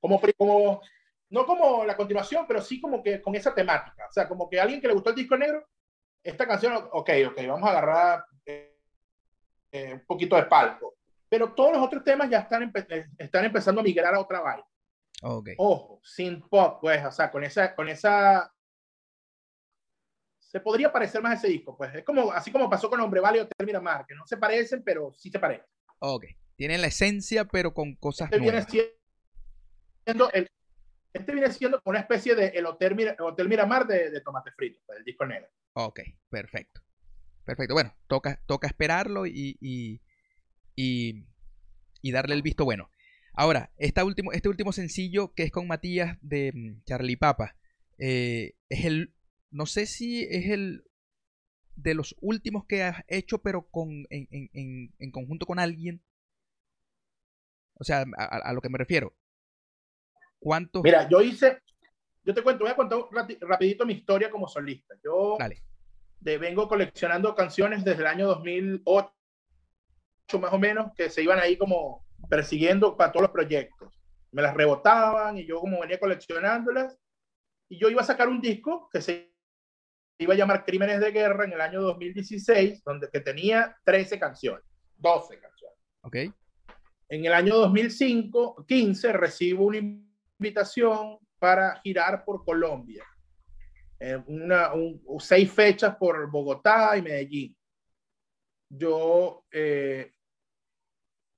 [0.00, 0.80] Como, como,
[1.28, 4.06] no como la continuación, pero sí como que con esa temática.
[4.08, 5.68] O sea, como que a alguien que le gustó el disco negro,
[6.22, 8.69] esta canción, ok, ok, vamos a agarrar eh,
[9.72, 10.94] eh, un poquito de palco.
[11.28, 12.72] Pero todos los otros temas ya están,
[13.18, 14.66] están empezando a migrar a otra vaina.
[15.22, 15.54] Okay.
[15.58, 18.52] Ojo, sin pop, pues, o sea, con esa, con esa
[20.50, 23.20] se podría parecer más a ese disco, pues es como así como pasó con Hombre
[23.20, 25.66] Vale y Hotel Miramar, que no se parecen, pero sí se parecen.
[26.00, 26.24] Ok,
[26.56, 28.66] tienen la esencia, pero con cosas este Viene
[30.04, 30.50] siendo el,
[31.12, 35.04] este viene siendo una especie de el Hotel, Hotel Miramar de, de, Tomate Frito, del
[35.04, 35.48] disco negro.
[35.74, 36.80] Ok, perfecto.
[37.50, 40.00] Perfecto, bueno, toca, toca esperarlo y, y,
[40.76, 42.92] y, darle el visto bueno.
[43.32, 47.56] Ahora, esta último, este último sencillo que es con Matías de mm, Charlie Papa,
[47.98, 49.14] eh, es el
[49.50, 50.84] no sé si es el
[51.74, 56.04] de los últimos que has hecho, pero con, en, conjunto con alguien.
[57.74, 59.12] O sea, a, lo que me refiero.
[60.38, 60.84] ¿Cuántos?
[60.84, 61.58] Mira, yo hice,
[62.22, 63.00] yo te cuento, voy a contar
[63.40, 64.94] rapidito mi historia como solista.
[65.02, 65.36] Yo
[66.20, 69.10] De, vengo coleccionando canciones desde el año 2008,
[70.38, 73.92] más o menos, que se iban ahí como persiguiendo para todos los proyectos.
[74.32, 76.96] Me las rebotaban y yo como venía coleccionándolas.
[77.68, 79.32] Y yo iba a sacar un disco que se
[80.18, 84.64] iba a llamar Crímenes de Guerra en el año 2016, donde que tenía 13 canciones,
[84.96, 85.78] 12 canciones.
[86.02, 86.16] Ok.
[87.08, 93.04] En el año 2005, 15, recibo una invitación para girar por Colombia.
[94.02, 94.70] Eh, una,
[95.18, 97.56] seis fechas por Bogotá y Medellín.
[98.70, 100.14] Yo eh,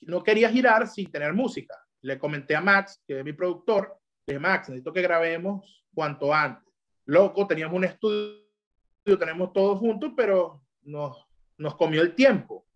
[0.02, 1.74] no quería girar sin tener música.
[2.02, 6.32] Le comenté a Max, que es mi productor, le dije, Max, necesito que grabemos cuanto
[6.32, 6.72] antes.
[7.06, 8.38] Loco, teníamos un estudio,
[9.18, 11.26] tenemos todos juntos, pero nos,
[11.58, 12.66] nos comió el tiempo.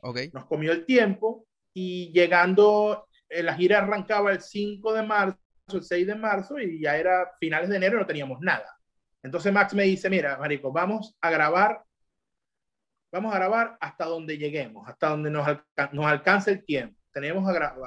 [0.00, 0.30] Okay.
[0.32, 5.38] Nos comió el tiempo y llegando, eh, la gira arrancaba el 5 de marzo,
[5.72, 8.79] el 6 de marzo y ya era finales de enero y no teníamos nada.
[9.22, 11.84] Entonces Max me dice, mira, Marico, vamos a grabar,
[13.12, 15.46] vamos a grabar hasta donde lleguemos, hasta donde nos,
[15.92, 16.98] nos alcance el tiempo.
[17.12, 17.44] Tenemos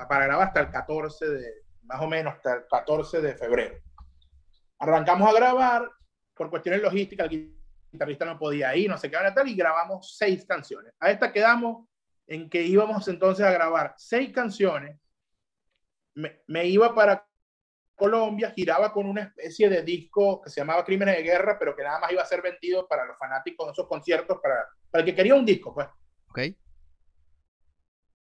[0.10, 1.54] para grabar hasta el 14 de,
[1.84, 3.76] más o menos hasta el 14 de febrero.
[4.80, 5.90] Arrancamos a grabar,
[6.34, 7.56] por cuestiones logísticas, el
[7.92, 10.94] guitarrista no podía ir, no sé qué, tal, y grabamos seis canciones.
[11.00, 11.88] A esta quedamos
[12.28, 15.00] en que íbamos entonces a grabar seis canciones.
[16.16, 17.26] Me, iba para
[18.04, 21.84] Colombia, giraba con una especie de disco que se llamaba Crímenes de Guerra, pero que
[21.84, 25.06] nada más iba a ser vendido para los fanáticos de esos conciertos, para, para el
[25.06, 25.88] que quería un disco, pues.
[26.30, 26.40] Ok.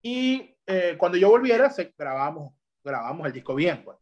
[0.02, 2.54] Y eh, cuando yo volviera, se, grabamos,
[2.84, 3.98] grabamos el disco bien, pues.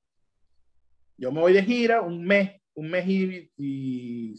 [1.16, 4.34] Yo me voy de gira un mes, un mes y, y,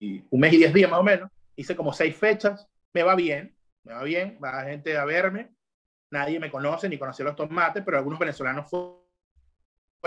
[0.00, 1.30] y un mes y diez días más o menos.
[1.56, 5.54] Hice como seis fechas, me va bien me va bien, va gente a verme,
[6.10, 9.03] nadie me conoce ni conoció los tomates, pero algunos venezolanos fueron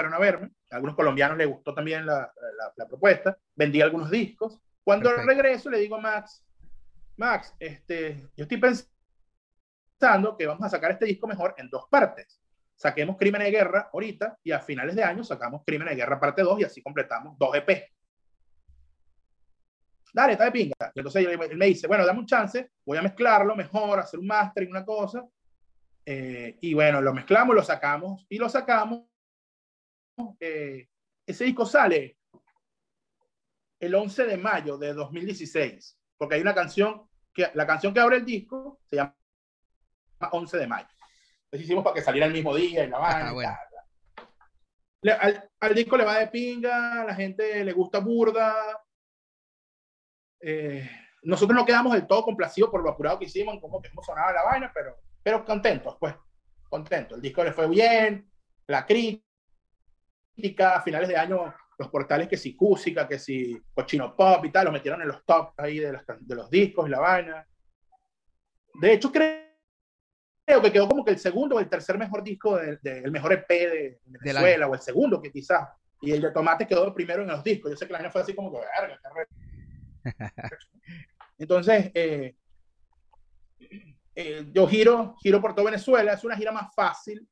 [0.06, 2.32] a verme, a algunos colombianos les gustó también la,
[2.76, 4.60] la, propuesta, vendí algunos discos.
[4.84, 6.44] Cuando regreso le digo a Max,
[7.18, 12.42] Max, este, yo estoy pensando que vamos a sacar este disco mejor en dos partes.
[12.76, 16.44] Saquemos Crimen de Guerra ahorita y a finales de año sacamos Crimen de Guerra parte
[16.44, 17.90] 2 y así completamos dos EP
[20.18, 20.76] dale, está de pinga.
[20.96, 24.66] entonces él me dice, bueno, dame un chance, voy a mezclarlo mejor, hacer un y
[24.66, 25.24] una cosa.
[26.06, 29.04] Eh, y bueno, lo mezclamos, lo sacamos y lo sacamos.
[30.40, 30.88] Eh,
[31.26, 32.18] ese disco sale
[33.80, 38.18] el 11 de mayo de 2016, porque hay una canción, que la canción que abre
[38.18, 39.16] el disco se llama
[40.32, 40.88] 11 de mayo.
[41.46, 43.60] Entonces hicimos para que saliera el mismo día y la ah, vaina.
[45.20, 48.56] al, al, disco le va de pinga, a la gente le gusta burda,
[50.40, 50.90] eh,
[51.24, 54.44] nosotros no quedamos del todo complacidos por lo apurado que hicimos, cómo, cómo sonaba la
[54.44, 56.16] vaina, pero, pero contentos, pues,
[56.70, 57.18] contentos.
[57.18, 58.32] El disco le fue bien,
[58.68, 59.27] la crítica,
[60.60, 64.66] a finales de año, los portales que si Cúsica, que si Cochino Pop y tal,
[64.66, 67.48] los metieron en los tops ahí de los, de los discos y la vaina.
[68.76, 69.48] De hecho, creo,
[70.46, 73.34] creo que quedó como que el segundo o el tercer mejor disco, del de, mejor
[73.34, 75.68] EP de Venezuela, o el segundo que quizás.
[76.02, 77.72] Y el de Tomate quedó el primero en los discos.
[77.72, 79.00] Yo sé que el año fue así como que, verga,
[81.40, 82.36] Entonces, eh,
[84.16, 87.28] eh, yo giro, giro por toda Venezuela, es una gira más fácil.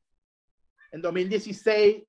[0.91, 2.03] En 2016,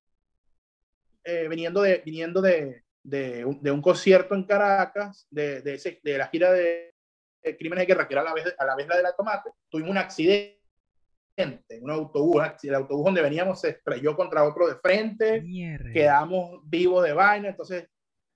[1.29, 6.93] eh, viniendo, de, viniendo de, de, un, concierto en Caracas, de, de, la gira de,
[7.59, 9.49] Crímenes de Guerra, que era a la, vez, a la vez la de la Tomate,
[9.69, 10.57] tuvimos un accidente
[11.37, 15.43] en un autobús, el autobús donde veníamos se estrelló contra otro de frente,
[15.91, 17.89] quedamos vivos de vaina, entonces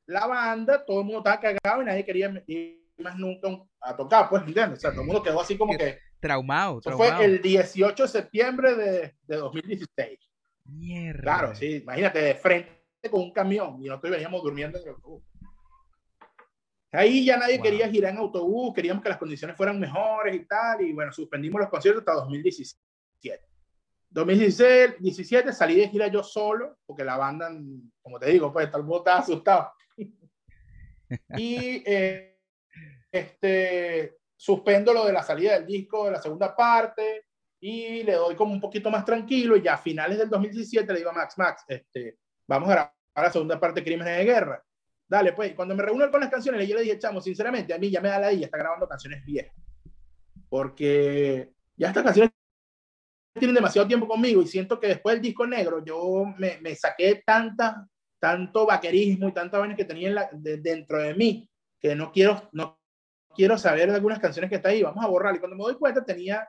[0.06, 3.48] la banda, todo el mundo estaba cagado y nadie quería ir más nunca
[3.80, 4.80] a tocar, pues, ¿entiendes?
[4.80, 5.98] O sea, todo el mundo quedó así como que...
[6.20, 10.20] Traumado, Eso fue el 18 de septiembre de, de 2016.
[10.66, 11.22] Mierda.
[11.22, 15.24] Claro, sí, imagínate, de frente con un camión y nosotros veníamos durmiendo en el autobús.
[16.92, 20.82] Ahí ya nadie quería girar en autobús, queríamos que las condiciones fueran mejores y tal,
[20.82, 23.46] y bueno, suspendimos los conciertos hasta 2017.
[24.10, 27.50] 2016, 17 salí de gira yo solo, porque la banda,
[28.02, 29.72] como te digo, pues mundo estaba asustado.
[31.38, 32.38] y eh,
[33.10, 37.26] este, suspendo lo de la salida del disco de la segunda parte
[37.60, 41.00] y le doy como un poquito más tranquilo y ya a finales del 2017 le
[41.00, 42.18] digo a Max, Max, este,
[42.56, 44.64] vamos a grabar la segunda parte de Crímenes de Guerra.
[45.08, 47.90] Dale, pues, cuando me reúno con las canciones, yo le dije, chamo, sinceramente, a mí
[47.90, 49.56] ya me da la idea, está grabando canciones viejas.
[50.50, 52.32] Porque ya estas canciones
[53.34, 57.24] tienen demasiado tiempo conmigo y siento que después del disco negro yo me, me saqué
[57.26, 57.88] tanta
[58.22, 61.50] tanto vaquerismo y tanta vaina que tenía dentro de mí,
[61.80, 62.80] que no quiero, no
[63.36, 65.36] quiero saber de algunas canciones que está ahí, vamos a borrar.
[65.36, 66.48] Y cuando me doy cuenta tenía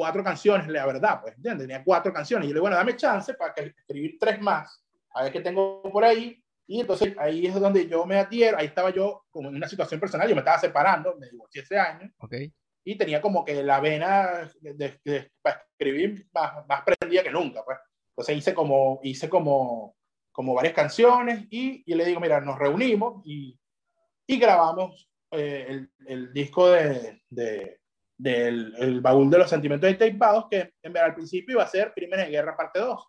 [0.00, 1.66] cuatro canciones, la verdad, pues, ¿entiendes?
[1.66, 2.46] Tenía cuatro canciones.
[2.46, 4.82] Y yo le digo, bueno, dame chance para que escribir tres más,
[5.12, 6.42] a ver qué tengo por ahí.
[6.66, 10.00] Y entonces ahí es donde yo me adhiero, ahí estaba yo como en una situación
[10.00, 12.10] personal, yo me estaba separando, me divorcié ese año.
[12.16, 12.50] Okay.
[12.82, 17.76] Y tenía como que la vena de, para escribir más, más prendida que nunca, pues.
[18.12, 19.96] Entonces hice como, hice como,
[20.32, 23.60] como varias canciones y, y le digo, mira, nos reunimos y,
[24.26, 27.79] y grabamos eh, el, el, disco de, de
[28.20, 31.92] del el baúl de los sentimientos tapeados, que en verdad al principio iba a ser
[31.94, 33.08] Crímenes de Guerra parte 2.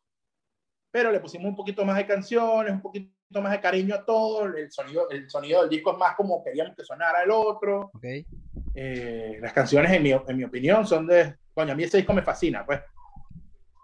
[0.90, 4.46] Pero le pusimos un poquito más de canciones, un poquito más de cariño a todo.
[4.46, 7.92] El sonido, el sonido del disco es más como queríamos que sonara el otro.
[7.94, 8.26] Okay.
[8.74, 11.36] Eh, las canciones, en mi, en mi, opinión, son de.
[11.54, 12.80] Coño, a mí ese disco me fascina, pues.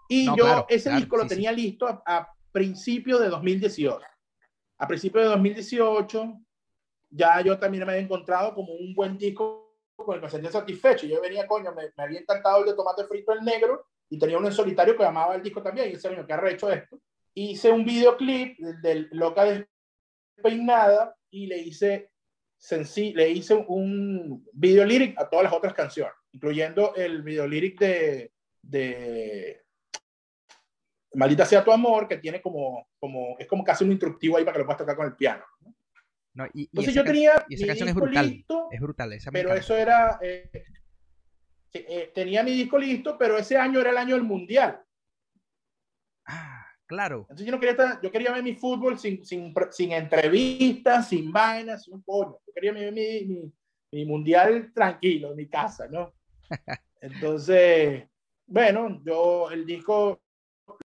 [0.08, 3.28] Y no, yo claro, ese claro, disco lo sí, tenía listo a, a principios de
[3.28, 4.00] 2018.
[4.78, 6.40] A principios de 2018,
[7.10, 9.67] ya yo también me había encontrado como un buen disco
[10.04, 11.06] con el sentía satisfecho.
[11.06, 14.48] Yo venía, coño, me, había encantado el de tomate frito el negro y tenía uno
[14.48, 15.90] en solitario que llamaba el disco también.
[15.90, 16.98] Y ese año que ha hecho esto.
[17.34, 19.44] Hice un videoclip del, del Loca
[20.36, 22.10] Despeinada y le hice,
[22.56, 27.78] senci le hice un video lyric a todas las otras canciones, incluyendo el video lyric
[27.78, 29.62] de, de
[31.14, 34.54] Maldita sea tu amor, que tiene como, como, es como casi un instructivo ahí para
[34.54, 35.44] que lo puedas tocar con el piano.
[35.60, 35.74] ¿no?
[36.38, 38.30] No, y, y Entonces esa yo tenía y esa canción es brutal.
[38.30, 39.12] Listo, es brutal.
[39.12, 40.20] Esa pero eso era.
[40.22, 40.48] Eh,
[41.72, 44.80] eh, tenía mi disco listo, pero ese año era el año del mundial.
[46.26, 47.22] Ah, claro.
[47.22, 51.32] Entonces yo no quería estar, yo quería ver mi fútbol sin, sin, sin entrevistas, sin
[51.32, 52.40] vainas, sin un pollo.
[52.46, 53.52] Yo quería ver mi, mi,
[53.90, 56.14] mi mundial tranquilo en mi casa, ¿no?
[57.00, 58.04] Entonces,
[58.46, 60.22] bueno, yo el disco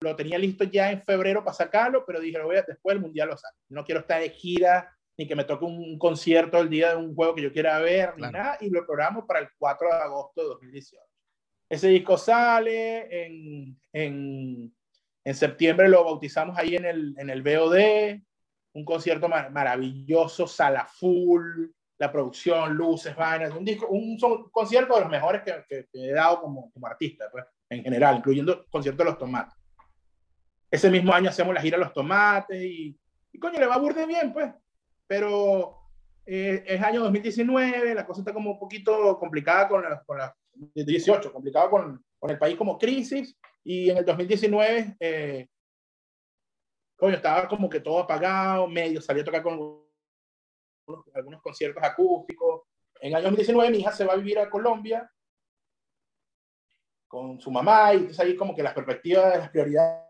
[0.00, 3.02] lo tenía listo ya en febrero para sacarlo, pero dije, lo voy a, después del
[3.02, 3.58] mundial lo saco.
[3.68, 7.14] No quiero estar de gira ni que me toque un concierto el día de un
[7.14, 8.32] juego que yo quiera ver, claro.
[8.32, 11.02] ni nada, y lo programamos para el 4 de agosto de 2018.
[11.68, 14.74] Ese disco sale, en, en,
[15.24, 18.20] en septiembre lo bautizamos ahí en el, en el BOD,
[18.74, 21.66] un concierto mar maravilloso, sala full,
[21.98, 26.10] la producción, luces, vainas, un, disco, un, un concierto de los mejores que, que, que,
[26.10, 29.54] he dado como, como artista, pues, en general, incluyendo el concierto de los tomates.
[30.70, 32.98] Ese mismo año hacemos la gira los tomates y,
[33.32, 34.52] y coño, le va a burde bien, pues
[35.12, 35.90] pero
[36.24, 40.34] eh, es año 2019, la cosa está como un poquito complicada con la, con la
[40.54, 45.48] 18, complicada con, con, el país como crisis, y en el 2019, eh,
[46.96, 52.62] coño, estaba como que todo apagado, medio, salí a tocar con algunos, algunos conciertos acústicos.
[52.98, 55.12] En el año 2019 mi hija se va a vivir a Colombia
[57.06, 60.06] con su mamá, y entonces ahí como que las perspectivas las prioridades,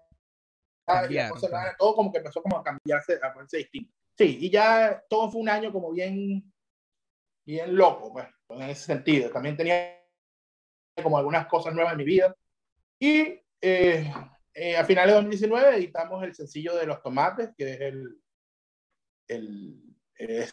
[1.11, 3.93] y la cosa, todo como que empezó como a cambiarse, a ponerse distinto.
[4.23, 6.45] Sí, y ya todo fue un año como bien,
[7.45, 9.31] bien loco, pues, en ese sentido.
[9.31, 10.01] También tenía
[11.03, 12.37] como algunas cosas nuevas en mi vida.
[13.01, 14.13] Y eh,
[14.55, 18.23] eh, a finales de 2019 editamos el sencillo de Los Tomates, que es el,
[19.27, 20.53] el, el,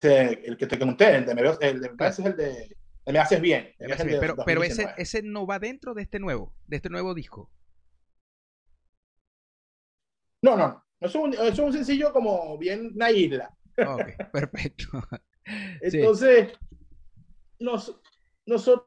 [0.00, 3.40] el que te conté, el de, me, el de, es el de, de Me Haces
[3.40, 3.72] Bien.
[3.78, 4.18] Me haces bien.
[4.18, 7.48] pero pero ese, ese no va dentro de este nuevo, de este nuevo disco.
[10.42, 13.56] No, no, es un, es un sencillo como bien una isla.
[13.78, 14.02] Ok,
[14.32, 15.02] perfecto.
[15.80, 16.58] Entonces, sí.
[17.58, 18.00] nos,
[18.44, 18.86] nosotros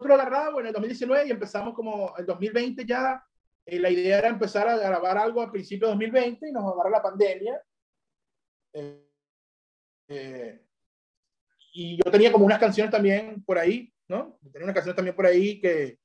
[0.00, 3.24] agarramos en el 2019 y empezamos como el 2020 ya.
[3.64, 6.90] Eh, la idea era empezar a grabar algo a principios de 2020 y nos agarró
[6.90, 7.62] la pandemia.
[8.72, 9.08] Eh,
[10.08, 10.62] eh,
[11.74, 14.38] y yo tenía como unas canciones también por ahí, ¿no?
[14.52, 15.98] Tenía una canción también por ahí que,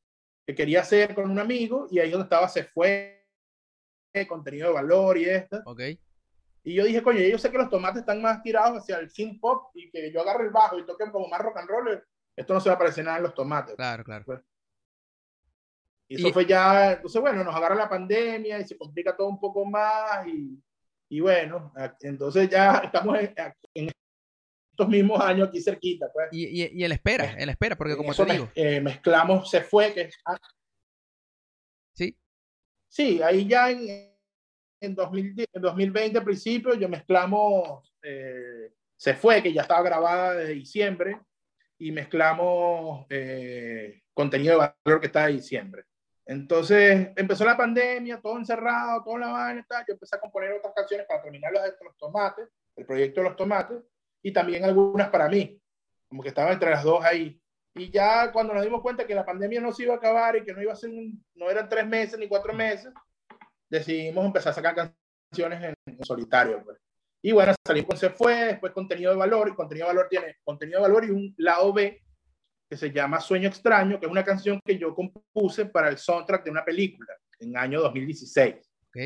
[0.45, 3.22] que quería hacer con un amigo y ahí donde estaba se fue
[4.27, 5.61] contenido de valor y esto.
[5.65, 5.99] Okay.
[6.63, 9.39] Y yo dije, coño, yo sé que los tomates están más tirados hacia el synth
[9.41, 12.03] pop y que yo agarre el bajo y toque como más rock and roll,
[12.35, 13.75] esto no se va a parecer nada en los tomates.
[13.75, 14.23] Claro, claro.
[14.25, 14.39] Pues,
[16.07, 16.33] y eso y...
[16.33, 20.25] fue ya, entonces bueno, nos agarra la pandemia y se complica todo un poco más
[20.27, 20.57] y,
[21.09, 23.33] y bueno, entonces ya estamos en,
[23.73, 23.89] en,
[24.71, 26.07] estos mismos años aquí cerquita.
[26.11, 26.29] Pues.
[26.31, 28.49] Y, y, y él espera, él espera, porque como te digo.
[28.55, 30.09] Eh, mezclamos, se fue, que
[31.91, 32.17] Sí.
[32.93, 34.13] Sí, ahí ya en,
[34.79, 40.35] en, 2000, en 2020, al principio, yo mezclamos eh, Se Fue, que ya estaba grabada
[40.35, 41.19] desde diciembre,
[41.79, 45.85] y mezclamos eh, contenido de valor que está de diciembre.
[46.23, 49.83] Entonces empezó la pandemia, todo encerrado, todo en la vaina, tal.
[49.87, 53.35] yo empecé a componer otras canciones para terminar los, los tomates, el proyecto de los
[53.35, 53.81] tomates,
[54.21, 55.59] y también algunas para mí,
[56.07, 57.41] como que estaban entre las dos ahí.
[57.75, 60.43] Y ya cuando nos dimos cuenta que la pandemia no se iba a acabar y
[60.43, 60.91] que no iba a ser,
[61.35, 62.93] no eran tres meses ni cuatro meses,
[63.69, 64.93] decidimos empezar a sacar
[65.31, 66.63] canciones en, en solitario.
[66.63, 66.77] Pues.
[67.23, 70.35] Y bueno, salimos con Se Fue, después contenido de valor, y contenido de valor tiene
[70.43, 71.99] contenido de valor y un lado B,
[72.69, 76.43] que se llama Sueño Extraño, que es una canción que yo compuse para el soundtrack
[76.43, 78.55] de una película en año 2016.
[78.87, 78.97] Ok.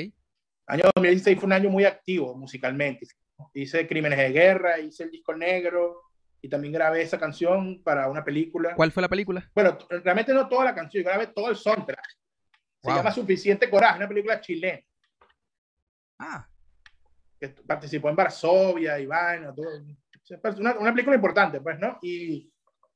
[0.68, 3.08] Año 2016 fue un año muy activo musicalmente.
[3.54, 6.07] Hice Crímenes de Guerra, hice el disco negro
[6.48, 8.74] y también grabé esa canción para una película.
[8.74, 9.52] ¿Cuál fue la película?
[9.54, 12.08] Bueno, realmente no toda la canción, yo grabé todo el soundtrack.
[12.82, 12.96] Se Wow.
[12.96, 14.80] llama Suficiente Coraje, una película chilena
[16.20, 16.48] Ah,
[17.40, 18.96] que participó en Varsovia
[19.54, 19.68] todo.
[20.58, 22.00] Una, una película importante, pues, ¿no?
[22.02, 22.50] Y,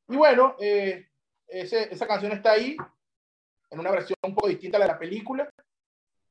[0.08, 1.10] y bueno, eh,
[1.48, 2.78] ese- esa canción está ahí,
[3.70, 5.50] en una versión un poco distinta a la de la película.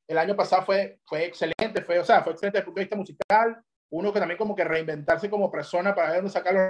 [0.09, 2.85] El año pasado fue, fue excelente, fue, o sea, fue excelente desde el punto de
[2.85, 3.63] vista musical.
[3.91, 6.63] Uno que también como que reinventarse como persona para ver dónde sacar los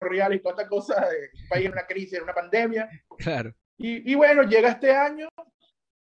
[0.00, 2.88] reales y toda esta cosa de un país en una crisis, en una pandemia.
[3.18, 3.54] claro.
[3.80, 5.28] Y, y bueno, llega este año,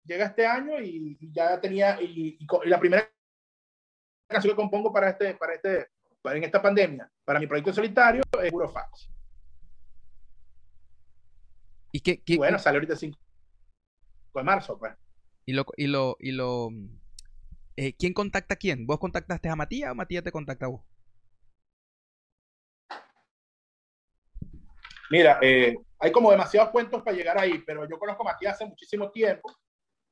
[0.04, 3.08] llega este año y, y ya tenía, y, la primera
[4.28, 5.88] canción que compongo para este, para este,
[6.20, 9.08] para en esta pandemia, para mi proyecto solitario, es Puro Fax.
[11.92, 13.18] ¿Y qué, bueno, sale ahorita el 5
[14.34, 14.92] de marzo, pues.
[15.44, 16.70] y lo, y lo, y lo,
[17.76, 18.86] eh, ¿quién contacta a quién?
[18.86, 20.82] ¿Vos contactaste a Matías o Matías te contacta a vos?
[25.10, 28.64] Mira, eh, hay como demasiados cuentos para llegar ahí, pero yo conozco a Matías hace
[28.66, 29.52] muchísimo tiempo.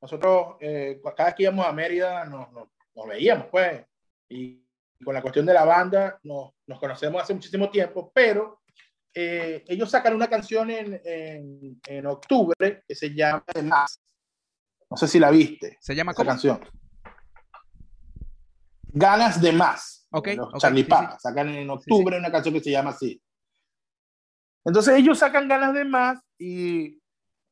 [0.00, 3.84] Nosotros, eh, cada vez que íbamos a Mérida, nos, nos, nos veíamos, pues.
[4.28, 4.64] Y,
[5.04, 8.62] con la cuestión de la banda, nos, nos conocemos hace muchísimo tiempo, pero
[9.14, 14.00] eh, ellos sacan una canción en, en, en octubre que se llama Más.
[14.90, 16.30] No sé si la viste, ¿Se llama esa cómo?
[16.30, 16.60] canción.
[18.92, 20.08] Ganas de Más.
[20.10, 23.22] Ok, Los ok, Charlie sí, Papas sacan en octubre una canción que se llama así.
[24.64, 26.98] Entonces ellos sacan ganas de más y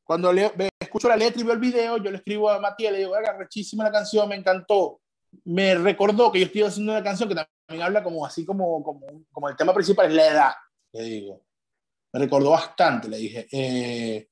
[0.04, 2.92] cuando le, ve- escucho la letra y veo el video, yo le escribo a Matías,
[2.92, 5.00] le digo, "Verga, rechísima la canción, me encantó.
[5.44, 9.06] Me recordó que yo estoy haciendo una canción que también habla como así como, como,
[9.32, 10.52] como el tema principal es la edad,
[10.92, 11.42] le digo.
[12.12, 13.46] Me recordó bastante, le dije.
[13.50, 14.28] Eh,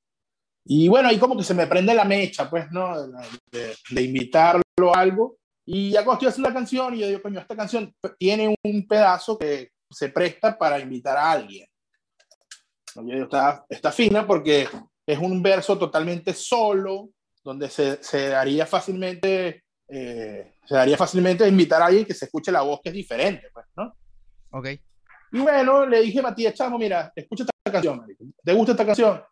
[0.67, 3.07] y bueno, ahí como que se me prende la mecha, pues, ¿no?
[3.51, 4.63] De- de invitarlo
[4.95, 5.39] a algo.
[5.67, 8.87] Y ya cuando estoy haciendo la canción, y yo digo, coño, esta canción tiene un
[8.87, 11.67] pedazo que se presta para invitar a alguien.
[12.97, 14.69] Está, está fina porque
[15.07, 17.11] es un verso totalmente solo,
[17.43, 22.53] donde se, se daría fácilmente, eh, se daría fácilmente invitar a alguien que se escuche
[22.53, 23.95] la voz que es diferente, pues, ¿no?
[24.51, 24.69] Ok.
[25.33, 28.25] Y bueno, le dije a Matías, chamo, mira, escucha esta canción, marico.
[28.43, 29.23] ¿te gusta esta canción?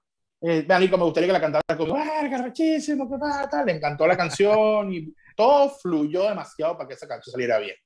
[0.40, 3.64] Eh, marico, me gustaría que la cantara conmigo, ¡verga, rechísimo, qué pasa!
[3.64, 7.76] Le encantó la canción y todo fluyó demasiado para que esa canción saliera bien.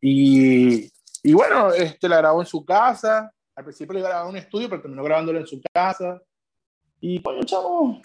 [0.00, 0.90] Y,
[1.22, 4.68] y bueno, este, la grabó en su casa, al principio le grababa en un estudio,
[4.68, 6.20] pero terminó grabándolo en su casa.
[7.00, 8.00] Y coño, chamo,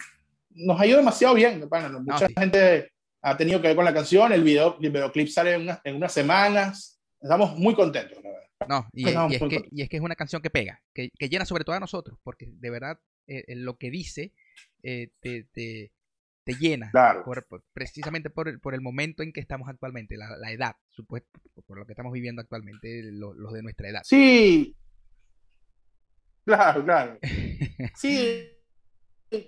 [0.50, 2.00] nos ha ido demasiado bien, pana, ¿no?
[2.00, 2.34] Mucha sí.
[2.38, 5.80] gente ha tenido que ver con la canción, el, video, el videoclip sale en, unas-
[5.84, 8.46] en unas semanas, estamos muy contentos, la verdad.
[8.68, 11.28] No, y, y es que, y es que es una canción que pega, que, que
[11.30, 14.32] llena sobre todo a nosotros, porque de verdad eh, eh, lo que dice
[14.82, 15.92] eh, te, te,
[16.44, 17.24] te llena, Claro.
[17.24, 20.76] por, por- precisamente por el, por el momento en que estamos actualmente, la, la edad,
[20.90, 24.02] supuesto, por lo que estamos viviendo actualmente, lo- los de nuestra edad.
[24.04, 24.76] Sí.
[26.46, 27.18] Claro, claro.
[27.96, 28.46] Sí.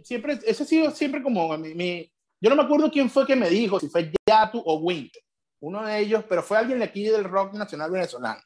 [0.05, 3.35] Siempre, eso ha sido siempre como mi, mi- Yo no me acuerdo quién fue que
[3.35, 5.20] me dijo, si fue Yatu o Winter,
[5.60, 8.40] uno de ellos, pero fue alguien de aquí del rock nacional venezolano,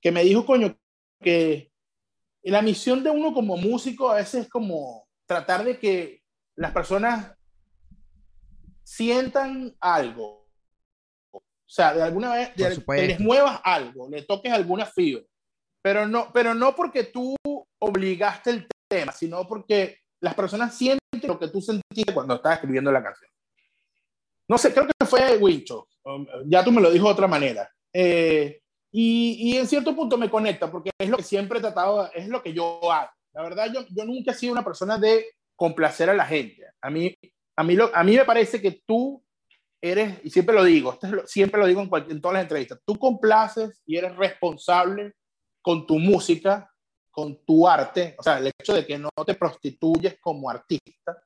[0.00, 0.76] que me dijo, coño,
[1.20, 1.72] que
[2.44, 6.22] la misión de uno como músico a veces es como tratar de que
[6.56, 7.32] las personas
[8.84, 10.46] sientan algo.
[11.32, 12.74] O sea, de alguna vez, de-
[13.08, 15.24] les muevas algo, le toques alguna fibra.
[15.86, 17.36] Pero no, pero no porque tú
[17.78, 22.90] obligaste el tema, sino porque las personas sienten lo que tú sentiste cuando estabas escribiendo
[22.90, 23.30] la canción.
[24.48, 25.86] No sé, creo que fue Wincho.
[26.02, 27.70] Um, ya tú me lo dijo de otra manera.
[27.92, 28.60] Eh,
[28.90, 32.26] y, y en cierto punto me conecta porque es lo que siempre he tratado, es
[32.26, 33.10] lo que yo hago.
[33.32, 36.64] La verdad, yo, yo nunca he sido una persona de complacer a la gente.
[36.80, 37.14] A mí,
[37.54, 39.24] a mí, lo, a mí me parece que tú
[39.80, 42.98] eres, y siempre lo digo, siempre lo digo en, cual- en todas las entrevistas, tú
[42.98, 45.14] complaces y eres responsable
[45.66, 46.72] con tu música,
[47.10, 51.20] con tu arte, o sea, el hecho de que no te prostituyes como artista.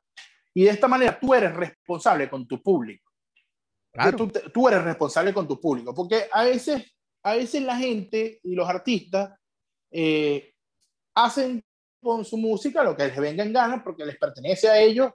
[0.54, 3.12] Y de esta manera tú eres responsable con tu público.
[3.92, 4.16] Claro.
[4.16, 6.90] Tú, tú eres responsable con tu público, porque a veces,
[7.22, 9.38] a veces la gente y los artistas
[9.90, 10.54] eh,
[11.14, 11.62] hacen
[12.02, 15.12] con su música lo que les venga en gana porque les pertenece a ellos,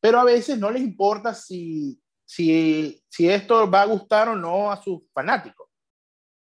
[0.00, 4.72] pero a veces no les importa si, si, si esto va a gustar o no
[4.72, 5.65] a sus fanáticos.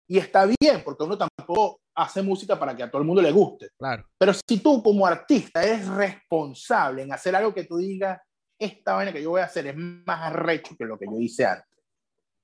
[0.08, 3.32] Y está bien, porque uno tampoco hace música para que a todo el mundo le
[3.32, 3.70] guste.
[3.78, 4.08] Claro.
[4.18, 8.20] Pero si tú como artista eres responsable en hacer algo que tú digas,
[8.60, 11.46] esta vaina que yo voy a hacer es más arrecho que lo que yo hice
[11.46, 11.68] antes.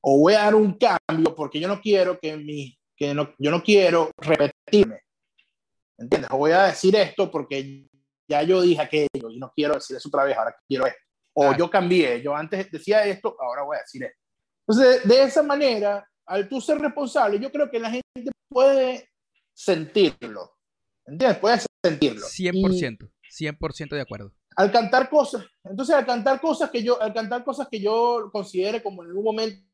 [0.01, 3.51] O voy a dar un cambio porque yo no quiero que mi, que no, yo
[3.51, 5.01] no quiero repetirme.
[5.97, 6.29] ¿Entiendes?
[6.31, 7.87] O voy a decir esto porque
[8.27, 10.99] ya yo dije aquello y no quiero decir eso otra vez, ahora quiero esto.
[11.35, 14.19] O yo cambié, yo antes decía esto, ahora voy a decir esto.
[14.67, 19.09] Entonces, de esa manera, al tú ser responsable, yo creo que la gente puede
[19.53, 20.57] sentirlo.
[21.05, 21.37] ¿Entiendes?
[21.39, 22.25] Puede sentirlo.
[22.25, 24.31] 100%, 100% de acuerdo.
[24.55, 28.83] Al cantar cosas, entonces al cantar cosas que yo, al cantar cosas que yo considere
[28.83, 29.65] como en algún momento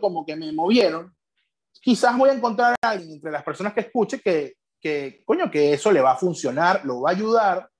[0.00, 1.14] como que me movieron,
[1.80, 5.74] quizás voy a encontrar a alguien entre las personas que escuche que, que, coño, que
[5.74, 7.70] eso le va a funcionar, lo va a ayudar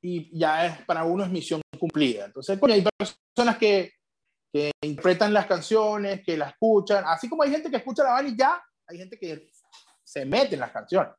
[0.00, 2.26] y ya es, para uno es misión cumplida.
[2.26, 3.92] Entonces, coño, hay personas que,
[4.52, 8.30] que interpretan las canciones, que las escuchan, así como hay gente que escucha la banda
[8.30, 9.50] y ya, hay gente que
[10.04, 11.12] se mete en las canciones.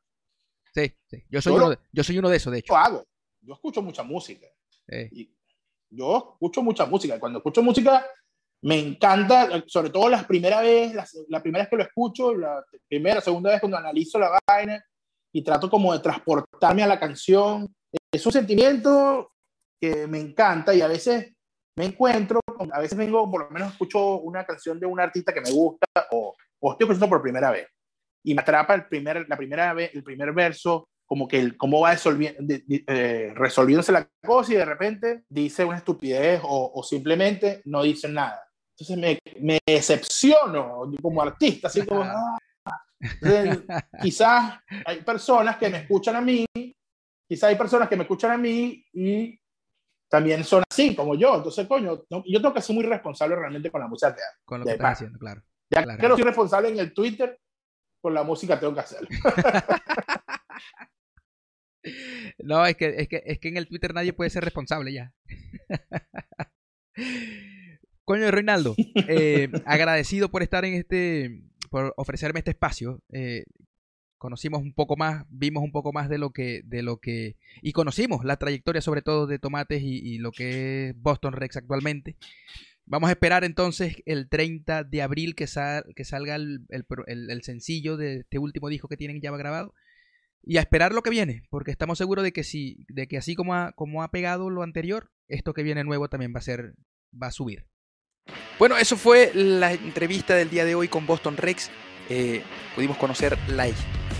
[0.72, 1.24] Sí, sí.
[1.28, 2.72] Yo soy, uno de, yo soy uno de esos, de hecho.
[2.72, 3.04] Yo hago.
[3.40, 4.46] Yo escucho mucha música.
[5.90, 7.18] yo escucho mucha música.
[7.20, 8.06] Cuando escucho música,
[8.62, 10.94] me encanta, sobre todo las primeras vez,
[11.28, 14.82] la, primera vez que lo escucho, la primera, segunda vez cuando analizo la vaina
[15.32, 17.74] y trato como de transportarme a la canción.
[18.10, 19.32] Es un sentimiento
[19.80, 21.34] que me encanta y a veces
[21.76, 22.40] me encuentro,
[22.72, 25.86] a veces vengo, por lo menos escucho una canción de un artista que me gusta
[26.10, 27.68] o, o estoy escuchando por primera vez
[28.24, 31.80] y me atrapa el primer, la primera vez, el primer verso, como que el, cómo
[31.80, 37.82] va eh, resolviéndose la cosa y de repente dice una estupidez o, o simplemente no
[37.82, 38.42] dice nada.
[38.76, 42.38] Entonces me, me decepciono como artista, así como, ah".
[44.02, 46.46] quizás hay personas que me escuchan a mí,
[47.28, 49.38] quizás hay personas que me escuchan a mí y
[50.14, 51.34] también son así como yo.
[51.34, 54.14] Entonces, coño, yo tengo que ser muy responsable realmente con la música
[54.44, 55.42] Con lo que estás haciendo, claro.
[55.68, 56.00] Ya claro.
[56.00, 57.36] que no soy responsable en el Twitter,
[58.00, 59.08] con la música tengo que hacerlo.
[62.44, 65.12] no, es que, es, que, es que en el Twitter nadie puede ser responsable ya.
[68.04, 68.76] Coño, Reinaldo,
[69.08, 73.02] eh, agradecido por estar en este, por ofrecerme este espacio.
[73.12, 73.42] Eh,
[74.24, 77.72] conocimos un poco más, vimos un poco más de lo que, de lo que, y
[77.72, 82.16] conocimos la trayectoria sobre todo de Tomates y, lo que es Boston Rex actualmente.
[82.86, 85.44] Vamos a esperar entonces el 30 de abril que,
[85.94, 89.74] que salga el, el, sencillo de este último disco que tienen ya grabado
[90.42, 93.34] y a esperar lo que viene, porque estamos seguros de que si, de que así
[93.34, 96.72] como ha, como ha pegado lo anterior, esto que viene nuevo también va a ser,
[97.12, 97.66] va a subir.
[98.58, 101.70] Bueno, eso fue la entrevista del día de hoy con Boston Rex.
[102.08, 102.42] Eh,
[102.74, 103.68] pudimos conocer la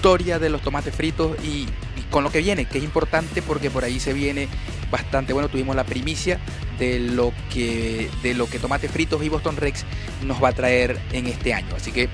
[0.04, 1.66] historia de los tomates fritos y,
[2.10, 4.48] con lo que viene, que es importante porque por ahí se viene
[4.90, 5.48] bastante bueno.
[5.48, 6.38] Tuvimos la primicia
[6.78, 9.86] de lo que, de lo que Tomates Fritos y Boston Rex
[10.22, 11.74] nos va a traer en este año.
[11.74, 12.10] Así que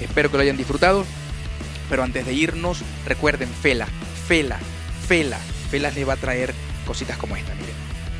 [0.00, 1.04] espero que lo hayan disfrutado.
[1.90, 3.86] Pero antes de irnos, recuerden, Fela,
[4.26, 4.58] Fela,
[5.06, 5.38] Fela,
[5.70, 6.54] Fela les va a traer
[6.86, 7.54] cositas como esta.
[7.54, 7.74] Miren,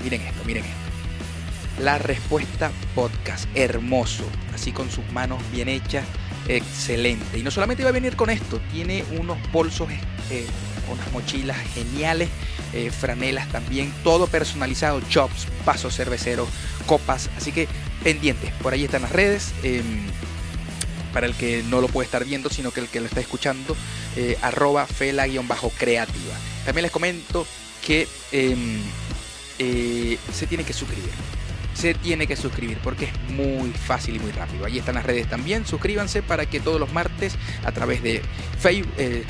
[0.04, 1.82] miren esto, miren esto.
[1.82, 4.24] La Respuesta Podcast, hermoso,
[4.54, 6.04] así con sus manos bien hechas,
[6.48, 7.38] excelente.
[7.38, 9.88] Y no solamente va a venir con esto, tiene unos bolsos,
[10.30, 10.46] eh,
[10.92, 12.28] unas mochilas geniales,
[12.72, 16.48] eh, franelas también, todo personalizado, chops, pasos cerveceros,
[16.86, 17.68] copas, así que
[18.02, 19.52] pendientes, por ahí están las redes.
[19.62, 20.06] Em,
[21.12, 23.74] para el que no lo puede estar viendo, sino que el que lo está escuchando,
[24.16, 26.34] eh, arroba fela-creativa.
[26.66, 27.46] También les comento
[27.86, 28.82] que em,
[29.58, 31.08] se tiene que suscribir
[31.76, 34.64] se tiene que suscribir porque es muy fácil y muy rápido.
[34.64, 35.66] Ahí están las redes también.
[35.66, 38.22] Suscríbanse para que todos los martes a través de,
[38.58, 39.24] Facebook, eh,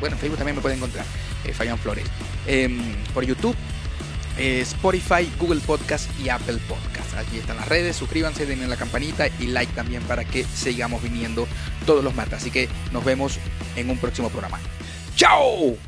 [0.00, 1.06] bueno, Facebook también me pueden encontrar,
[1.44, 2.04] eh, Fabián Flores,
[2.46, 2.78] em,
[3.14, 3.56] por YouTube.
[4.38, 7.14] Eh, Spotify, Google Podcast y Apple Podcast.
[7.14, 11.48] Allí están las redes, suscríbanse, denle la campanita y like también para que sigamos viniendo
[11.86, 12.40] todos los martes.
[12.40, 13.38] Así que nos vemos
[13.76, 14.60] en un próximo programa.
[15.14, 15.78] ¡Chao!